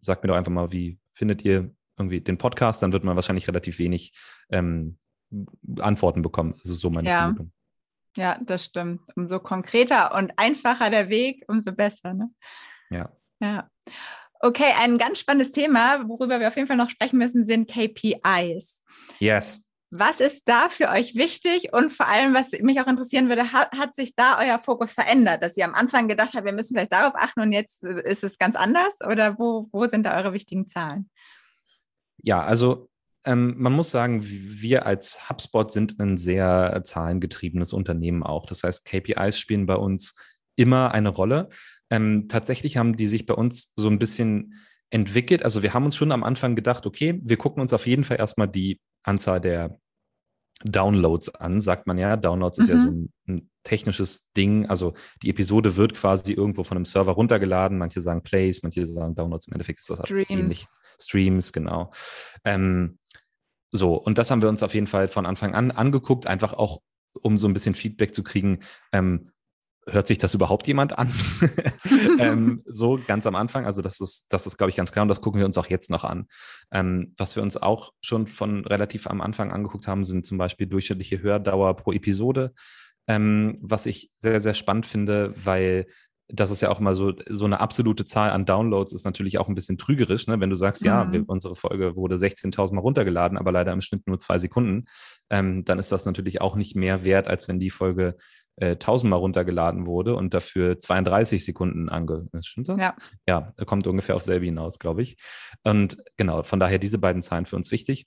sagt 0.00 0.24
mir 0.24 0.28
doch 0.28 0.36
einfach 0.36 0.50
mal, 0.50 0.72
wie 0.72 0.98
findet 1.12 1.44
ihr 1.44 1.70
irgendwie 1.96 2.20
den 2.20 2.36
Podcast, 2.36 2.82
dann 2.82 2.92
wird 2.92 3.04
man 3.04 3.14
wahrscheinlich 3.14 3.46
relativ 3.46 3.78
wenig 3.78 4.18
ähm, 4.50 4.98
Antworten 5.78 6.22
bekommen. 6.22 6.54
Also 6.64 6.74
so 6.74 6.90
meine 6.90 7.08
ja. 7.08 7.18
Vermutung. 7.20 7.52
Ja, 8.16 8.38
das 8.44 8.64
stimmt. 8.64 9.02
Umso 9.14 9.38
konkreter 9.38 10.16
und 10.16 10.32
einfacher 10.36 10.90
der 10.90 11.08
Weg, 11.08 11.44
umso 11.46 11.70
besser. 11.70 12.14
Ne? 12.14 12.30
Ja. 12.90 13.12
Ja. 13.40 13.70
Okay, 14.40 14.72
ein 14.78 14.98
ganz 14.98 15.18
spannendes 15.18 15.52
Thema, 15.52 16.08
worüber 16.08 16.38
wir 16.40 16.48
auf 16.48 16.56
jeden 16.56 16.68
Fall 16.68 16.76
noch 16.76 16.90
sprechen 16.90 17.18
müssen, 17.18 17.44
sind 17.44 17.68
KPIs. 17.68 18.82
Yes. 19.18 19.64
Was 19.90 20.20
ist 20.20 20.42
da 20.44 20.68
für 20.68 20.90
euch 20.90 21.14
wichtig 21.14 21.72
und 21.72 21.92
vor 21.92 22.08
allem, 22.08 22.34
was 22.34 22.52
mich 22.52 22.80
auch 22.80 22.86
interessieren 22.86 23.28
würde, 23.28 23.52
hat, 23.52 23.72
hat, 23.72 23.94
sich 23.94 24.14
da 24.14 24.38
euer 24.38 24.58
Fokus 24.58 24.92
verändert, 24.92 25.42
dass 25.42 25.56
ihr 25.56 25.64
am 25.64 25.74
Anfang 25.74 26.08
gedacht 26.08 26.34
habt, 26.34 26.44
wir 26.44 26.52
müssen 26.52 26.74
vielleicht 26.74 26.92
darauf 26.92 27.14
achten 27.14 27.40
und 27.40 27.52
jetzt 27.52 27.82
ist 27.82 28.22
es 28.22 28.36
ganz 28.36 28.54
anders 28.54 28.98
oder 29.00 29.38
wo, 29.38 29.68
wo 29.72 29.86
sind 29.86 30.04
da 30.04 30.16
eure 30.18 30.34
wichtigen 30.34 30.66
Zahlen? 30.66 31.08
Ja, 32.18 32.42
also 32.42 32.90
ähm, 33.24 33.54
man 33.56 33.72
muss 33.72 33.90
sagen, 33.90 34.22
wir 34.24 34.84
als 34.84 35.28
HubSpot 35.30 35.72
sind 35.72 35.98
ein 35.98 36.18
sehr 36.18 36.82
zahlengetriebenes 36.84 37.72
Unternehmen 37.72 38.22
auch. 38.22 38.44
Das 38.46 38.62
heißt, 38.62 38.84
KPIs 38.84 39.38
spielen 39.38 39.66
bei 39.66 39.76
uns 39.76 40.16
immer 40.54 40.92
eine 40.92 41.08
Rolle. 41.08 41.48
Ähm, 41.90 42.26
tatsächlich 42.28 42.76
haben 42.76 42.96
die 42.96 43.06
sich 43.06 43.26
bei 43.26 43.34
uns 43.34 43.72
so 43.76 43.88
ein 43.88 43.98
bisschen 43.98 44.54
entwickelt. 44.90 45.44
Also 45.44 45.62
wir 45.62 45.74
haben 45.74 45.84
uns 45.84 45.96
schon 45.96 46.12
am 46.12 46.24
Anfang 46.24 46.56
gedacht, 46.56 46.86
okay, 46.86 47.20
wir 47.22 47.36
gucken 47.36 47.60
uns 47.60 47.72
auf 47.72 47.86
jeden 47.86 48.04
Fall 48.04 48.18
erstmal 48.18 48.48
die 48.48 48.80
Anzahl 49.02 49.40
der 49.40 49.78
Downloads 50.64 51.34
an, 51.34 51.60
sagt 51.60 51.86
man 51.86 51.98
ja. 51.98 52.16
Downloads 52.16 52.58
mhm. 52.58 52.62
ist 52.62 52.68
ja 52.68 52.78
so 52.78 52.90
mhm. 52.90 53.08
ein, 53.26 53.34
ein, 53.34 53.50
technisches 53.64 54.32
Ding. 54.32 54.64
Also 54.66 54.94
die 55.22 55.28
Episode 55.28 55.76
wird 55.76 55.94
quasi 55.94 56.32
irgendwo 56.32 56.64
von 56.64 56.78
einem 56.78 56.86
Server 56.86 57.12
runtergeladen. 57.12 57.76
Manche 57.76 58.00
sagen 58.00 58.22
Plays, 58.22 58.62
manche 58.62 58.86
sagen 58.86 59.14
Downloads. 59.14 59.46
Im 59.48 59.52
Endeffekt 59.52 59.80
ist 59.80 59.90
das 59.90 60.00
alles 60.00 60.24
ähnlich. 60.30 60.66
Streams, 60.98 61.52
genau. 61.52 61.92
Ähm, 62.44 62.98
so, 63.70 63.94
und 63.96 64.16
das 64.16 64.30
haben 64.30 64.40
wir 64.40 64.48
uns 64.48 64.62
auf 64.62 64.72
jeden 64.72 64.86
Fall 64.86 65.08
von 65.08 65.26
Anfang 65.26 65.54
an 65.54 65.70
angeguckt, 65.70 66.26
einfach 66.26 66.54
auch, 66.54 66.80
um 67.20 67.36
so 67.36 67.46
ein 67.46 67.52
bisschen 67.52 67.74
Feedback 67.74 68.14
zu 68.14 68.22
kriegen. 68.22 68.60
Ähm, 68.92 69.30
hört 69.90 70.06
sich 70.06 70.18
das 70.18 70.34
überhaupt 70.34 70.66
jemand 70.66 70.98
an? 70.98 71.12
ähm, 72.18 72.62
so 72.66 72.98
ganz 73.06 73.26
am 73.26 73.34
Anfang. 73.34 73.66
Also 73.66 73.82
das 73.82 74.00
ist, 74.00 74.26
das 74.30 74.46
ist, 74.46 74.58
glaube 74.58 74.70
ich, 74.70 74.76
ganz 74.76 74.92
klar 74.92 75.02
und 75.02 75.08
das 75.08 75.20
gucken 75.20 75.38
wir 75.38 75.46
uns 75.46 75.58
auch 75.58 75.66
jetzt 75.66 75.90
noch 75.90 76.04
an. 76.04 76.26
Ähm, 76.70 77.14
was 77.16 77.36
wir 77.36 77.42
uns 77.42 77.56
auch 77.56 77.92
schon 78.00 78.26
von 78.26 78.64
relativ 78.64 79.06
am 79.06 79.20
Anfang 79.20 79.52
angeguckt 79.52 79.88
haben, 79.88 80.04
sind 80.04 80.26
zum 80.26 80.38
Beispiel 80.38 80.66
durchschnittliche 80.66 81.22
Hördauer 81.22 81.76
pro 81.76 81.92
Episode, 81.92 82.52
ähm, 83.06 83.56
was 83.62 83.86
ich 83.86 84.10
sehr, 84.16 84.40
sehr 84.40 84.54
spannend 84.54 84.86
finde, 84.86 85.32
weil 85.44 85.86
das 86.30 86.50
ist 86.50 86.60
ja 86.60 86.68
auch 86.68 86.78
mal 86.78 86.94
so, 86.94 87.14
so 87.28 87.46
eine 87.46 87.60
absolute 87.60 88.04
Zahl 88.04 88.30
an 88.30 88.44
Downloads 88.44 88.92
ist 88.92 89.06
natürlich 89.06 89.38
auch 89.38 89.48
ein 89.48 89.54
bisschen 89.54 89.78
trügerisch, 89.78 90.26
ne? 90.26 90.38
wenn 90.40 90.50
du 90.50 90.56
sagst, 90.56 90.82
mhm. 90.82 90.86
ja, 90.86 91.12
wir, 91.12 91.24
unsere 91.26 91.56
Folge 91.56 91.96
wurde 91.96 92.16
16.000 92.16 92.74
Mal 92.74 92.82
runtergeladen, 92.82 93.38
aber 93.38 93.50
leider 93.50 93.72
im 93.72 93.80
Schnitt 93.80 94.06
nur 94.06 94.18
zwei 94.18 94.36
Sekunden, 94.36 94.84
ähm, 95.30 95.64
dann 95.64 95.78
ist 95.78 95.90
das 95.90 96.04
natürlich 96.04 96.42
auch 96.42 96.54
nicht 96.54 96.76
mehr 96.76 97.04
wert, 97.04 97.28
als 97.28 97.48
wenn 97.48 97.58
die 97.58 97.70
Folge 97.70 98.16
äh, 98.60 98.76
tausendmal 98.76 99.18
runtergeladen 99.18 99.86
wurde 99.86 100.14
und 100.14 100.34
dafür 100.34 100.78
32 100.78 101.44
Sekunden 101.44 101.88
ange... 101.88 102.28
Äh, 102.32 102.42
stimmt 102.42 102.68
das? 102.68 102.80
Ja. 102.80 102.96
Ja, 103.26 103.52
kommt 103.66 103.86
ungefähr 103.86 104.16
auf 104.16 104.22
selbe 104.22 104.46
hinaus, 104.46 104.78
glaube 104.78 105.02
ich. 105.02 105.16
Und 105.62 105.98
genau, 106.16 106.42
von 106.42 106.60
daher 106.60 106.78
diese 106.78 106.98
beiden 106.98 107.22
Zahlen 107.22 107.46
für 107.46 107.56
uns 107.56 107.72
wichtig. 107.72 108.06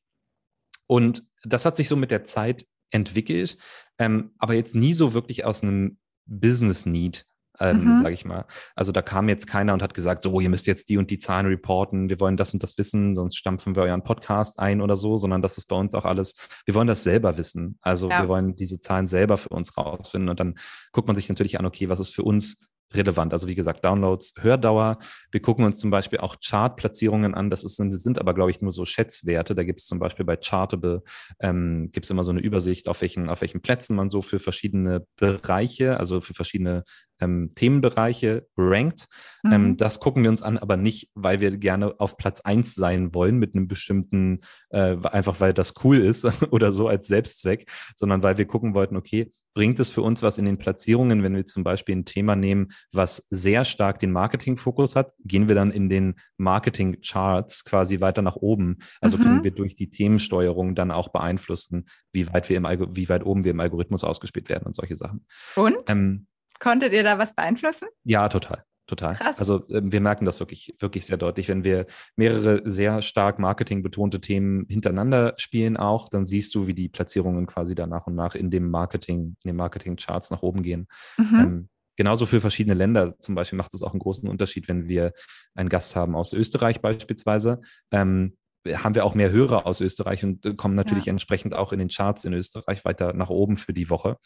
Und 0.87 1.23
das 1.43 1.65
hat 1.65 1.77
sich 1.77 1.87
so 1.87 1.95
mit 1.95 2.11
der 2.11 2.25
Zeit 2.25 2.65
entwickelt, 2.91 3.57
ähm, 3.97 4.31
aber 4.37 4.53
jetzt 4.53 4.75
nie 4.75 4.93
so 4.93 5.13
wirklich 5.13 5.45
aus 5.45 5.63
einem 5.63 5.97
Business 6.25 6.85
Need 6.85 7.25
ähm, 7.61 7.85
mhm. 7.85 7.95
sage 7.95 8.13
ich 8.13 8.25
mal. 8.25 8.45
Also 8.75 8.91
da 8.91 9.01
kam 9.01 9.29
jetzt 9.29 9.45
keiner 9.45 9.73
und 9.73 9.81
hat 9.81 9.93
gesagt, 9.93 10.23
so, 10.23 10.39
ihr 10.39 10.49
müsst 10.49 10.67
jetzt 10.67 10.89
die 10.89 10.97
und 10.97 11.11
die 11.11 11.19
Zahlen 11.19 11.45
reporten, 11.45 12.09
wir 12.09 12.19
wollen 12.19 12.35
das 12.35 12.53
und 12.53 12.63
das 12.63 12.77
wissen, 12.77 13.15
sonst 13.15 13.37
stampfen 13.37 13.75
wir 13.75 13.83
euren 13.83 14.03
Podcast 14.03 14.59
ein 14.59 14.81
oder 14.81 14.95
so, 14.95 15.15
sondern 15.17 15.41
das 15.41 15.57
ist 15.57 15.67
bei 15.67 15.75
uns 15.75 15.93
auch 15.93 16.05
alles, 16.05 16.35
wir 16.65 16.75
wollen 16.75 16.87
das 16.87 17.03
selber 17.03 17.37
wissen. 17.37 17.77
Also 17.81 18.09
ja. 18.09 18.23
wir 18.23 18.27
wollen 18.27 18.55
diese 18.55 18.81
Zahlen 18.81 19.07
selber 19.07 19.37
für 19.37 19.49
uns 19.49 19.77
rausfinden 19.77 20.29
und 20.29 20.39
dann 20.39 20.55
guckt 20.91 21.07
man 21.07 21.15
sich 21.15 21.29
natürlich 21.29 21.59
an, 21.59 21.65
okay, 21.65 21.87
was 21.89 21.99
ist 21.99 22.13
für 22.15 22.23
uns 22.23 22.67
relevant. 22.93 23.33
Also 23.33 23.47
wie 23.47 23.55
gesagt, 23.55 23.83
Downloads, 23.85 24.33
Hördauer. 24.39 24.99
Wir 25.31 25.41
gucken 25.41 25.65
uns 25.65 25.79
zum 25.79 25.91
Beispiel 25.91 26.19
auch 26.19 26.37
Chartplatzierungen 26.39 27.33
an. 27.33 27.49
Das 27.49 27.63
ist, 27.63 27.75
sind 27.75 28.19
aber, 28.19 28.33
glaube 28.33 28.51
ich, 28.51 28.61
nur 28.61 28.71
so 28.71 28.85
Schätzwerte. 28.85 29.55
Da 29.55 29.63
gibt 29.63 29.79
es 29.79 29.85
zum 29.85 29.99
Beispiel 29.99 30.25
bei 30.25 30.37
Chartable, 30.37 31.03
ähm, 31.39 31.89
gibt 31.91 32.05
es 32.05 32.09
immer 32.09 32.23
so 32.23 32.31
eine 32.31 32.41
Übersicht, 32.41 32.87
auf 32.87 33.01
welchen, 33.01 33.29
auf 33.29 33.41
welchen 33.41 33.61
Plätzen 33.61 33.95
man 33.95 34.09
so 34.09 34.21
für 34.21 34.39
verschiedene 34.39 35.05
Bereiche, 35.17 35.97
also 35.97 36.21
für 36.21 36.33
verschiedene 36.33 36.83
ähm, 37.21 37.51
Themenbereiche 37.55 38.47
rankt. 38.57 39.07
Ähm, 39.45 39.49
mhm. 39.49 39.53
Ähm, 39.53 39.77
das 39.77 39.99
gucken 39.99 40.23
wir 40.23 40.31
uns 40.31 40.41
an, 40.41 40.57
aber 40.57 40.75
nicht, 40.75 41.09
weil 41.13 41.39
wir 41.39 41.55
gerne 41.57 41.99
auf 41.99 42.17
Platz 42.17 42.41
eins 42.41 42.75
sein 42.75 43.13
wollen 43.13 43.37
mit 43.37 43.55
einem 43.55 43.67
bestimmten, 43.67 44.39
äh, 44.69 44.97
einfach 45.03 45.39
weil 45.39 45.53
das 45.53 45.75
cool 45.83 45.99
ist 45.99 46.25
oder 46.51 46.71
so 46.71 46.87
als 46.87 47.07
Selbstzweck, 47.07 47.71
sondern 47.95 48.23
weil 48.23 48.37
wir 48.37 48.45
gucken 48.45 48.73
wollten, 48.73 48.97
okay, 48.97 49.31
bringt 49.53 49.79
es 49.79 49.89
für 49.89 50.01
uns 50.01 50.23
was 50.23 50.37
in 50.37 50.45
den 50.45 50.57
Platzierungen, 50.57 51.23
wenn 51.23 51.35
wir 51.35 51.45
zum 51.45 51.63
Beispiel 51.63 51.95
ein 51.95 52.05
Thema 52.05 52.35
nehmen, 52.35 52.69
was 52.91 53.27
sehr 53.29 53.65
stark 53.65 53.99
den 53.99 54.11
Marketing-Fokus 54.11 54.95
hat, 54.95 55.13
gehen 55.23 55.47
wir 55.47 55.55
dann 55.55 55.71
in 55.71 55.89
den 55.89 56.15
Marketing-Charts 56.37 57.65
quasi 57.65 58.01
weiter 58.01 58.21
nach 58.21 58.35
oben. 58.35 58.79
Also 59.01 59.17
mhm. 59.17 59.21
können 59.21 59.43
wir 59.43 59.51
durch 59.51 59.75
die 59.75 59.89
Themensteuerung 59.89 60.75
dann 60.75 60.91
auch 60.91 61.09
beeinflussen, 61.09 61.85
wie 62.13 62.31
weit 62.31 62.49
wir 62.49 62.57
im 62.57 62.65
wie 62.95 63.09
weit 63.09 63.25
oben 63.25 63.43
wir 63.43 63.51
im 63.51 63.59
Algorithmus 63.59 64.03
ausgespielt 64.03 64.49
werden 64.49 64.65
und 64.65 64.75
solche 64.75 64.95
Sachen. 64.95 65.25
Und? 65.55 65.77
Ähm, 65.87 66.27
Konntet 66.59 66.93
ihr 66.93 67.03
da 67.03 67.17
was 67.17 67.33
beeinflussen? 67.33 67.87
Ja, 68.03 68.29
total 68.29 68.63
total. 68.91 69.15
Krass. 69.15 69.39
Also 69.39 69.67
äh, 69.69 69.81
wir 69.83 70.01
merken 70.01 70.25
das 70.25 70.39
wirklich, 70.39 70.75
wirklich 70.79 71.05
sehr 71.05 71.17
deutlich. 71.17 71.47
Wenn 71.47 71.63
wir 71.63 71.87
mehrere 72.15 72.61
sehr 72.69 73.01
stark 73.01 73.39
marketingbetonte 73.39 74.19
Themen 74.21 74.65
hintereinander 74.69 75.33
spielen 75.37 75.77
auch, 75.77 76.09
dann 76.09 76.25
siehst 76.25 76.53
du, 76.53 76.67
wie 76.67 76.73
die 76.73 76.89
Platzierungen 76.89 77.47
quasi 77.47 77.73
da 77.73 77.87
nach 77.87 78.07
und 78.07 78.15
nach 78.15 78.35
in 78.35 78.51
dem 78.51 78.69
Marketing, 78.69 79.35
in 79.43 79.47
den 79.47 79.55
Marketing-Charts 79.55 80.29
nach 80.29 80.43
oben 80.43 80.61
gehen. 80.61 80.87
Mhm. 81.17 81.39
Ähm, 81.39 81.69
genauso 81.95 82.25
für 82.25 82.41
verschiedene 82.41 82.75
Länder 82.75 83.17
zum 83.19 83.33
Beispiel 83.33 83.57
macht 83.57 83.73
es 83.73 83.81
auch 83.81 83.93
einen 83.93 83.99
großen 83.99 84.27
Unterschied, 84.27 84.67
wenn 84.67 84.87
wir 84.87 85.13
einen 85.55 85.69
Gast 85.69 85.95
haben 85.95 86.15
aus 86.15 86.33
Österreich 86.33 86.81
beispielsweise. 86.81 87.61
Ähm, 87.91 88.35
haben 88.67 88.93
wir 88.93 89.05
auch 89.05 89.15
mehr 89.15 89.31
Hörer 89.31 89.65
aus 89.65 89.81
Österreich 89.81 90.23
und 90.23 90.45
äh, 90.45 90.53
kommen 90.53 90.75
natürlich 90.75 91.05
ja. 91.05 91.11
entsprechend 91.11 91.53
auch 91.53 91.71
in 91.71 91.79
den 91.79 91.89
Charts 91.89 92.25
in 92.25 92.33
Österreich 92.33 92.83
weiter 92.85 93.13
nach 93.13 93.29
oben 93.29 93.55
für 93.55 93.73
die 93.73 93.89
Woche. 93.89 94.17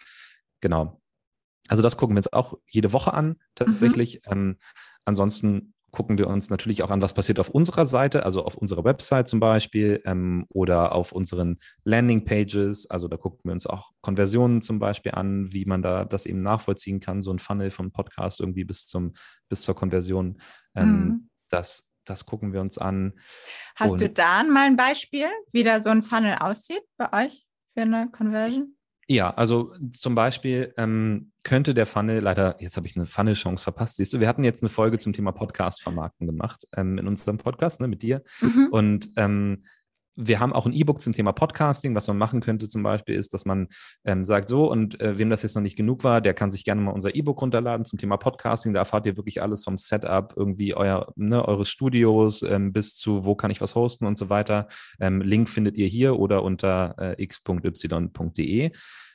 Genau. 0.61 0.99
Also 1.67 1.81
das 1.83 1.97
gucken 1.97 2.15
wir 2.15 2.19
uns 2.19 2.31
auch 2.31 2.57
jede 2.67 2.93
Woche 2.93 3.13
an, 3.13 3.37
tatsächlich. 3.55 4.21
Mhm. 4.25 4.31
Ähm, 4.31 4.57
ansonsten 5.05 5.73
gucken 5.95 6.17
wir 6.17 6.27
uns 6.27 6.49
natürlich 6.49 6.83
auch 6.83 6.91
an, 6.91 7.01
was 7.01 7.13
passiert 7.13 7.39
auf 7.39 7.49
unserer 7.49 7.85
Seite, 7.85 8.25
also 8.25 8.43
auf 8.43 8.55
unserer 8.55 8.83
Website 8.83 9.29
zum 9.29 9.39
Beispiel 9.39 10.01
ähm, 10.05 10.45
oder 10.49 10.93
auf 10.93 11.13
unseren 11.13 11.57
Landingpages. 11.85 12.89
Also 12.89 13.07
da 13.07 13.15
gucken 13.15 13.39
wir 13.45 13.53
uns 13.53 13.65
auch 13.65 13.91
Konversionen 14.01 14.61
zum 14.61 14.77
Beispiel 14.77 15.13
an, 15.13 15.53
wie 15.53 15.63
man 15.63 15.81
da 15.81 16.03
das 16.03 16.25
eben 16.25 16.41
nachvollziehen 16.41 16.99
kann, 16.99 17.21
so 17.21 17.31
ein 17.31 17.39
Funnel 17.39 17.71
vom 17.71 17.91
Podcast 17.91 18.41
irgendwie 18.41 18.65
bis 18.65 18.85
zum 18.87 19.13
bis 19.47 19.61
zur 19.61 19.75
Konversion. 19.75 20.41
Ähm, 20.75 20.89
mhm. 20.89 21.29
Das 21.49 21.89
das 22.03 22.25
gucken 22.25 22.53
wir 22.53 22.61
uns 22.61 22.77
an. 22.77 23.13
Hast 23.75 23.91
Und 23.91 24.01
du 24.01 24.09
da 24.09 24.43
mal 24.43 24.65
ein 24.65 24.75
Beispiel, 24.75 25.27
wie 25.51 25.63
da 25.63 25.81
so 25.81 25.89
ein 25.89 26.03
Funnel 26.03 26.35
aussieht 26.39 26.83
bei 26.97 27.25
euch 27.25 27.45
für 27.73 27.81
eine 27.81 28.09
Conversion? 28.11 28.74
Ja, 29.07 29.31
also 29.35 29.71
zum 29.93 30.15
Beispiel 30.15 30.73
ähm, 30.77 31.31
könnte 31.43 31.75
der 31.75 31.85
Funnel, 31.85 32.21
leider, 32.21 32.55
jetzt 32.59 32.75
habe 32.75 32.87
ich 32.87 32.95
eine 32.95 33.05
Funnel-Chance 33.05 33.63
verpasst, 33.63 33.97
siehst 33.97 34.13
du, 34.13 34.19
wir 34.19 34.27
hatten 34.27 34.43
jetzt 34.43 34.63
eine 34.63 34.69
Folge 34.69 34.97
zum 34.97 35.13
Thema 35.13 35.31
Podcast-Vermarkten 35.31 36.25
gemacht 36.25 36.67
ähm, 36.75 36.97
in 36.97 37.07
unserem 37.07 37.37
Podcast 37.37 37.81
ne, 37.81 37.87
mit 37.87 38.01
dir. 38.01 38.23
Mhm. 38.41 38.69
Und 38.71 39.09
ähm, 39.15 39.63
wir 40.15 40.39
haben 40.39 40.53
auch 40.53 40.65
ein 40.65 40.73
E-Book 40.73 41.01
zum 41.01 41.13
Thema 41.13 41.33
Podcasting. 41.33 41.95
Was 41.95 42.07
man 42.07 42.17
machen 42.17 42.41
könnte 42.41 42.69
zum 42.69 42.83
Beispiel 42.83 43.15
ist, 43.15 43.33
dass 43.33 43.45
man 43.45 43.67
ähm, 44.05 44.23
sagt, 44.23 44.49
so, 44.49 44.71
und 44.71 44.99
äh, 45.01 45.17
wem 45.17 45.29
das 45.29 45.43
jetzt 45.43 45.55
noch 45.55 45.61
nicht 45.61 45.75
genug 45.75 46.03
war, 46.03 46.21
der 46.21 46.33
kann 46.33 46.51
sich 46.51 46.63
gerne 46.63 46.81
mal 46.81 46.91
unser 46.91 47.15
E-Book 47.15 47.41
runterladen 47.41 47.85
zum 47.85 47.99
Thema 47.99 48.17
Podcasting. 48.17 48.73
Da 48.73 48.79
erfahrt 48.79 49.05
ihr 49.05 49.17
wirklich 49.17 49.41
alles 49.41 49.63
vom 49.63 49.77
Setup, 49.77 50.33
irgendwie 50.35 50.73
euer, 50.73 51.11
ne, 51.15 51.45
eures 51.45 51.69
Studios 51.69 52.41
ähm, 52.43 52.71
bis 52.71 52.95
zu, 52.95 53.25
wo 53.25 53.35
kann 53.35 53.51
ich 53.51 53.61
was 53.61 53.75
hosten 53.75 54.05
und 54.05 54.17
so 54.17 54.29
weiter. 54.29 54.67
Ähm, 54.99 55.21
Link 55.21 55.49
findet 55.49 55.75
ihr 55.75 55.87
hier 55.87 56.17
oder 56.17 56.43
unter 56.43 56.95
äh, 56.97 57.23
x.y.de. 57.23 58.71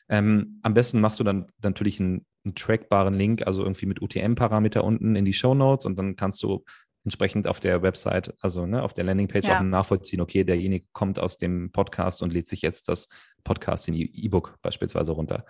Ähm, 0.09 0.59
am 0.63 0.75
besten 0.75 1.01
machst 1.01 1.21
du 1.21 1.25
dann 1.25 1.47
natürlich 1.63 2.01
einen, 2.01 2.27
einen 2.45 2.55
trackbaren 2.55 3.15
Link, 3.15 3.47
also 3.47 3.63
irgendwie 3.63 3.87
mit 3.87 4.03
UTM-Parameter 4.03 4.83
unten 4.83 5.15
in 5.15 5.25
die 5.25 5.33
Show 5.33 5.55
Notes 5.55 5.87
und 5.87 5.99
dann 5.99 6.17
kannst 6.17 6.43
du 6.43 6.65
entsprechend 7.05 7.47
auf 7.47 7.61
der 7.61 7.83
Website, 7.83 8.35
also 8.41 8.67
ne, 8.67 8.83
auf 8.83 8.93
der 8.93 9.05
Landingpage 9.05 9.47
ja. 9.47 9.59
auch 9.59 9.63
nachvollziehen, 9.63 10.21
okay, 10.21 10.45
derjenige 10.45 10.87
kommt 10.93 11.19
aus 11.19 11.39
dem 11.39 11.73
Podcast 11.73 12.23
und 12.23 12.33
lädt 12.33 12.49
sich 12.49 12.63
jetzt 12.63 12.89
das 12.89 13.09
Podcast 13.45 13.89
in 13.89 13.95
E-Book 13.95 14.59
beispielsweise 14.63 15.13
runter. 15.13 15.45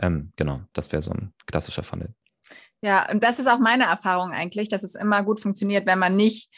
Ähm, 0.00 0.30
genau, 0.36 0.60
das 0.72 0.92
wäre 0.92 1.02
so 1.02 1.10
ein 1.10 1.32
klassischer 1.46 1.82
Funnel. 1.82 2.14
Ja, 2.82 3.08
und 3.10 3.22
das 3.22 3.38
ist 3.38 3.46
auch 3.46 3.58
meine 3.58 3.84
Erfahrung 3.84 4.32
eigentlich, 4.32 4.68
dass 4.68 4.82
es 4.82 4.94
immer 4.94 5.22
gut 5.22 5.40
funktioniert, 5.40 5.86
wenn 5.86 5.98
man 5.98 6.16
nicht 6.16 6.50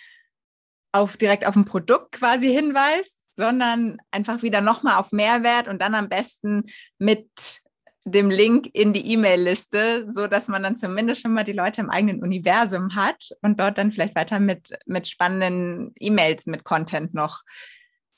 auf, 0.92 1.16
direkt 1.16 1.46
auf 1.46 1.56
ein 1.56 1.64
Produkt 1.64 2.12
quasi 2.12 2.48
hinweist, 2.48 3.36
sondern 3.36 3.98
einfach 4.10 4.42
wieder 4.42 4.60
nochmal 4.60 4.96
auf 4.96 5.12
Mehrwert 5.12 5.68
und 5.68 5.82
dann 5.82 5.94
am 5.94 6.08
besten 6.08 6.64
mit 6.98 7.62
dem 8.04 8.30
Link 8.30 8.68
in 8.74 8.92
die 8.92 9.12
E-Mail-Liste, 9.12 10.06
so 10.10 10.26
dass 10.26 10.48
man 10.48 10.62
dann 10.62 10.76
zumindest 10.76 11.22
schon 11.22 11.32
mal 11.32 11.44
die 11.44 11.52
Leute 11.52 11.80
im 11.80 11.90
eigenen 11.90 12.22
Universum 12.22 12.94
hat 12.94 13.30
und 13.40 13.58
dort 13.58 13.78
dann 13.78 13.92
vielleicht 13.92 14.14
weiter 14.14 14.40
mit, 14.40 14.76
mit 14.86 15.08
spannenden 15.08 15.92
E-Mails, 15.98 16.46
mit 16.46 16.64
Content 16.64 17.14
noch 17.14 17.42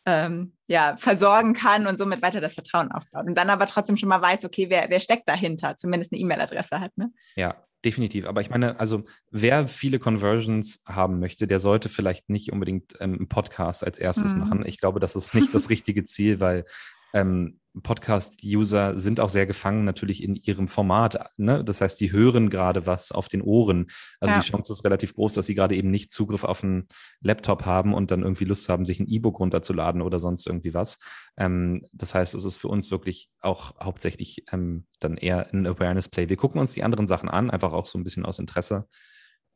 ähm, 0.05 0.55
ja, 0.67 0.97
versorgen 0.99 1.53
kann 1.53 1.87
und 1.87 1.99
somit 1.99 2.23
weiter 2.23 2.41
das 2.41 2.55
Vertrauen 2.55 2.91
aufbaut. 2.91 3.27
Und 3.27 3.37
dann 3.37 3.51
aber 3.51 3.67
trotzdem 3.67 3.97
schon 3.97 4.09
mal 4.09 4.23
weiß, 4.23 4.45
okay, 4.45 4.71
wer, 4.71 4.87
wer 4.89 5.01
steckt 5.01 5.29
dahinter, 5.29 5.77
zumindest 5.77 6.13
eine 6.13 6.21
E-Mail-Adresse 6.21 6.81
hat. 6.81 6.97
Ne? 6.97 7.13
Ja, 7.37 7.57
definitiv. 7.85 8.27
Aber 8.27 8.41
ich 8.41 8.51
meine, 8.51 8.81
also 8.81 9.05
wer 9.31 9.69
viele 9.69 9.99
Conversions 10.01 10.83
haben 10.87 11.21
möchte, 11.21 11.47
der 11.47 11.61
sollte 11.61 11.89
vielleicht 11.89 12.29
nicht 12.29 12.53
unbedingt 12.53 12.95
ähm, 13.01 13.15
einen 13.15 13.29
Podcast 13.29 13.85
als 13.85 13.99
erstes 13.99 14.33
mhm. 14.33 14.41
machen. 14.41 14.67
Ich 14.67 14.79
glaube, 14.79 14.99
das 14.99 15.15
ist 15.15 15.35
nicht 15.35 15.55
das 15.55 15.71
richtige 15.71 16.05
Ziel, 16.05 16.41
weil 16.41 16.65
ähm, 17.13 17.61
Podcast-User 17.83 18.99
sind 18.99 19.21
auch 19.21 19.29
sehr 19.29 19.47
gefangen 19.47 19.85
natürlich 19.85 20.23
in 20.23 20.37
ihrem 20.37 20.69
Format. 20.69 21.31
Ne? 21.37 21.65
Das 21.65 21.81
heißt, 21.81 22.01
die 22.01 22.13
hören 22.13 22.51
gerade 22.51 22.87
was 22.87 23.13
auf 23.13 23.29
den 23.29 23.43
Ohren. 23.43 23.89
Also 24.21 24.35
ja. 24.35 24.41
die 24.41 24.47
Chance 24.47 24.73
ist 24.73 24.85
relativ 24.85 25.15
groß, 25.15 25.35
dass 25.35 25.47
sie 25.47 25.55
gerade 25.55 25.77
eben 25.77 25.91
nicht 25.91 26.13
Zugriff 26.13 26.45
auf 26.45 26.65
einen 26.65 26.89
Laptop 27.21 27.65
haben 27.65 27.95
und 27.95 28.11
dann 28.11 28.23
irgendwie 28.23 28.45
Lust 28.45 28.69
haben, 28.69 28.87
sich 28.87 29.01
ein 29.01 29.09
E-Book 29.09 29.39
runterzuladen 29.39 30.03
oder 30.03 30.19
sonst 30.19 30.47
irgendwie 30.47 30.75
was. 30.75 30.99
Ähm, 31.37 31.85
das 31.93 32.15
heißt, 32.15 32.35
es 32.35 32.45
ist 32.45 32.57
für 32.57 32.69
uns 32.69 32.91
wirklich 32.91 33.29
auch 33.41 33.75
hauptsächlich 33.81 34.45
ähm, 34.53 34.87
dann 35.01 35.17
eher 35.17 35.53
ein 35.53 35.67
Awareness-Play. 35.67 36.29
Wir 36.29 36.37
gucken 36.37 36.61
uns 36.61 36.73
die 36.73 36.83
anderen 36.83 37.07
Sachen 37.07 37.29
an, 37.29 37.51
einfach 37.51 37.73
auch 37.73 37.87
so 37.87 37.99
ein 37.99 38.05
bisschen 38.05 38.25
aus 38.25 38.39
Interesse. 38.39 38.89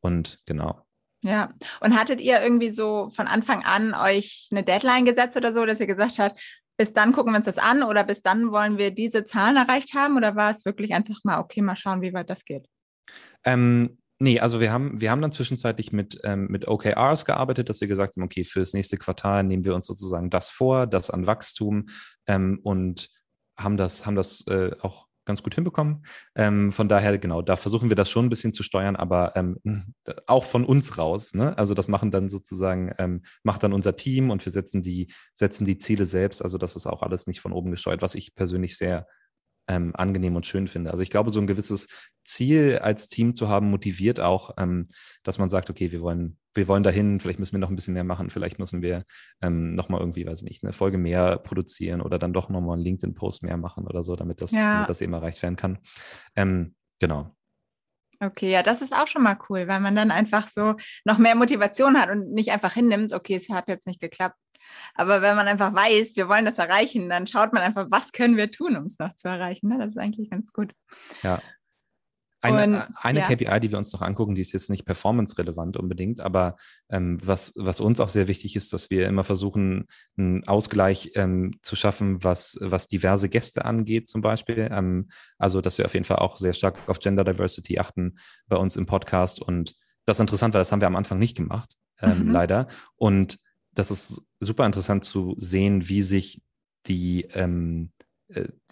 Und 0.00 0.40
genau, 0.46 0.84
ja, 1.22 1.52
und 1.80 1.98
hattet 1.98 2.20
ihr 2.20 2.40
irgendwie 2.40 2.70
so 2.70 3.10
von 3.10 3.26
Anfang 3.26 3.62
an 3.62 3.92
euch 3.92 4.48
eine 4.50 4.62
Deadline 4.62 5.04
gesetzt 5.04 5.36
oder 5.36 5.52
so, 5.52 5.66
dass 5.66 5.80
ihr 5.80 5.86
gesagt 5.86 6.18
habt, 6.18 6.40
bis 6.80 6.94
dann 6.94 7.12
gucken 7.12 7.34
wir 7.34 7.36
uns 7.36 7.44
das 7.44 7.58
an 7.58 7.82
oder 7.82 8.04
bis 8.04 8.22
dann 8.22 8.52
wollen 8.52 8.78
wir 8.78 8.90
diese 8.90 9.26
Zahlen 9.26 9.58
erreicht 9.58 9.92
haben 9.92 10.16
oder 10.16 10.34
war 10.34 10.50
es 10.50 10.64
wirklich 10.64 10.94
einfach 10.94 11.18
mal, 11.24 11.38
okay, 11.38 11.60
mal 11.60 11.76
schauen, 11.76 12.00
wie 12.00 12.14
weit 12.14 12.30
das 12.30 12.46
geht? 12.46 12.70
Ähm, 13.44 13.98
nee, 14.18 14.40
also 14.40 14.60
wir 14.60 14.72
haben, 14.72 14.98
wir 14.98 15.10
haben 15.10 15.20
dann 15.20 15.30
zwischenzeitlich 15.30 15.92
mit, 15.92 16.18
ähm, 16.24 16.46
mit 16.46 16.66
OKRs 16.66 17.26
gearbeitet, 17.26 17.68
dass 17.68 17.82
wir 17.82 17.88
gesagt 17.88 18.16
haben, 18.16 18.22
okay, 18.22 18.44
für 18.44 18.60
das 18.60 18.72
nächste 18.72 18.96
Quartal 18.96 19.44
nehmen 19.44 19.66
wir 19.66 19.74
uns 19.74 19.86
sozusagen 19.86 20.30
das 20.30 20.48
vor, 20.48 20.86
das 20.86 21.10
an 21.10 21.26
Wachstum 21.26 21.90
ähm, 22.26 22.60
und 22.62 23.10
haben 23.58 23.76
das, 23.76 24.06
haben 24.06 24.16
das 24.16 24.46
äh, 24.46 24.70
auch 24.80 25.06
ganz 25.24 25.42
gut 25.42 25.54
hinbekommen. 25.54 26.04
Ähm, 26.34 26.72
von 26.72 26.88
daher, 26.88 27.16
genau, 27.18 27.42
da 27.42 27.56
versuchen 27.56 27.90
wir 27.90 27.96
das 27.96 28.10
schon 28.10 28.26
ein 28.26 28.30
bisschen 28.30 28.52
zu 28.52 28.62
steuern, 28.62 28.96
aber 28.96 29.36
ähm, 29.36 29.94
auch 30.26 30.44
von 30.44 30.64
uns 30.64 30.98
raus. 30.98 31.34
Ne? 31.34 31.56
Also 31.56 31.74
das 31.74 31.88
machen 31.88 32.10
dann 32.10 32.28
sozusagen, 32.28 32.92
ähm, 32.98 33.22
macht 33.42 33.62
dann 33.62 33.72
unser 33.72 33.96
Team 33.96 34.30
und 34.30 34.44
wir 34.44 34.52
setzen 34.52 34.82
die, 34.82 35.12
setzen 35.32 35.64
die 35.64 35.78
Ziele 35.78 36.04
selbst. 36.04 36.42
Also 36.42 36.58
das 36.58 36.76
ist 36.76 36.86
auch 36.86 37.02
alles 37.02 37.26
nicht 37.26 37.40
von 37.40 37.52
oben 37.52 37.70
gesteuert, 37.70 38.02
was 38.02 38.14
ich 38.14 38.34
persönlich 38.34 38.76
sehr 38.76 39.06
ähm, 39.70 39.94
angenehm 39.94 40.34
und 40.34 40.46
schön 40.46 40.66
finde. 40.66 40.90
Also 40.90 41.02
ich 41.02 41.10
glaube, 41.10 41.30
so 41.30 41.40
ein 41.40 41.46
gewisses 41.46 41.86
Ziel 42.24 42.78
als 42.78 43.08
Team 43.08 43.36
zu 43.36 43.48
haben, 43.48 43.70
motiviert 43.70 44.18
auch, 44.18 44.54
ähm, 44.58 44.88
dass 45.22 45.38
man 45.38 45.48
sagt, 45.48 45.70
okay, 45.70 45.92
wir 45.92 46.00
wollen, 46.00 46.38
wir 46.54 46.68
wollen 46.68 46.82
dahin, 46.82 47.20
vielleicht 47.20 47.38
müssen 47.38 47.52
wir 47.52 47.58
noch 47.58 47.70
ein 47.70 47.76
bisschen 47.76 47.94
mehr 47.94 48.04
machen, 48.04 48.30
vielleicht 48.30 48.58
müssen 48.58 48.82
wir 48.82 49.04
ähm, 49.40 49.74
nochmal 49.74 50.00
irgendwie, 50.00 50.26
weiß 50.26 50.42
ich 50.42 50.48
nicht, 50.48 50.64
eine 50.64 50.72
Folge 50.72 50.98
mehr 50.98 51.38
produzieren 51.38 52.00
oder 52.00 52.18
dann 52.18 52.32
doch 52.32 52.48
nochmal 52.48 52.74
einen 52.74 52.84
LinkedIn-Post 52.84 53.42
mehr 53.42 53.56
machen 53.56 53.86
oder 53.86 54.02
so, 54.02 54.16
damit 54.16 54.40
das, 54.40 54.50
ja. 54.50 54.74
damit 54.74 54.88
das 54.88 55.00
eben 55.00 55.12
erreicht 55.12 55.42
werden 55.42 55.56
kann. 55.56 55.78
Ähm, 56.34 56.74
genau. 56.98 57.34
Okay, 58.22 58.50
ja, 58.50 58.62
das 58.62 58.82
ist 58.82 58.94
auch 58.94 59.06
schon 59.06 59.22
mal 59.22 59.38
cool, 59.48 59.66
weil 59.66 59.80
man 59.80 59.96
dann 59.96 60.10
einfach 60.10 60.46
so 60.48 60.74
noch 61.04 61.16
mehr 61.16 61.34
Motivation 61.34 61.98
hat 61.98 62.10
und 62.10 62.32
nicht 62.32 62.50
einfach 62.50 62.74
hinnimmt, 62.74 63.14
okay, 63.14 63.36
es 63.36 63.48
hat 63.48 63.68
jetzt 63.68 63.86
nicht 63.86 64.00
geklappt. 64.00 64.36
Aber 64.94 65.22
wenn 65.22 65.36
man 65.36 65.48
einfach 65.48 65.74
weiß, 65.74 66.16
wir 66.16 66.28
wollen 66.28 66.44
das 66.44 66.58
erreichen, 66.58 67.08
dann 67.08 67.26
schaut 67.26 67.54
man 67.54 67.62
einfach, 67.62 67.86
was 67.90 68.12
können 68.12 68.36
wir 68.36 68.50
tun, 68.50 68.76
um 68.76 68.84
es 68.84 68.98
noch 68.98 69.14
zu 69.14 69.28
erreichen. 69.28 69.68
Ne? 69.68 69.78
Das 69.78 69.90
ist 69.92 69.98
eigentlich 69.98 70.28
ganz 70.30 70.52
gut. 70.52 70.74
Ja, 71.22 71.40
eine, 72.40 72.86
und, 72.86 72.94
eine 72.96 73.20
ja. 73.20 73.26
KPI, 73.26 73.60
die 73.60 73.70
wir 73.70 73.78
uns 73.78 73.92
noch 73.92 74.02
angucken, 74.02 74.34
die 74.34 74.40
ist 74.40 74.52
jetzt 74.52 74.70
nicht 74.70 74.84
performance-relevant 74.84 75.76
unbedingt, 75.76 76.20
aber 76.20 76.56
ähm, 76.88 77.18
was, 77.22 77.52
was 77.56 77.80
uns 77.80 78.00
auch 78.00 78.08
sehr 78.08 78.28
wichtig 78.28 78.56
ist, 78.56 78.72
dass 78.72 78.90
wir 78.90 79.06
immer 79.06 79.24
versuchen, 79.24 79.86
einen 80.16 80.46
Ausgleich 80.48 81.12
ähm, 81.16 81.58
zu 81.62 81.76
schaffen, 81.76 82.24
was, 82.24 82.58
was 82.60 82.88
diverse 82.88 83.28
Gäste 83.28 83.64
angeht, 83.64 84.08
zum 84.08 84.22
Beispiel. 84.22 84.68
Ähm, 84.70 85.10
also, 85.38 85.60
dass 85.60 85.78
wir 85.78 85.84
auf 85.84 85.94
jeden 85.94 86.06
Fall 86.06 86.18
auch 86.18 86.36
sehr 86.36 86.54
stark 86.54 86.78
auf 86.88 86.98
Gender 86.98 87.24
Diversity 87.24 87.78
achten 87.78 88.18
bei 88.46 88.56
uns 88.56 88.76
im 88.76 88.86
Podcast. 88.86 89.40
Und 89.40 89.74
das 90.06 90.16
ist 90.16 90.20
interessant, 90.20 90.54
weil 90.54 90.60
das 90.60 90.72
haben 90.72 90.80
wir 90.80 90.88
am 90.88 90.96
Anfang 90.96 91.18
nicht 91.18 91.36
gemacht, 91.36 91.74
ähm, 92.00 92.26
mhm. 92.26 92.30
leider. 92.30 92.68
Und 92.96 93.38
das 93.72 93.90
ist 93.90 94.22
super 94.40 94.66
interessant 94.66 95.04
zu 95.04 95.34
sehen, 95.38 95.88
wie 95.88 96.02
sich 96.02 96.42
die, 96.86 97.22
ähm, 97.32 97.90
äh, 97.98 97.99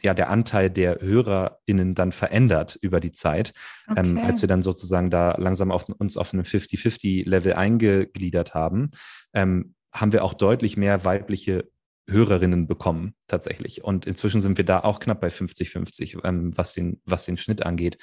ja, 0.03 0.15
der 0.15 0.31
Anteil 0.31 0.71
der 0.71 1.01
HörerInnen 1.01 1.95
dann 1.95 2.13
verändert 2.13 2.79
über 2.81 3.01
die 3.01 3.13
Zeit. 3.13 3.53
Okay. 3.89 4.01
Ähm, 4.01 4.19
als 4.19 4.41
wir 4.43 4.49
dann 4.49 4.63
sozusagen 4.63 5.11
da 5.11 5.37
langsam 5.39 5.71
auf, 5.71 5.89
uns 5.89 6.17
auf 6.17 6.33
einem 6.33 6.45
50-50-Level 6.45 7.55
eingegliedert 7.55 8.55
haben, 8.55 8.91
ähm, 9.33 9.75
haben 9.93 10.13
wir 10.13 10.25
auch 10.25 10.35
deutlich 10.35 10.77
mehr 10.77 11.05
weibliche 11.05 11.69
Hörerinnen 12.09 12.67
bekommen, 12.67 13.15
tatsächlich. 13.27 13.85
Und 13.85 14.07
inzwischen 14.07 14.41
sind 14.41 14.57
wir 14.57 14.65
da 14.65 14.81
auch 14.81 15.01
knapp 15.01 15.21
bei 15.21 15.29
50-50, 15.29 16.25
ähm, 16.25 16.53
was, 16.57 16.73
den, 16.73 17.01
was 17.05 17.27
den 17.27 17.37
Schnitt 17.37 17.65
angeht. 17.65 17.99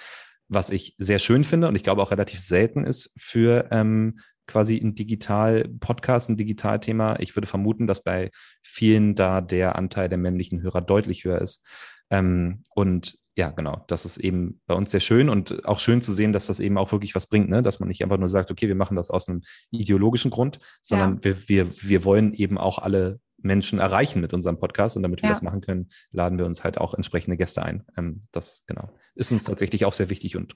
Was 0.48 0.70
ich 0.70 0.96
sehr 1.00 1.18
schön 1.18 1.44
finde 1.44 1.68
und 1.68 1.76
ich 1.76 1.84
glaube 1.84 2.04
auch 2.04 2.12
relativ 2.12 2.40
selten 2.40 2.84
ist 2.84 3.16
für 3.18 3.68
ähm, 3.72 4.20
quasi 4.48 4.78
ein 4.78 4.96
Digital-Podcast, 4.96 6.30
ein 6.30 6.38
Digitalthema. 6.38 7.18
Ich 7.20 7.36
würde 7.36 7.48
vermuten, 7.48 7.88
dass 7.88 8.04
bei 8.04 8.32
vielen 8.62 9.16
da 9.16 9.42
der 9.42 9.76
Anteil 9.76 10.10
der 10.10 10.18
männlichen 10.18 10.62
Hörer 10.62 10.82
deutlich 10.82 11.24
höher 11.24 11.42
ist. 11.42 11.68
Ähm, 12.10 12.64
und 12.70 13.18
ja, 13.38 13.50
genau, 13.50 13.84
das 13.88 14.06
ist 14.06 14.18
eben 14.18 14.62
bei 14.66 14.76
uns 14.76 14.92
sehr 14.92 15.02
schön 15.02 15.28
und 15.28 15.66
auch 15.66 15.80
schön 15.80 16.02
zu 16.02 16.14
sehen, 16.14 16.32
dass 16.32 16.48
das 16.48 16.62
eben 16.62 16.78
auch 16.78 16.92
wirklich 16.92 17.16
was 17.16 17.28
bringt, 17.28 17.50
ne? 17.50 17.62
dass 17.62 17.80
man 17.80 17.90
nicht 17.90 18.02
einfach 18.02 18.18
nur 18.18 18.30
sagt, 18.30 18.50
okay, 18.50 18.68
wir 18.68 18.76
machen 18.76 18.96
das 18.96 19.12
aus 19.12 19.28
einem 19.28 19.42
ideologischen 19.72 20.32
Grund, 20.32 20.60
sondern 20.82 21.16
ja. 21.18 21.24
wir, 21.24 21.50
wir, 21.50 21.84
wir 21.84 22.06
wollen 22.06 22.34
eben 22.34 22.58
auch 22.58 22.80
alle 22.80 23.20
Menschen 23.38 23.80
erreichen 23.80 24.22
mit 24.22 24.34
unserem 24.34 24.58
Podcast 24.58 24.96
und 24.96 25.04
damit 25.04 25.22
wir 25.22 25.28
ja. 25.28 25.34
das 25.34 25.42
machen 25.42 25.62
können, 25.62 25.90
laden 26.12 26.38
wir 26.38 26.46
uns 26.46 26.64
halt 26.64 26.78
auch 26.78 26.94
entsprechende 26.94 27.36
Gäste 27.36 27.64
ein. 27.64 27.84
Ähm, 27.98 28.22
das 28.32 28.64
genau 28.68 28.90
ist 29.16 29.32
uns 29.32 29.46
tatsächlich 29.46 29.86
auch 29.86 29.94
sehr 29.94 30.10
wichtig 30.10 30.36
und 30.36 30.56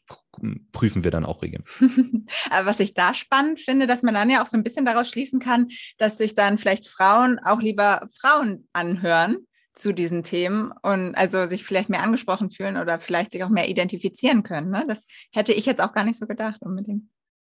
prüfen 0.71 1.03
wir 1.03 1.11
dann 1.11 1.25
auch 1.25 1.41
regelmäßig. 1.41 1.89
Aber 2.51 2.67
was 2.67 2.79
ich 2.79 2.93
da 2.93 3.13
spannend 3.13 3.59
finde, 3.59 3.87
dass 3.87 4.03
man 4.03 4.13
dann 4.13 4.29
ja 4.29 4.41
auch 4.41 4.45
so 4.45 4.57
ein 4.57 4.63
bisschen 4.63 4.85
daraus 4.85 5.09
schließen 5.09 5.39
kann, 5.39 5.69
dass 5.97 6.17
sich 6.17 6.35
dann 6.35 6.57
vielleicht 6.57 6.87
Frauen 6.87 7.39
auch 7.39 7.61
lieber 7.61 8.07
Frauen 8.19 8.67
anhören 8.73 9.37
zu 9.73 9.93
diesen 9.93 10.23
Themen 10.23 10.73
und 10.81 11.15
also 11.15 11.47
sich 11.47 11.63
vielleicht 11.63 11.89
mehr 11.89 12.03
angesprochen 12.03 12.51
fühlen 12.51 12.77
oder 12.77 12.99
vielleicht 12.99 13.31
sich 13.31 13.43
auch 13.43 13.49
mehr 13.49 13.69
identifizieren 13.69 14.43
können. 14.43 14.71
Ne? 14.71 14.83
Das 14.87 15.05
hätte 15.31 15.53
ich 15.53 15.65
jetzt 15.65 15.79
auch 15.79 15.93
gar 15.93 16.03
nicht 16.03 16.19
so 16.19 16.27
gedacht 16.27 16.61
unbedingt. 16.61 17.03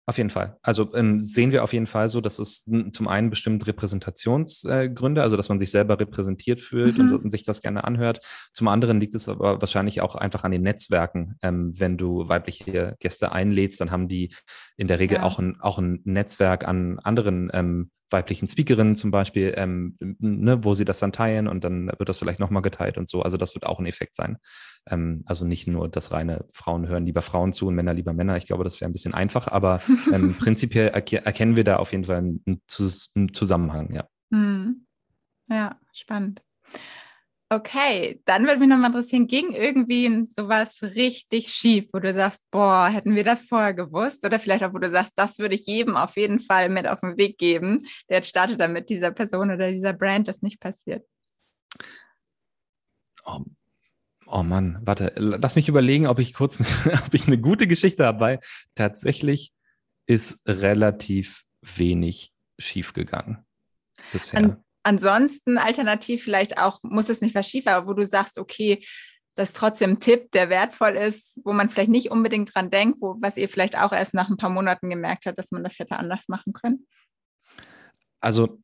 Auf 0.06 0.18
jeden 0.18 0.30
Fall. 0.30 0.58
Also 0.62 0.94
ähm, 0.96 1.24
sehen 1.24 1.54
wir 1.54 1.64
auf 1.64 1.72
jeden 1.72 1.88
Fall 1.88 2.10
so, 2.10 2.20
dass 2.20 2.38
es 2.38 2.70
zum 2.92 3.08
einen 3.08 3.30
bestimmt 3.30 3.66
Repräsentationsgründe, 3.66 5.22
äh, 5.22 5.24
also 5.24 5.38
dass 5.38 5.48
man 5.48 5.60
sich 5.60 5.72
selber 5.72 5.98
repräsentiert 5.98 6.60
fühlt 6.60 6.98
mhm. 6.98 7.06
und, 7.06 7.24
und, 7.24 7.32
sich 7.32 7.44
das 7.44 7.62
gerne 7.62 7.86
anhört. 7.86 8.20
Zum 8.52 8.68
anderen 8.68 9.00
liegt 9.00 9.16
es 9.16 9.30
aber 9.30 9.62
wahrscheinlich 9.62 10.02
auch 10.02 10.16
einfach 10.16 10.44
an 10.44 10.52
den 10.52 10.62
Netzwerken. 10.62 11.38
Ähm, 11.42 11.74
wenn 11.80 11.98
du 11.98 12.28
weibliche 12.28 12.98
Gäste 13.00 13.32
einlädst, 13.32 13.80
dann 13.80 13.92
haben 13.92 14.10
die 14.10 14.36
in 14.76 14.90
der 14.90 15.00
Regel 15.00 15.20
ja. 15.20 15.24
auch, 15.24 15.40
ein, 15.40 15.62
auch 15.62 15.78
ein 15.78 16.02
Netzwerk 16.04 16.68
an 16.68 17.00
anderen 17.00 17.50
ähm, 17.54 17.90
weiblichen 18.10 18.48
Speakerinnen 18.48 18.96
zum 18.96 19.12
Beispiel, 19.12 19.54
ähm, 19.58 19.98
ne, 20.00 20.64
wo 20.64 20.74
sie 20.74 20.86
das 20.86 21.00
dann 21.00 21.12
teilen 21.12 21.48
und 21.48 21.64
dann 21.64 21.88
wird 21.98 22.10
das 22.10 22.18
vielleicht 22.18 22.40
nochmal 22.40 22.62
geteilt 22.62 22.98
und 22.98 23.10
so. 23.10 23.22
Also 23.22 23.38
das 23.38 23.56
wird 23.56 23.66
auch 23.66 23.80
ein 23.80 23.86
Effekt 23.86 24.16
sein. 24.16 24.38
Ähm, 24.88 25.24
also 25.26 25.46
nicht 25.46 25.68
nur 25.68 25.90
das 25.90 26.12
reine 26.12 26.46
Frauen 26.52 26.88
hören 26.88 27.06
lieber 27.06 27.22
Frauen 27.22 27.54
zu 27.54 27.68
und 27.68 27.76
Männer 27.76 27.94
lieber 27.94 28.14
Männer. 28.14 28.38
Ich 28.38 28.46
glaube, 28.46 28.64
das 28.64 28.80
wäre 28.82 28.90
ein 28.90 28.94
bisschen 28.94 29.14
einfach, 29.14 29.48
aber 29.48 29.82
ähm, 30.14 30.36
prinzipiell 30.38 30.90
erke 30.90 31.26
erkennen 31.26 31.56
wir 31.56 31.64
da 31.64 31.78
auf 31.78 31.92
jeden 31.92 32.06
Fall 32.06 32.18
einen, 32.18 32.44
einen 32.46 33.34
Zusammenhang, 33.34 33.92
ja. 33.94 34.08
Hm. 34.32 34.86
Ja, 35.50 35.80
spannend. 35.94 36.42
Okay, 37.56 38.20
dann 38.26 38.48
würde 38.48 38.60
mich 38.60 38.68
nochmal 38.68 38.88
interessieren, 38.88 39.28
ging 39.28 39.52
irgendwie 39.52 40.26
sowas 40.26 40.82
richtig 40.82 41.50
schief, 41.54 41.88
wo 41.94 42.00
du 42.00 42.12
sagst, 42.12 42.42
boah, 42.50 42.88
hätten 42.88 43.14
wir 43.14 43.24
das 43.24 43.42
vorher 43.42 43.76
gewusst? 43.76 44.26
Oder 44.26 44.40
vielleicht 44.40 44.64
auch, 44.64 44.74
wo 44.74 44.80
du 44.80 44.90
sagst, 44.90 45.14
das 45.18 45.38
würde 45.38 45.54
ich 45.54 45.68
jedem 45.68 45.96
auf 45.96 46.18
jeden 46.18 46.40
Fall 46.40 46.68
mit 46.70 46.88
auf 46.88 47.02
den 47.02 47.16
Weg 47.16 47.38
geben, 47.38 47.78
der 48.10 48.18
jetzt 48.18 48.30
startet, 48.30 48.60
damit 48.60 48.90
dieser 48.90 49.12
Person 49.12 49.52
oder 49.52 49.72
dieser 49.72 49.94
Brand 49.94 50.28
das 50.28 50.42
nicht 50.42 50.60
passiert. 50.60 51.06
Oh, 53.24 53.42
oh 54.26 54.42
Mann, 54.42 54.80
warte, 54.82 55.14
lass 55.16 55.56
mich 55.56 55.70
überlegen, 55.70 56.08
ob 56.08 56.18
ich 56.18 56.34
kurz, 56.34 56.62
ob 57.06 57.14
ich 57.14 57.28
eine 57.28 57.38
gute 57.38 57.68
Geschichte 57.68 58.04
habe, 58.04 58.40
tatsächlich 58.74 59.54
ist 60.08 60.42
relativ 60.48 61.44
wenig 61.62 62.34
schiefgegangen 62.58 63.46
bisher. 64.12 64.40
An 64.40 64.64
ansonsten 64.84 65.58
alternativ 65.58 66.24
vielleicht 66.24 66.58
auch, 66.58 66.80
muss 66.84 67.10
es 67.10 67.22
nicht 67.22 67.36
schief, 67.46 67.68
aber 67.68 67.88
wo 67.88 67.94
du 67.94 68.06
sagst, 68.06 68.38
okay, 68.38 68.84
das 69.36 69.50
ist 69.50 69.58
trotzdem 69.58 69.92
ein 69.92 70.00
Tipp, 70.00 70.32
der 70.32 70.50
wertvoll 70.50 70.92
ist, 70.92 71.40
wo 71.44 71.54
man 71.54 71.70
vielleicht 71.70 71.90
nicht 71.90 72.12
unbedingt 72.12 72.54
dran 72.54 72.70
denkt, 72.70 73.00
wo, 73.02 73.16
was 73.20 73.38
ihr 73.38 73.50
vielleicht 73.50 73.78
auch 73.78 73.92
erst 73.92 74.14
nach 74.14 74.30
ein 74.30 74.38
paar 74.38 74.52
Monaten 74.52 74.90
gemerkt 74.90 75.26
habt, 75.26 75.38
dass 75.38 75.52
man 75.52 75.64
das 75.64 75.80
hätte 75.80 75.98
anders 75.98 76.28
machen 76.28 76.54
können? 76.54 76.88
Also 78.20 78.60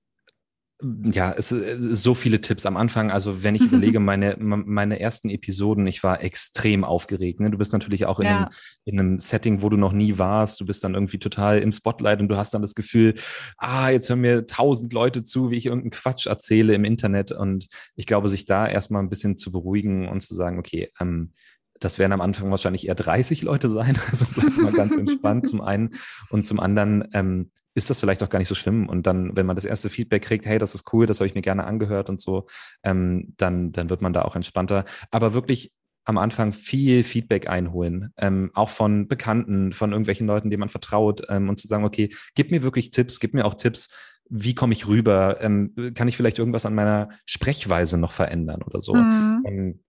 ja, 0.82 1.34
es 1.38 1.52
äh, 1.52 1.78
so 1.80 2.14
viele 2.14 2.40
Tipps 2.40 2.66
am 2.66 2.78
Anfang. 2.78 3.12
Also 3.12 3.44
wenn 3.44 3.56
ich 3.56 3.62
überlege, 3.66 4.00
meine, 4.00 4.38
meine 4.40 5.00
ersten 5.00 5.30
Episoden, 5.30 5.86
ich 5.88 6.04
war 6.04 6.24
extrem 6.24 6.84
aufgeregt. 6.84 7.40
Ne? 7.40 7.52
Du 7.52 7.58
bist 7.58 7.74
natürlich 7.74 8.06
auch 8.06 8.20
in, 8.20 8.26
ja. 8.26 8.38
einem, 8.38 8.48
in 8.86 9.00
einem 9.00 9.20
Setting, 9.20 9.62
wo 9.62 9.70
du 9.70 9.78
noch 9.78 9.92
nie 9.92 10.18
warst. 10.18 10.62
Du 10.62 10.66
bist 10.66 10.84
dann 10.84 10.94
irgendwie 10.94 11.20
total 11.20 11.60
im 11.60 11.72
Spotlight 11.72 12.22
und 12.22 12.30
du 12.30 12.38
hast 12.38 12.54
dann 12.54 12.62
das 12.62 12.76
Gefühl, 12.76 13.16
ah, 13.58 13.90
jetzt 13.90 14.10
hören 14.10 14.22
mir 14.22 14.46
tausend 14.46 14.94
Leute 14.94 15.24
zu, 15.24 15.52
wie 15.52 15.58
ich 15.58 15.66
irgendeinen 15.66 15.92
Quatsch 15.92 16.28
erzähle 16.28 16.74
im 16.74 16.86
Internet. 16.86 17.32
Und 17.32 17.68
ich 17.96 18.06
glaube, 18.06 18.30
sich 18.30 18.46
da 18.46 18.68
erstmal 18.68 19.04
ein 19.04 19.10
bisschen 19.10 19.38
zu 19.38 19.52
beruhigen 19.52 20.08
und 20.08 20.22
zu 20.22 20.34
sagen, 20.34 20.60
okay, 20.60 20.92
ähm, 21.00 21.34
das 21.80 21.98
werden 21.98 22.12
am 22.14 22.22
Anfang 22.22 22.52
wahrscheinlich 22.52 22.88
eher 22.88 22.96
30 22.96 23.42
Leute 23.42 23.70
sein. 23.70 23.98
Also 24.10 24.26
bleib 24.34 24.58
mal 24.58 24.72
ganz 24.72 24.96
entspannt 24.96 25.48
zum 25.50 25.62
einen. 25.62 25.92
Und 26.30 26.46
zum 26.48 26.60
anderen, 26.60 27.08
ähm, 27.14 27.52
ist 27.80 27.90
das 27.90 28.00
vielleicht 28.00 28.22
auch 28.22 28.30
gar 28.30 28.40
nicht 28.40 28.48
so 28.48 28.56
schlimm. 28.56 28.88
Und 28.88 29.08
dann, 29.08 29.36
wenn 29.36 29.46
man 29.46 29.56
das 29.56 29.66
erste 29.66 29.90
Feedback 29.90 30.24
kriegt, 30.24 30.46
hey, 30.46 30.60
das 30.60 30.76
ist 30.76 30.94
cool, 30.94 31.08
das 31.08 31.20
habe 31.20 31.28
ich 31.28 31.34
mir 31.36 31.42
gerne 31.42 31.64
angehört 31.64 32.10
und 32.10 32.22
so, 32.22 32.46
ähm, 32.84 33.34
dann, 33.38 33.72
dann 33.72 33.90
wird 33.90 34.02
man 34.02 34.14
da 34.14 34.24
auch 34.24 34.36
entspannter. 34.36 34.86
Aber 35.12 35.34
wirklich 35.34 35.74
am 36.06 36.18
Anfang 36.18 36.54
viel 36.54 37.04
Feedback 37.04 37.48
einholen, 37.48 38.14
ähm, 38.18 38.52
auch 38.54 38.70
von 38.70 39.08
Bekannten, 39.08 39.74
von 39.74 39.92
irgendwelchen 39.92 40.28
Leuten, 40.28 40.50
denen 40.50 40.62
man 40.62 40.70
vertraut 40.70 41.22
ähm, 41.30 41.50
und 41.50 41.58
zu 41.60 41.68
sagen, 41.68 41.86
okay, 41.86 42.10
gib 42.36 42.52
mir 42.52 42.64
wirklich 42.64 42.92
Tipps, 42.92 43.20
gib 43.20 43.34
mir 43.34 43.46
auch 43.46 43.54
Tipps, 43.54 43.90
wie 44.30 44.56
komme 44.56 44.74
ich 44.74 44.88
rüber, 44.88 45.38
ähm, 45.42 45.74
kann 45.96 46.08
ich 46.08 46.18
vielleicht 46.18 46.40
irgendwas 46.40 46.66
an 46.66 46.76
meiner 46.76 47.10
Sprechweise 47.26 47.98
noch 47.98 48.12
verändern 48.12 48.62
oder 48.64 48.80
so. 48.82 48.96
Mhm. 48.96 49.44
Ähm, 49.46 49.84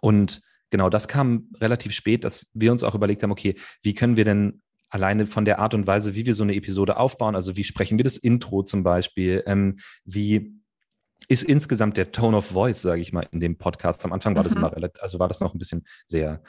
und 0.00 0.40
genau, 0.70 0.88
das 0.88 1.08
kam 1.08 1.48
relativ 1.60 1.92
spät, 1.92 2.24
dass 2.24 2.46
wir 2.54 2.72
uns 2.72 2.84
auch 2.84 2.94
überlegt 2.94 3.22
haben, 3.22 3.32
okay, 3.32 3.56
wie 3.82 3.94
können 3.94 4.16
wir 4.16 4.24
denn 4.24 4.62
alleine 4.90 5.26
von 5.26 5.44
der 5.44 5.58
Art 5.58 5.74
und 5.74 5.86
Weise, 5.86 6.14
wie 6.14 6.26
wir 6.26 6.34
so 6.34 6.42
eine 6.42 6.54
Episode 6.54 6.96
aufbauen, 6.98 7.34
also 7.34 7.56
wie 7.56 7.64
sprechen 7.64 7.98
wir 7.98 8.04
das 8.04 8.16
Intro 8.16 8.62
zum 8.62 8.82
Beispiel, 8.82 9.42
ähm, 9.46 9.78
wie 10.04 10.60
ist 11.28 11.44
insgesamt 11.44 11.96
der 11.96 12.12
Tone 12.12 12.36
of 12.36 12.46
Voice, 12.46 12.82
sage 12.82 13.00
ich 13.00 13.12
mal, 13.12 13.26
in 13.30 13.40
dem 13.40 13.56
Podcast. 13.56 14.04
Am 14.04 14.12
Anfang 14.12 14.34
war 14.34 14.42
mhm. 14.42 14.48
das 14.48 14.54
immer 14.54 14.74
relativ, 14.74 15.00
also 15.00 15.18
war 15.18 15.28
das 15.28 15.40
noch 15.40 15.54
ein 15.54 15.58
bisschen 15.58 15.86
sehr 16.06 16.42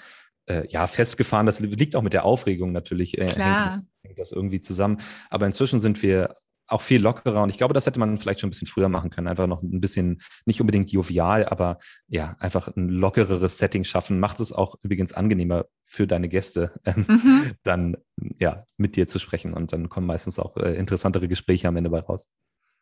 äh, 0.48 0.68
ja, 0.70 0.88
festgefahren. 0.88 1.46
Das 1.46 1.60
liegt 1.60 1.96
auch 1.96 2.02
mit 2.02 2.14
der 2.14 2.26
Aufregung 2.26 2.72
natürlich, 2.72 3.18
äh, 3.18 3.28
hängt, 3.28 3.38
das, 3.38 3.88
hängt 4.04 4.18
das 4.18 4.32
irgendwie 4.32 4.60
zusammen. 4.60 5.00
Aber 5.30 5.46
inzwischen 5.46 5.82
sind 5.82 6.02
wir 6.02 6.36
auch 6.68 6.82
viel 6.82 7.02
lockerer 7.02 7.44
und 7.44 7.50
ich 7.50 7.58
glaube, 7.58 7.74
das 7.74 7.86
hätte 7.86 8.00
man 8.00 8.18
vielleicht 8.18 8.40
schon 8.40 8.48
ein 8.48 8.52
bisschen 8.52 8.68
früher 8.68 8.90
machen 8.90 9.10
können. 9.10 9.28
Einfach 9.28 9.48
noch 9.48 9.62
ein 9.62 9.82
bisschen, 9.82 10.22
nicht 10.46 10.62
unbedingt 10.62 10.92
jovial, 10.92 11.46
aber 11.46 11.80
ja, 12.08 12.36
einfach 12.40 12.76
ein 12.76 12.90
lockereres 12.90 13.58
Setting 13.58 13.84
schaffen. 13.84 14.20
Macht 14.20 14.40
es 14.40 14.54
auch 14.54 14.76
übrigens 14.82 15.14
angenehmer 15.14 15.66
für 15.86 16.08
deine 16.08 16.30
Gäste, 16.30 16.80
ähm, 16.86 17.06
mhm. 17.08 17.52
dann 17.64 17.98
ja, 18.40 18.66
mit 18.78 18.96
dir 18.96 19.08
zu 19.08 19.20
sprechen 19.20 19.54
und 19.54 19.74
dann 19.74 19.90
kommen 19.90 20.08
meistens 20.08 20.40
auch 20.40 20.56
äh, 20.58 20.76
interessantere 20.76 21.28
Gespräche 21.28 21.68
am 21.68 21.76
Ende 21.76 21.90
bei 21.90 22.00
raus. 22.00 22.30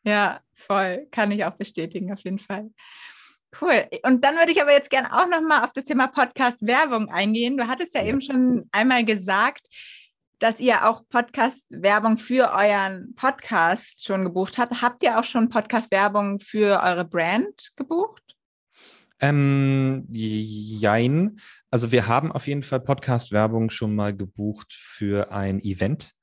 Ja, 0.04 0.40
voll. 0.54 1.08
Kann 1.12 1.32
ich 1.32 1.44
auch 1.46 1.56
bestätigen, 1.56 2.14
auf 2.14 2.22
jeden 2.22 2.40
Fall. 2.40 2.70
Cool. 3.60 3.88
Und 4.04 4.24
dann 4.24 4.36
würde 4.36 4.52
ich 4.52 4.62
aber 4.62 4.72
jetzt 4.72 4.90
gerne 4.90 5.12
auch 5.12 5.28
nochmal 5.28 5.64
auf 5.64 5.74
das 5.74 5.86
Thema 5.86 6.08
Podcast-Werbung 6.08 7.10
eingehen. 7.10 7.58
Du 7.58 7.68
hattest 7.68 7.96
ja 7.96 8.02
yes. 8.02 8.10
eben 8.10 8.22
schon 8.22 8.70
einmal 8.72 9.04
gesagt, 9.04 9.66
dass 10.40 10.60
ihr 10.62 10.88
auch 10.88 11.04
Podcast-Werbung 11.10 12.18
für 12.18 12.52
euren 12.54 13.14
Podcast 13.16 14.04
schon 14.04 14.24
gebucht 14.24 14.58
habt. 14.58 14.82
Habt 14.82 15.04
ihr 15.04 15.20
auch 15.20 15.24
schon 15.24 15.50
Podcast-Werbung 15.50 16.40
für 16.40 16.82
eure 16.82 17.06
Brand 17.06 17.74
gebucht? 17.76 18.24
Ähm, 19.20 20.06
jein. 20.10 21.40
Also 21.70 21.92
wir 21.92 22.08
haben 22.08 22.32
auf 22.32 22.48
jeden 22.48 22.64
Fall 22.64 22.80
Podcast-Werbung 22.80 23.70
schon 23.70 23.94
mal 23.94 24.16
gebucht 24.16 24.74
für 24.74 25.32
ein 25.32 25.60
Event. 25.60 26.14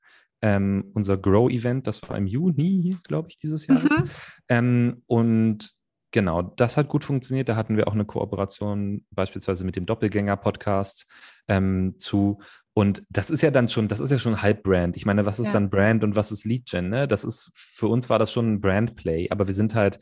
Ähm, 0.41 0.91
unser 0.93 1.17
Grow-Event, 1.17 1.85
das 1.85 2.01
war 2.03 2.17
im 2.17 2.27
Juni, 2.27 2.97
glaube 3.03 3.29
ich, 3.29 3.37
dieses 3.37 3.67
Jahres. 3.67 3.95
Mhm. 3.97 4.09
Ähm, 4.49 5.03
und 5.05 5.77
genau, 6.17 6.41
das 6.41 6.77
hat 6.77 6.87
gut 6.87 7.05
funktioniert. 7.05 7.47
Da 7.47 7.55
hatten 7.55 7.77
wir 7.77 7.87
auch 7.87 7.93
eine 7.93 8.03
Kooperation 8.03 9.05
beispielsweise 9.11 9.63
mit 9.63 9.75
dem 9.75 9.85
Doppelgänger-Podcast 9.85 11.05
ähm, 11.47 11.93
zu. 11.99 12.39
Und 12.73 13.03
das 13.11 13.29
ist 13.29 13.43
ja 13.43 13.51
dann 13.51 13.69
schon, 13.69 13.87
das 13.87 13.99
ist 13.99 14.11
ja 14.11 14.17
schon 14.17 14.41
halb 14.41 14.63
Brand. 14.63 14.97
Ich 14.97 15.05
meine, 15.05 15.27
was 15.27 15.37
ist 15.39 15.47
ja. 15.47 15.53
dann 15.53 15.69
Brand 15.69 16.03
und 16.03 16.15
was 16.15 16.31
ist 16.31 16.43
Lead 16.43 16.65
Gen? 16.65 16.89
Ne? 16.89 17.07
Das 17.07 17.23
ist, 17.23 17.51
für 17.53 17.87
uns 17.87 18.09
war 18.09 18.17
das 18.17 18.31
schon 18.31 18.51
ein 18.51 18.61
Brand 18.61 18.95
Play, 18.95 19.29
aber 19.29 19.45
wir 19.45 19.53
sind 19.53 19.75
halt 19.75 19.99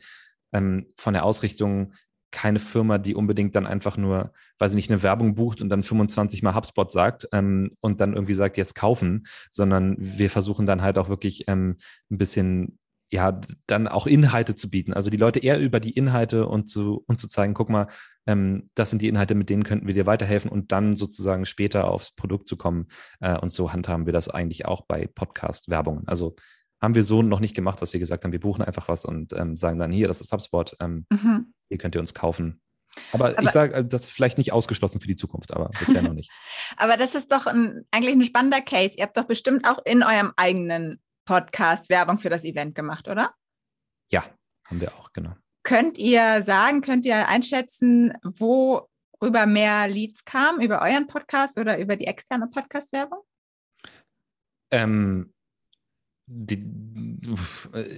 ähm, 0.54 0.86
von 0.96 1.12
der 1.12 1.26
Ausrichtung 1.26 1.92
keine 2.30 2.60
Firma, 2.60 2.96
die 2.96 3.14
unbedingt 3.14 3.54
dann 3.54 3.66
einfach 3.66 3.98
nur, 3.98 4.32
weiß 4.58 4.72
ich 4.72 4.76
nicht, 4.76 4.90
eine 4.90 5.02
Werbung 5.02 5.34
bucht 5.34 5.60
und 5.60 5.68
dann 5.68 5.82
25 5.82 6.42
Mal 6.42 6.54
HubSpot 6.54 6.90
sagt 6.90 7.28
ähm, 7.32 7.72
und 7.82 8.00
dann 8.00 8.14
irgendwie 8.14 8.32
sagt, 8.32 8.56
jetzt 8.56 8.74
kaufen, 8.74 9.26
sondern 9.50 9.96
wir 9.98 10.30
versuchen 10.30 10.64
dann 10.64 10.80
halt 10.80 10.96
auch 10.96 11.10
wirklich 11.10 11.44
ähm, 11.46 11.76
ein 12.10 12.16
bisschen 12.16 12.78
ja, 13.10 13.40
dann 13.66 13.86
auch 13.86 14.06
Inhalte 14.06 14.54
zu 14.54 14.68
bieten. 14.68 14.92
Also 14.92 15.10
die 15.10 15.16
Leute 15.16 15.38
eher 15.38 15.60
über 15.60 15.78
die 15.78 15.92
Inhalte 15.92 16.46
und 16.48 16.68
zu, 16.68 17.04
und 17.06 17.20
zu 17.20 17.28
zeigen, 17.28 17.54
guck 17.54 17.68
mal, 17.68 17.86
ähm, 18.26 18.70
das 18.74 18.90
sind 18.90 19.00
die 19.00 19.08
Inhalte, 19.08 19.34
mit 19.34 19.48
denen 19.48 19.62
könnten 19.62 19.86
wir 19.86 19.94
dir 19.94 20.06
weiterhelfen 20.06 20.50
und 20.50 20.72
dann 20.72 20.96
sozusagen 20.96 21.46
später 21.46 21.88
aufs 21.88 22.14
Produkt 22.14 22.48
zu 22.48 22.56
kommen. 22.56 22.88
Äh, 23.20 23.38
und 23.38 23.52
so 23.52 23.72
handhaben 23.72 24.06
wir 24.06 24.12
das 24.12 24.28
eigentlich 24.28 24.66
auch 24.66 24.86
bei 24.86 25.06
Podcast-Werbungen. 25.06 26.08
Also 26.08 26.34
haben 26.80 26.94
wir 26.94 27.04
so 27.04 27.22
noch 27.22 27.40
nicht 27.40 27.54
gemacht, 27.54 27.80
dass 27.80 27.92
wir 27.92 28.00
gesagt 28.00 28.24
haben, 28.24 28.32
wir 28.32 28.40
buchen 28.40 28.62
einfach 28.62 28.88
was 28.88 29.04
und 29.04 29.32
ähm, 29.32 29.56
sagen 29.56 29.78
dann, 29.78 29.92
hier, 29.92 30.08
das 30.08 30.20
ist 30.20 30.32
HubSpot, 30.32 30.76
ähm, 30.80 31.06
mhm. 31.10 31.54
hier 31.68 31.78
könnt 31.78 31.94
ihr 31.94 32.00
uns 32.00 32.12
kaufen. 32.12 32.60
Aber, 33.12 33.30
aber 33.30 33.42
ich 33.42 33.50
sage, 33.50 33.74
äh, 33.74 33.84
das 33.84 34.02
ist 34.02 34.10
vielleicht 34.10 34.38
nicht 34.38 34.52
ausgeschlossen 34.52 35.00
für 35.00 35.06
die 35.06 35.16
Zukunft, 35.16 35.52
aber 35.52 35.70
bisher 35.78 36.02
noch 36.02 36.12
nicht. 36.14 36.30
aber 36.76 36.96
das 36.96 37.14
ist 37.14 37.30
doch 37.30 37.46
ein, 37.46 37.86
eigentlich 37.90 38.14
ein 38.14 38.24
spannender 38.24 38.60
Case. 38.60 38.94
Ihr 38.96 39.04
habt 39.04 39.16
doch 39.16 39.24
bestimmt 39.24 39.66
auch 39.68 39.78
in 39.84 40.02
eurem 40.02 40.32
eigenen 40.36 41.00
Podcast 41.26 41.90
Werbung 41.90 42.18
für 42.18 42.30
das 42.30 42.44
Event 42.44 42.74
gemacht, 42.74 43.08
oder? 43.08 43.34
Ja, 44.10 44.24
haben 44.64 44.80
wir 44.80 44.94
auch, 44.94 45.12
genau. 45.12 45.34
Könnt 45.62 45.98
ihr 45.98 46.40
sagen, 46.42 46.80
könnt 46.80 47.04
ihr 47.04 47.28
einschätzen, 47.28 48.14
wo 48.22 48.88
worüber 49.20 49.46
mehr 49.46 49.88
Leads 49.88 50.24
kamen? 50.24 50.60
Über 50.60 50.82
euren 50.82 51.06
Podcast 51.06 51.58
oder 51.58 51.78
über 51.78 51.96
die 51.96 52.06
externe 52.06 52.48
Podcast-Werbung? 52.48 53.20
Ähm, 54.70 55.34
die, 56.28 56.66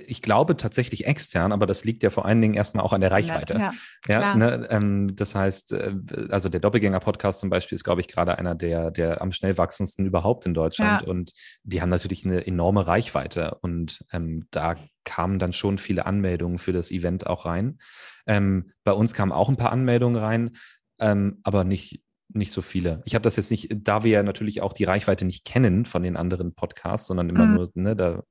ich 0.07 0.21
glaube 0.21 0.57
tatsächlich 0.59 1.07
extern, 1.07 1.51
aber 1.51 1.67
das 1.67 1.85
liegt 1.85 2.03
ja 2.03 2.11
vor 2.11 2.27
allen 2.27 2.43
Dingen 2.43 2.55
erstmal 2.55 2.85
auch 2.85 2.93
an 2.93 3.01
der 3.01 3.11
Reichweite. 3.11 3.55
Ja, 3.55 3.73
ja 4.07 4.35
ne, 4.35 4.67
ähm, 4.71 5.17
das 5.17 5.35
heißt, 5.35 5.73
äh, 5.73 5.95
also 6.29 6.51
der 6.51 6.61
Doppelgänger-Podcast 6.61 7.41
zum 7.41 7.49
Beispiel 7.49 7.77
ist, 7.77 7.85
glaube 7.85 8.03
ich, 8.03 8.09
gerade 8.09 8.37
einer 8.37 8.55
der, 8.55 8.91
der 8.91 9.23
am 9.23 9.33
schnell 9.33 9.57
wachsendsten 9.57 10.05
überhaupt 10.05 10.45
in 10.45 10.53
Deutschland. 10.53 11.03
Ja. 11.03 11.09
Und 11.09 11.33
die 11.63 11.81
haben 11.81 11.89
natürlich 11.89 12.27
eine 12.27 12.47
enorme 12.47 12.87
Reichweite. 12.87 13.57
Und 13.63 14.05
ähm, 14.13 14.47
da 14.51 14.77
kamen 15.05 15.39
dann 15.39 15.55
schon 15.55 15.79
viele 15.79 16.05
Anmeldungen 16.05 16.59
für 16.59 16.73
das 16.73 16.91
Event 16.91 17.27
auch 17.27 17.47
rein. 17.47 17.79
Ähm, 18.27 18.73
bei 18.85 18.93
uns 18.93 19.15
kamen 19.15 19.33
auch 19.33 19.49
ein 19.49 19.57
paar 19.57 19.73
Anmeldungen 19.73 20.21
rein, 20.21 20.51
ähm, 20.99 21.41
aber 21.45 21.65
nicht 21.65 22.03
nicht 22.29 22.53
so 22.53 22.63
viele. 22.63 23.03
Ich 23.05 23.15
habe 23.15 23.23
das 23.23 23.37
jetzt 23.37 23.51
nicht, 23.51 23.69
da 23.75 24.05
wir 24.05 24.11
ja 24.11 24.23
natürlich 24.23 24.61
auch 24.61 24.73
die 24.73 24.85
Reichweite 24.85 25.25
nicht 25.25 25.45
kennen 25.45 25.87
von 25.87 26.03
den 26.03 26.17
anderen 26.17 26.55
Podcasts, 26.55 27.09
sondern 27.09 27.29
immer 27.29 27.47
mhm. 27.47 27.55
nur, 27.55 27.71
ne, 27.75 27.97
da 27.97 28.23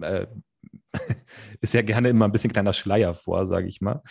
äh, 0.00 0.26
ist 1.60 1.74
ja 1.74 1.82
gerne 1.82 2.08
immer 2.08 2.24
ein 2.24 2.32
bisschen 2.32 2.52
kleiner 2.52 2.72
Schleier 2.72 3.14
vor, 3.14 3.46
sage 3.46 3.68
ich 3.68 3.80
mal, 3.80 4.02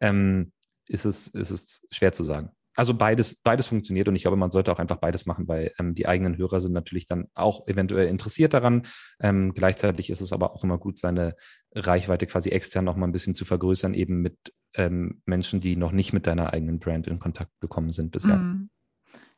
ähm, 0.00 0.52
ist, 0.88 1.04
es, 1.04 1.28
ist 1.28 1.50
es 1.50 1.86
schwer 1.90 2.12
zu 2.12 2.22
sagen. 2.22 2.50
Also 2.76 2.92
beides, 2.92 3.40
beides 3.40 3.66
funktioniert 3.68 4.06
und 4.06 4.16
ich 4.16 4.22
glaube, 4.22 4.36
man 4.36 4.50
sollte 4.50 4.70
auch 4.70 4.78
einfach 4.78 4.98
beides 4.98 5.24
machen, 5.24 5.48
weil 5.48 5.72
ähm, 5.78 5.94
die 5.94 6.06
eigenen 6.06 6.36
Hörer 6.36 6.60
sind 6.60 6.72
natürlich 6.72 7.06
dann 7.06 7.28
auch 7.34 7.66
eventuell 7.66 8.06
interessiert 8.06 8.52
daran. 8.52 8.86
Ähm, 9.18 9.54
gleichzeitig 9.54 10.10
ist 10.10 10.20
es 10.20 10.34
aber 10.34 10.52
auch 10.52 10.62
immer 10.62 10.76
gut, 10.76 10.98
seine 10.98 11.34
Reichweite 11.74 12.26
quasi 12.26 12.50
extern 12.50 12.84
noch 12.84 12.96
mal 12.96 13.06
ein 13.06 13.12
bisschen 13.12 13.34
zu 13.34 13.46
vergrößern, 13.46 13.94
eben 13.94 14.20
mit 14.20 14.52
ähm, 14.76 15.22
Menschen, 15.24 15.60
die 15.60 15.76
noch 15.76 15.92
nicht 15.92 16.12
mit 16.12 16.26
deiner 16.26 16.52
eigenen 16.52 16.78
Brand 16.78 17.06
in 17.06 17.18
Kontakt 17.18 17.52
gekommen 17.60 17.92
sind 17.92 18.12
bisher. 18.12 18.36
Mhm. 18.36 18.70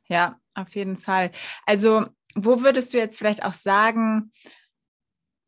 Ja, 0.08 0.38
auf 0.54 0.74
jeden 0.74 0.96
Fall. 0.96 1.30
Also, 1.66 2.06
wo 2.34 2.62
würdest 2.62 2.92
du 2.92 2.98
jetzt 2.98 3.18
vielleicht 3.18 3.44
auch 3.44 3.52
sagen, 3.52 4.32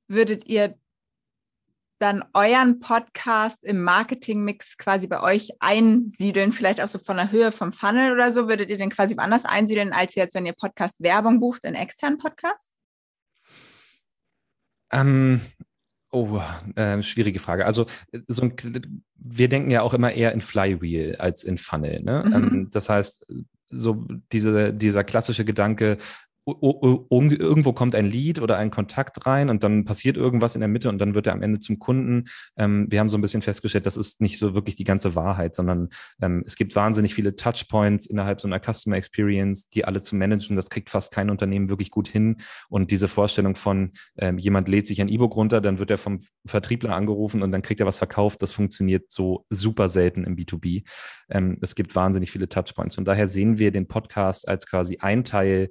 würdet 0.08 0.46
ihr 0.46 0.76
dann 1.98 2.24
euren 2.32 2.80
Podcast 2.80 3.62
im 3.62 3.82
Marketingmix 3.82 4.78
quasi 4.78 5.06
bei 5.06 5.22
euch 5.22 5.50
einsiedeln, 5.60 6.52
vielleicht 6.52 6.80
auch 6.80 6.88
so 6.88 6.98
von 6.98 7.18
der 7.18 7.30
Höhe 7.30 7.52
vom 7.52 7.72
Funnel 7.72 8.12
oder 8.12 8.32
so? 8.32 8.48
Würdet 8.48 8.70
ihr 8.70 8.78
den 8.78 8.90
quasi 8.90 9.16
woanders 9.16 9.44
einsiedeln, 9.44 9.92
als 9.92 10.14
jetzt, 10.14 10.34
wenn 10.34 10.46
ihr 10.46 10.54
Podcast 10.54 11.02
Werbung 11.02 11.40
bucht 11.40 11.64
in 11.64 11.74
externen 11.74 12.18
Podcasts? 12.18 12.74
Ähm, 14.92 15.40
oh, 16.10 16.40
äh, 16.76 17.02
schwierige 17.02 17.40
Frage. 17.40 17.66
Also 17.66 17.86
so 18.26 18.42
ein, 18.42 18.54
wir 19.16 19.48
denken 19.48 19.70
ja 19.70 19.82
auch 19.82 19.94
immer 19.94 20.12
eher 20.12 20.32
in 20.32 20.40
Flywheel 20.40 21.16
als 21.16 21.44
in 21.44 21.58
Funnel. 21.58 22.02
Ne? 22.02 22.24
Mhm. 22.26 22.34
Ähm, 22.34 22.68
das 22.72 22.88
heißt, 22.88 23.26
so 23.68 24.04
diese, 24.32 24.74
dieser 24.74 25.04
klassische 25.04 25.44
Gedanke, 25.44 25.98
irgendwo 26.60 27.72
kommt 27.72 27.94
ein 27.94 28.06
Lead 28.06 28.40
oder 28.40 28.56
ein 28.56 28.70
Kontakt 28.70 29.26
rein 29.26 29.50
und 29.50 29.62
dann 29.64 29.84
passiert 29.84 30.16
irgendwas 30.16 30.54
in 30.54 30.60
der 30.60 30.68
Mitte 30.68 30.88
und 30.88 30.98
dann 30.98 31.14
wird 31.14 31.26
er 31.26 31.32
am 31.32 31.42
Ende 31.42 31.60
zum 31.60 31.78
Kunden. 31.78 32.24
Ähm, 32.56 32.86
wir 32.90 33.00
haben 33.00 33.08
so 33.08 33.18
ein 33.18 33.20
bisschen 33.20 33.42
festgestellt, 33.42 33.86
das 33.86 33.96
ist 33.96 34.20
nicht 34.20 34.38
so 34.38 34.54
wirklich 34.54 34.76
die 34.76 34.84
ganze 34.84 35.14
Wahrheit, 35.14 35.54
sondern 35.54 35.88
ähm, 36.20 36.42
es 36.46 36.56
gibt 36.56 36.76
wahnsinnig 36.76 37.14
viele 37.14 37.36
Touchpoints 37.36 38.06
innerhalb 38.06 38.40
so 38.40 38.48
einer 38.48 38.60
Customer 38.60 38.96
Experience, 38.96 39.68
die 39.68 39.84
alle 39.84 40.00
zu 40.00 40.16
managen. 40.16 40.56
Das 40.56 40.70
kriegt 40.70 40.90
fast 40.90 41.12
kein 41.12 41.30
Unternehmen 41.30 41.68
wirklich 41.68 41.90
gut 41.90 42.08
hin. 42.08 42.36
Und 42.68 42.90
diese 42.90 43.08
Vorstellung 43.08 43.56
von 43.56 43.92
ähm, 44.16 44.38
jemand 44.38 44.68
lädt 44.68 44.86
sich 44.86 45.00
ein 45.00 45.08
E-Book 45.08 45.36
runter, 45.36 45.60
dann 45.60 45.78
wird 45.78 45.90
er 45.90 45.98
vom 45.98 46.18
Vertriebler 46.46 46.94
angerufen 46.94 47.42
und 47.42 47.52
dann 47.52 47.62
kriegt 47.62 47.80
er 47.80 47.86
was 47.86 47.98
verkauft, 47.98 48.42
das 48.42 48.52
funktioniert 48.52 49.10
so 49.10 49.46
super 49.50 49.88
selten 49.88 50.24
im 50.24 50.36
B2B. 50.36 50.84
Ähm, 51.30 51.58
es 51.60 51.74
gibt 51.74 51.94
wahnsinnig 51.94 52.30
viele 52.30 52.48
Touchpoints. 52.48 52.94
Von 52.94 53.04
daher 53.04 53.28
sehen 53.28 53.58
wir 53.58 53.70
den 53.70 53.88
Podcast 53.88 54.48
als 54.48 54.66
quasi 54.66 54.98
ein 55.00 55.24
Teil 55.24 55.70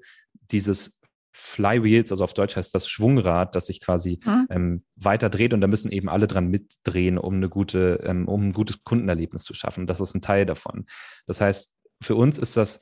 dieses 0.52 1.00
Flywheels, 1.32 2.12
also 2.12 2.24
auf 2.24 2.34
Deutsch 2.34 2.56
heißt 2.56 2.74
das 2.74 2.88
Schwungrad, 2.88 3.56
das 3.56 3.68
sich 3.68 3.82
quasi 3.82 4.20
mhm. 4.26 4.48
ähm, 4.50 4.84
weiter 4.96 5.30
dreht 5.30 5.54
und 5.54 5.62
da 5.62 5.68
müssen 5.68 5.92
eben 5.92 6.10
alle 6.10 6.28
dran 6.28 6.48
mitdrehen, 6.48 7.18
um 7.18 7.36
eine 7.36 7.50
gute, 7.50 8.02
ähm, 8.04 8.28
um 8.28 8.50
ein 8.50 8.54
gutes 8.54 8.84
Kundenerlebnis 8.84 9.44
zu 9.44 9.54
schaffen. 9.54 9.88
Das 9.88 10.02
ist 10.02 10.16
ein 10.16 10.22
Teil 10.22 10.46
davon. 10.46 10.86
Das 11.28 11.40
heißt, 11.40 11.76
für 12.02 12.16
uns 12.16 12.38
ist 12.40 12.58
das 12.58 12.80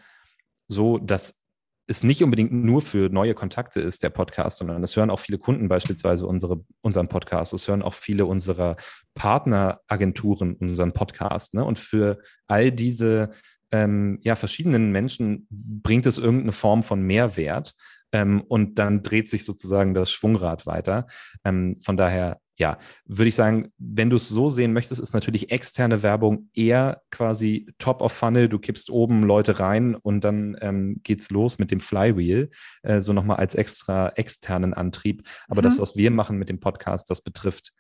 so, 0.68 0.97
dass 0.97 1.43
es 1.88 2.03
nicht 2.03 2.22
unbedingt 2.22 2.51
nur 2.51 2.82
für 2.82 3.09
neue 3.09 3.34
Kontakte 3.34 3.80
ist, 3.80 4.03
der 4.03 4.09
Podcast, 4.09 4.57
sondern 4.57 4.84
es 4.84 4.95
hören 4.95 5.09
auch 5.09 5.22
viele 5.22 5.38
Kunden 5.38 5.70
beispielsweise 5.70 6.28
unsere, 6.28 6.65
unseren 6.82 7.07
Podcast. 7.07 7.53
Es 7.53 7.68
hören 7.68 7.82
auch 7.82 7.93
viele 7.93 8.26
unserer 8.26 8.76
Partneragenturen 9.13 10.55
unseren 10.55 10.91
Podcast. 10.91 11.53
Ne? 11.53 11.63
Und 11.63 11.80
für 11.80 12.20
all 12.47 12.72
diese 12.72 13.32
ähm, 13.72 14.20
ja, 14.22 14.36
verschiedenen 14.36 14.91
Menschen 14.91 15.47
bringt 15.49 16.05
es 16.05 16.18
irgendeine 16.18 16.51
Form 16.51 16.84
von 16.84 17.01
Mehrwert. 17.01 17.74
Ähm, 18.13 18.41
und 18.47 18.80
dann 18.80 19.03
dreht 19.03 19.30
sich 19.30 19.43
sozusagen 19.43 19.93
das 19.93 20.11
Schwungrad 20.11 20.65
weiter. 20.65 21.07
Ähm, 21.43 21.78
von 21.84 21.97
daher, 21.97 22.39
ja, 22.55 22.78
würde 23.05 23.28
ich 23.28 23.36
sagen, 23.36 23.72
wenn 23.78 24.09
du 24.09 24.15
es 24.15 24.30
so 24.30 24.49
sehen 24.49 24.72
möchtest, 24.72 25.01
ist 25.01 25.13
natürlich 25.13 25.51
externe 25.51 26.03
Werbung 26.03 26.49
eher 26.55 27.01
quasi 27.11 27.68
top 27.80 28.01
of 28.01 28.13
funnel. 28.13 28.47
Du 28.47 28.59
kippst 28.59 28.89
oben 28.89 29.24
Leute 29.24 29.59
rein 29.59 29.93
und 29.95 30.24
dann 30.24 30.55
ähm, 30.61 31.01
geht's 31.03 31.30
los 31.30 31.59
mit 31.59 31.70
dem 31.70 31.82
Flywheel, 31.82 32.49
äh, 32.84 33.01
so 33.01 33.11
nochmal 33.11 33.38
als 33.38 33.55
extra 33.55 34.09
externen 34.15 34.74
Antrieb. 34.74 35.28
Aber 35.49 35.61
mhm. 35.61 35.65
das, 35.65 35.80
was 35.80 35.97
wir 35.97 36.09
machen 36.09 36.38
mit 36.38 36.47
dem 36.47 36.61
Podcast, 36.61 37.09
das 37.09 37.22
betrifft 37.22 37.74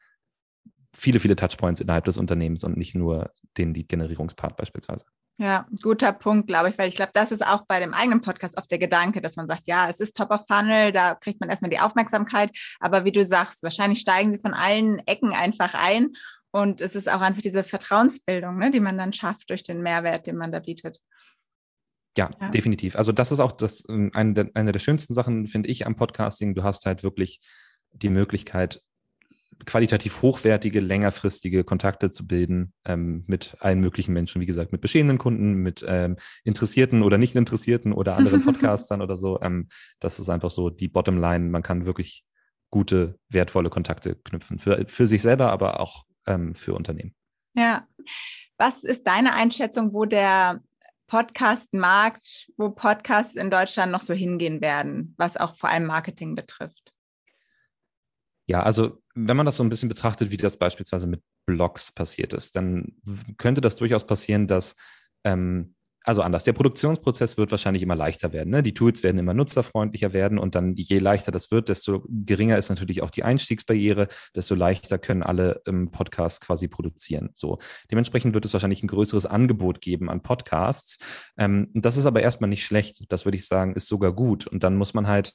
viele, 0.97 1.19
viele 1.19 1.35
Touchpoints 1.35 1.79
innerhalb 1.79 2.05
des 2.05 2.17
Unternehmens 2.17 2.63
und 2.63 2.75
nicht 2.75 2.95
nur 2.95 3.31
den 3.57 3.73
Lead-Generierungspart 3.73 4.57
beispielsweise. 4.57 5.05
Ja, 5.39 5.67
guter 5.83 6.11
Punkt, 6.13 6.47
glaube 6.47 6.69
ich, 6.69 6.77
weil 6.79 6.89
ich 6.89 6.95
glaube, 6.95 7.11
das 7.13 7.31
ist 7.31 7.45
auch 7.45 7.65
bei 7.67 7.79
dem 7.79 7.93
eigenen 7.93 8.21
Podcast 8.21 8.57
oft 8.57 8.71
der 8.71 8.79
Gedanke, 8.79 9.21
dass 9.21 9.35
man 9.35 9.47
sagt, 9.47 9.67
ja, 9.67 9.87
es 9.87 9.99
ist 9.99 10.17
Top 10.17 10.31
of 10.31 10.47
Funnel, 10.47 10.91
da 10.91 11.13
kriegt 11.13 11.39
man 11.39 11.49
erstmal 11.49 11.69
die 11.69 11.79
Aufmerksamkeit, 11.79 12.49
aber 12.79 13.05
wie 13.05 13.11
du 13.11 13.23
sagst, 13.23 13.61
wahrscheinlich 13.61 13.99
steigen 13.99 14.33
sie 14.33 14.39
von 14.39 14.55
allen 14.55 14.97
Ecken 15.05 15.33
einfach 15.33 15.75
ein 15.75 16.13
und 16.49 16.81
es 16.81 16.95
ist 16.95 17.07
auch 17.07 17.21
einfach 17.21 17.43
diese 17.43 17.63
Vertrauensbildung, 17.63 18.57
ne, 18.57 18.71
die 18.71 18.79
man 18.79 18.97
dann 18.97 19.13
schafft 19.13 19.51
durch 19.51 19.61
den 19.61 19.83
Mehrwert, 19.83 20.25
den 20.25 20.37
man 20.37 20.51
da 20.51 20.59
bietet. 20.59 20.99
Ja, 22.17 22.31
ja. 22.41 22.49
definitiv. 22.49 22.95
Also 22.95 23.11
das 23.11 23.31
ist 23.31 23.39
auch 23.39 23.51
das, 23.51 23.87
ähm, 23.89 24.09
eine 24.15 24.33
der, 24.33 24.49
eine 24.55 24.71
der 24.71 24.79
schönsten 24.79 25.13
Sachen, 25.13 25.45
finde 25.45 25.69
ich, 25.69 25.85
am 25.85 25.95
Podcasting. 25.95 26.55
Du 26.55 26.63
hast 26.63 26.87
halt 26.87 27.03
wirklich 27.03 27.41
die 27.91 28.09
Möglichkeit, 28.09 28.81
qualitativ 29.65 30.21
hochwertige, 30.21 30.79
längerfristige 30.79 31.63
Kontakte 31.63 32.09
zu 32.09 32.27
bilden 32.27 32.73
ähm, 32.85 33.23
mit 33.27 33.57
allen 33.59 33.79
möglichen 33.79 34.13
Menschen, 34.13 34.41
wie 34.41 34.45
gesagt, 34.45 34.71
mit 34.71 34.81
bestehenden 34.81 35.17
Kunden, 35.17 35.55
mit 35.55 35.85
ähm, 35.87 36.17
Interessierten 36.43 37.03
oder 37.03 37.17
nicht 37.17 37.35
Interessierten 37.35 37.93
oder 37.93 38.15
anderen 38.15 38.41
Podcastern 38.45 39.01
oder 39.01 39.17
so. 39.17 39.39
Ähm, 39.41 39.67
das 39.99 40.19
ist 40.19 40.29
einfach 40.29 40.49
so 40.49 40.69
die 40.69 40.87
Bottomline. 40.87 41.49
Man 41.49 41.63
kann 41.63 41.85
wirklich 41.85 42.23
gute, 42.69 43.17
wertvolle 43.29 43.69
Kontakte 43.69 44.15
knüpfen. 44.15 44.59
Für, 44.59 44.85
für 44.87 45.07
sich 45.07 45.21
selber, 45.21 45.51
aber 45.51 45.79
auch 45.79 46.05
ähm, 46.25 46.55
für 46.55 46.73
Unternehmen. 46.73 47.15
Ja. 47.55 47.87
Was 48.57 48.83
ist 48.83 49.05
deine 49.07 49.33
Einschätzung, 49.33 49.93
wo 49.93 50.05
der 50.05 50.61
Podcast-Markt, 51.07 52.51
wo 52.57 52.69
Podcasts 52.69 53.35
in 53.35 53.49
Deutschland 53.49 53.91
noch 53.91 54.01
so 54.01 54.13
hingehen 54.13 54.61
werden, 54.61 55.15
was 55.17 55.37
auch 55.37 55.55
vor 55.55 55.69
allem 55.69 55.85
Marketing 55.85 56.35
betrifft? 56.35 56.91
Ja, 58.47 58.63
also 58.63 59.01
wenn 59.17 59.37
man 59.37 59.45
das 59.45 59.57
so 59.57 59.63
ein 59.63 59.69
bisschen 59.69 59.89
betrachtet, 59.89 60.29
wie 60.29 60.37
das 60.37 60.57
beispielsweise 60.57 61.07
mit 61.07 61.21
Blogs 61.47 61.91
passiert 61.91 62.33
ist, 62.33 62.55
dann 62.55 62.93
könnte 63.37 63.61
das 63.61 63.75
durchaus 63.75 64.05
passieren, 64.05 64.47
dass, 64.47 64.75
ähm, 65.23 65.73
also 66.03 66.21
anders, 66.21 66.43
der 66.43 66.53
Produktionsprozess 66.53 67.35
wird 67.35 67.51
wahrscheinlich 67.51 67.81
immer 67.81 67.95
leichter 67.95 68.31
werden. 68.31 68.51
Ne? 68.51 68.61
Die 68.61 68.75
Tools 68.75 69.01
werden 69.01 69.17
immer 69.17 69.33
nutzerfreundlicher 69.33 70.13
werden 70.13 70.37
und 70.37 70.55
dann 70.55 70.75
je 70.75 70.99
leichter 70.99 71.31
das 71.31 71.51
wird, 71.51 71.67
desto 71.67 72.05
geringer 72.07 72.57
ist 72.57 72.69
natürlich 72.69 73.01
auch 73.01 73.09
die 73.09 73.23
Einstiegsbarriere, 73.23 74.07
desto 74.35 74.55
leichter 74.55 74.99
können 74.99 75.23
alle 75.23 75.61
im 75.65 75.89
Podcast 75.91 76.41
quasi 76.41 76.67
produzieren. 76.67 77.31
So, 77.33 77.57
dementsprechend 77.91 78.35
wird 78.35 78.45
es 78.45 78.53
wahrscheinlich 78.53 78.83
ein 78.83 78.87
größeres 78.87 79.25
Angebot 79.25 79.81
geben 79.81 80.09
an 80.09 80.21
Podcasts. 80.21 80.99
Ähm, 81.37 81.71
das 81.73 81.97
ist 81.97 82.05
aber 82.05 82.21
erstmal 82.21 82.49
nicht 82.49 82.63
schlecht. 82.63 83.11
Das 83.11 83.25
würde 83.25 83.37
ich 83.37 83.47
sagen, 83.47 83.73
ist 83.73 83.87
sogar 83.87 84.13
gut. 84.13 84.45
Und 84.45 84.63
dann 84.63 84.75
muss 84.75 84.93
man 84.93 85.07
halt 85.07 85.33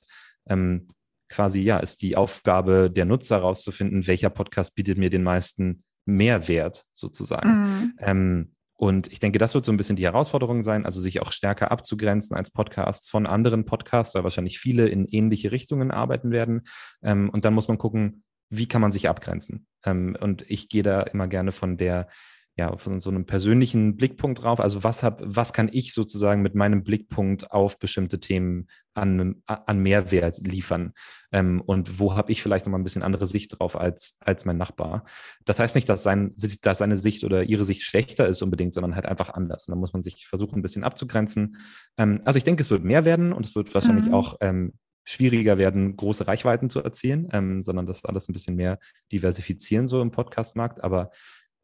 ähm, 0.48 0.88
quasi, 1.32 1.60
ja, 1.60 1.78
ist 1.78 2.02
die 2.02 2.16
Aufgabe 2.16 2.90
der 2.90 3.04
Nutzer 3.04 3.36
herauszufinden, 3.36 4.06
welcher 4.06 4.30
Podcast 4.30 4.74
bietet 4.74 4.98
mir 4.98 5.10
den 5.10 5.22
meisten 5.22 5.82
Mehrwert 6.04 6.84
sozusagen. 6.92 7.50
Mhm. 7.50 7.94
Ähm, 7.98 8.54
und 8.74 9.12
ich 9.12 9.20
denke, 9.20 9.38
das 9.38 9.54
wird 9.54 9.64
so 9.64 9.72
ein 9.72 9.76
bisschen 9.76 9.96
die 9.96 10.04
Herausforderung 10.04 10.62
sein, 10.64 10.84
also 10.84 11.00
sich 11.00 11.22
auch 11.22 11.30
stärker 11.30 11.70
abzugrenzen 11.70 12.36
als 12.36 12.50
Podcasts 12.50 13.10
von 13.10 13.26
anderen 13.26 13.64
Podcasts, 13.64 14.14
weil 14.14 14.24
wahrscheinlich 14.24 14.58
viele 14.58 14.88
in 14.88 15.06
ähnliche 15.06 15.52
Richtungen 15.52 15.90
arbeiten 15.90 16.32
werden. 16.32 16.62
Ähm, 17.02 17.30
und 17.30 17.44
dann 17.44 17.54
muss 17.54 17.68
man 17.68 17.78
gucken, 17.78 18.24
wie 18.50 18.66
kann 18.66 18.80
man 18.80 18.92
sich 18.92 19.08
abgrenzen. 19.08 19.66
Ähm, 19.84 20.16
und 20.20 20.44
ich 20.50 20.68
gehe 20.68 20.82
da 20.82 21.02
immer 21.02 21.28
gerne 21.28 21.52
von 21.52 21.76
der 21.76 22.08
ja, 22.56 22.76
von 22.76 23.00
so 23.00 23.08
einem 23.08 23.24
persönlichen 23.24 23.96
Blickpunkt 23.96 24.42
drauf. 24.42 24.60
Also 24.60 24.84
was 24.84 25.02
hab, 25.02 25.22
was 25.24 25.54
kann 25.54 25.70
ich 25.72 25.94
sozusagen 25.94 26.42
mit 26.42 26.54
meinem 26.54 26.84
Blickpunkt 26.84 27.50
auf 27.50 27.78
bestimmte 27.78 28.20
Themen 28.20 28.68
an, 28.92 29.42
an 29.46 29.78
Mehrwert 29.78 30.38
liefern? 30.46 30.92
Ähm, 31.32 31.62
und 31.62 31.98
wo 31.98 32.14
habe 32.14 32.30
ich 32.30 32.42
vielleicht 32.42 32.66
nochmal 32.66 32.80
ein 32.80 32.84
bisschen 32.84 33.02
andere 33.02 33.24
Sicht 33.24 33.58
drauf 33.58 33.74
als, 33.74 34.18
als 34.20 34.44
mein 34.44 34.58
Nachbar? 34.58 35.06
Das 35.46 35.60
heißt 35.60 35.74
nicht, 35.76 35.88
dass, 35.88 36.02
sein, 36.02 36.34
dass 36.62 36.78
seine 36.78 36.98
Sicht 36.98 37.24
oder 37.24 37.44
ihre 37.44 37.64
Sicht 37.64 37.84
schlechter 37.84 38.28
ist 38.28 38.42
unbedingt, 38.42 38.74
sondern 38.74 38.96
halt 38.96 39.06
einfach 39.06 39.30
anders. 39.30 39.66
Und 39.66 39.72
da 39.72 39.80
muss 39.80 39.94
man 39.94 40.02
sich 40.02 40.26
versuchen, 40.26 40.56
ein 40.56 40.62
bisschen 40.62 40.84
abzugrenzen. 40.84 41.56
Ähm, 41.96 42.20
also 42.26 42.36
ich 42.36 42.44
denke, 42.44 42.60
es 42.60 42.70
wird 42.70 42.84
mehr 42.84 43.06
werden 43.06 43.32
und 43.32 43.46
es 43.46 43.54
wird 43.54 43.72
wahrscheinlich 43.72 44.08
mhm. 44.08 44.14
auch 44.14 44.36
ähm, 44.42 44.74
schwieriger 45.04 45.56
werden, 45.56 45.96
große 45.96 46.28
Reichweiten 46.28 46.68
zu 46.68 46.82
erzielen, 46.82 47.28
ähm, 47.32 47.62
sondern 47.62 47.86
das 47.86 48.04
alles 48.04 48.28
ein 48.28 48.34
bisschen 48.34 48.56
mehr 48.56 48.78
diversifizieren 49.10 49.88
so 49.88 50.02
im 50.02 50.10
Podcastmarkt. 50.10 50.84
Aber 50.84 51.10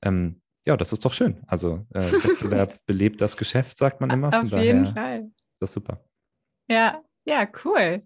ähm, 0.02 0.40
ja, 0.68 0.76
das 0.76 0.92
ist 0.92 1.02
doch 1.06 1.14
schön. 1.14 1.42
Also 1.46 1.86
äh, 1.94 2.00
Wettbewerb 2.12 2.84
belebt 2.84 3.22
das 3.22 3.38
Geschäft, 3.38 3.78
sagt 3.78 4.02
man 4.02 4.10
immer. 4.10 4.28
Auf 4.28 4.52
jeden 4.52 4.94
Fall. 4.94 5.32
Das 5.60 5.70
ist 5.70 5.74
super. 5.74 6.04
Ja, 6.68 7.02
ja, 7.24 7.48
cool. 7.64 8.02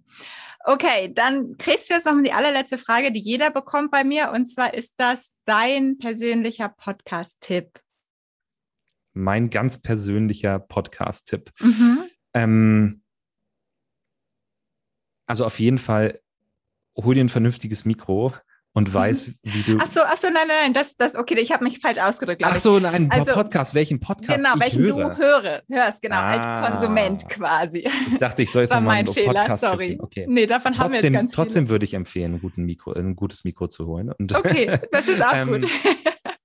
Okay, 0.65 1.13
dann 1.13 1.57
kriegst 1.57 1.91
du 1.91 1.95
jetzt 1.95 2.07
noch 2.07 2.15
die 2.23 2.33
allerletzte 2.33 2.79
Frage, 2.79 3.11
die 3.11 3.19
jeder 3.19 3.51
bekommt 3.51 3.91
bei 3.91 4.05
mir. 4.05 4.31
Und 4.31 4.47
zwar 4.47 4.75
ist 4.75 4.95
das 4.97 5.35
dein 5.45 5.99
persönlicher 5.99 6.69
Podcast-Tipp? 6.69 7.81
Mein 9.13 9.51
ganz 9.51 9.83
persönlicher 9.83 10.61
Podcast-Tipp. 10.61 11.51
Mhm. 11.59 11.99
Ähm, 12.33 13.03
also 15.27 15.45
auf 15.45 15.59
jeden 15.59 15.81
Fall, 15.81 16.21
hol 16.97 17.17
dir 17.17 17.25
ein 17.25 17.29
vernünftiges 17.29 17.85
Mikro 17.85 18.33
und 18.75 18.89
mhm. 18.89 18.95
weiß, 18.95 19.33
wie 19.43 19.63
du. 19.63 19.79
Ach 19.81 19.91
so, 19.91 20.01
ach 20.03 20.17
so, 20.17 20.29
nein, 20.29 20.49
nein, 20.49 20.57
nein, 20.63 20.75
das, 20.75 20.97
das, 20.97 21.15
okay, 21.15 21.39
ich 21.39 21.53
habe 21.53 21.65
mich 21.65 21.79
falsch 21.79 21.99
ausgedrückt. 21.99 22.43
Ach 22.45 22.57
so, 22.57 22.79
nein, 22.79 23.11
also, 23.11 23.33
Podcast, 23.33 23.75
welchen 23.75 24.01
Podcast? 24.01 24.39
Genau, 24.39 24.59
welchen 24.59 24.83
höre. 24.83 25.11
du 25.11 25.17
höre, 25.17 25.63
hörst, 25.69 26.03
genau, 26.03 26.17
ah, 26.17 26.61
als 26.61 26.71
Konsument 26.71 27.29
quasi. 27.29 27.87
Ich 28.13 28.19
dachte, 28.19 28.43
ich 28.43 28.51
soll 28.51 28.63
jetzt 28.63 28.73
nochmal 28.73 28.99
einen 28.99 29.09
Fehler, 29.09 29.33
Podcast 29.33 29.65
sorry. 29.65 29.99
Okay. 30.01 30.27
Nee, 30.29 30.47
davon 30.47 30.73
trotzdem, 30.73 30.85
haben 30.85 30.93
wir 30.93 31.03
jetzt 31.03 31.13
ganz 31.13 31.33
Trotzdem 31.33 31.65
viele. 31.65 31.71
würde 31.71 31.85
ich 31.85 31.95
empfehlen, 31.95 32.35
ein, 32.35 32.41
guten 32.41 32.65
Mikro, 32.65 32.93
ein 32.93 33.15
gutes 33.15 33.45
Mikro 33.45 33.69
zu 33.69 33.87
holen. 33.87 34.11
Und, 34.11 34.35
okay, 34.35 34.79
das 34.93 35.09
ist 35.09 35.23
auch 35.23 35.35
ähm, 35.35 35.49
gut. 35.49 35.71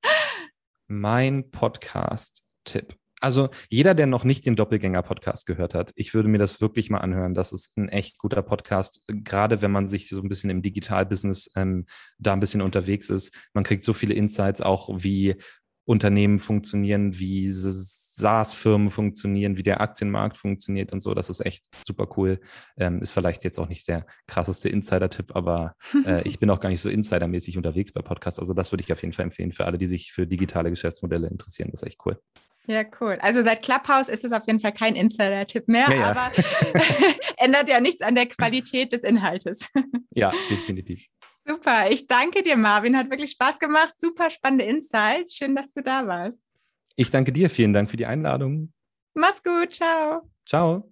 mein 0.87 1.49
Podcast-Tipp 1.51 2.95
also 3.19 3.49
jeder, 3.69 3.95
der 3.95 4.05
noch 4.05 4.23
nicht 4.23 4.45
den 4.45 4.55
Doppelgänger-Podcast 4.55 5.45
gehört 5.45 5.73
hat, 5.73 5.91
ich 5.95 6.13
würde 6.13 6.29
mir 6.29 6.37
das 6.37 6.61
wirklich 6.61 6.89
mal 6.89 6.99
anhören. 6.99 7.33
Das 7.33 7.51
ist 7.51 7.77
ein 7.77 7.89
echt 7.89 8.17
guter 8.19 8.41
Podcast, 8.41 9.01
gerade 9.07 9.61
wenn 9.61 9.71
man 9.71 9.87
sich 9.87 10.09
so 10.09 10.21
ein 10.21 10.29
bisschen 10.29 10.49
im 10.49 10.61
Digitalbusiness 10.61 11.51
ähm, 11.55 11.85
da 12.19 12.33
ein 12.33 12.39
bisschen 12.39 12.61
unterwegs 12.61 13.09
ist. 13.09 13.35
Man 13.53 13.63
kriegt 13.63 13.83
so 13.83 13.93
viele 13.93 14.13
Insights 14.13 14.61
auch, 14.61 14.89
wie 14.93 15.35
Unternehmen 15.85 16.37
funktionieren, 16.37 17.17
wie 17.17 17.49
SaaS-Firmen 17.49 18.91
funktionieren, 18.91 19.57
wie 19.57 19.63
der 19.63 19.79
Aktienmarkt 19.79 20.37
funktioniert 20.37 20.91
und 20.91 21.01
so. 21.01 21.13
Das 21.13 21.29
ist 21.29 21.45
echt 21.45 21.65
super 21.85 22.07
cool. 22.17 22.39
Ähm, 22.77 23.01
ist 23.01 23.11
vielleicht 23.11 23.43
jetzt 23.45 23.57
auch 23.57 23.69
nicht 23.69 23.87
der 23.87 24.05
krasseste 24.27 24.69
Insider-Tipp, 24.69 25.35
aber 25.35 25.75
äh, 26.05 26.21
ich 26.27 26.39
bin 26.39 26.49
auch 26.49 26.59
gar 26.59 26.69
nicht 26.69 26.81
so 26.81 26.89
insidermäßig 26.89 27.57
unterwegs 27.57 27.93
bei 27.93 28.01
Podcasts. 28.01 28.39
Also 28.39 28.53
das 28.53 28.71
würde 28.71 28.83
ich 28.83 28.91
auf 28.91 29.01
jeden 29.01 29.13
Fall 29.13 29.25
empfehlen 29.25 29.53
für 29.53 29.65
alle, 29.65 29.77
die 29.77 29.85
sich 29.85 30.11
für 30.11 30.27
digitale 30.27 30.69
Geschäftsmodelle 30.69 31.27
interessieren. 31.29 31.69
Das 31.71 31.83
ist 31.83 31.87
echt 31.87 32.05
cool. 32.05 32.19
Ja, 32.67 32.83
cool. 32.99 33.17
Also 33.21 33.41
seit 33.41 33.63
Clubhouse 33.63 34.09
ist 34.09 34.25
es 34.25 34.33
auf 34.33 34.45
jeden 34.45 34.59
Fall 34.59 34.73
kein 34.73 34.95
Insider-Tipp 34.95 35.69
mehr, 35.69 35.87
ja, 35.89 35.95
ja. 35.95 36.09
aber 36.11 36.31
ändert 37.37 37.69
ja 37.69 37.79
nichts 37.79 38.01
an 38.01 38.15
der 38.15 38.25
Qualität 38.25 38.91
des 38.91 39.03
Inhaltes. 39.03 39.67
ja, 40.11 40.33
definitiv. 40.49 41.05
Super. 41.47 41.89
Ich 41.89 42.07
danke 42.07 42.43
dir, 42.43 42.57
Marvin. 42.57 42.97
Hat 42.97 43.09
wirklich 43.09 43.31
Spaß 43.31 43.59
gemacht. 43.59 43.93
Super 43.97 44.29
spannende 44.29 44.65
Insights. 44.65 45.33
Schön, 45.33 45.55
dass 45.55 45.71
du 45.71 45.81
da 45.81 46.05
warst. 46.05 46.45
Ich 46.97 47.09
danke 47.09 47.31
dir. 47.31 47.49
Vielen 47.49 47.71
Dank 47.71 47.89
für 47.89 47.97
die 47.97 48.05
Einladung. 48.05 48.73
Mach's 49.13 49.41
gut. 49.41 49.73
Ciao. 49.73 50.29
Ciao. 50.45 50.91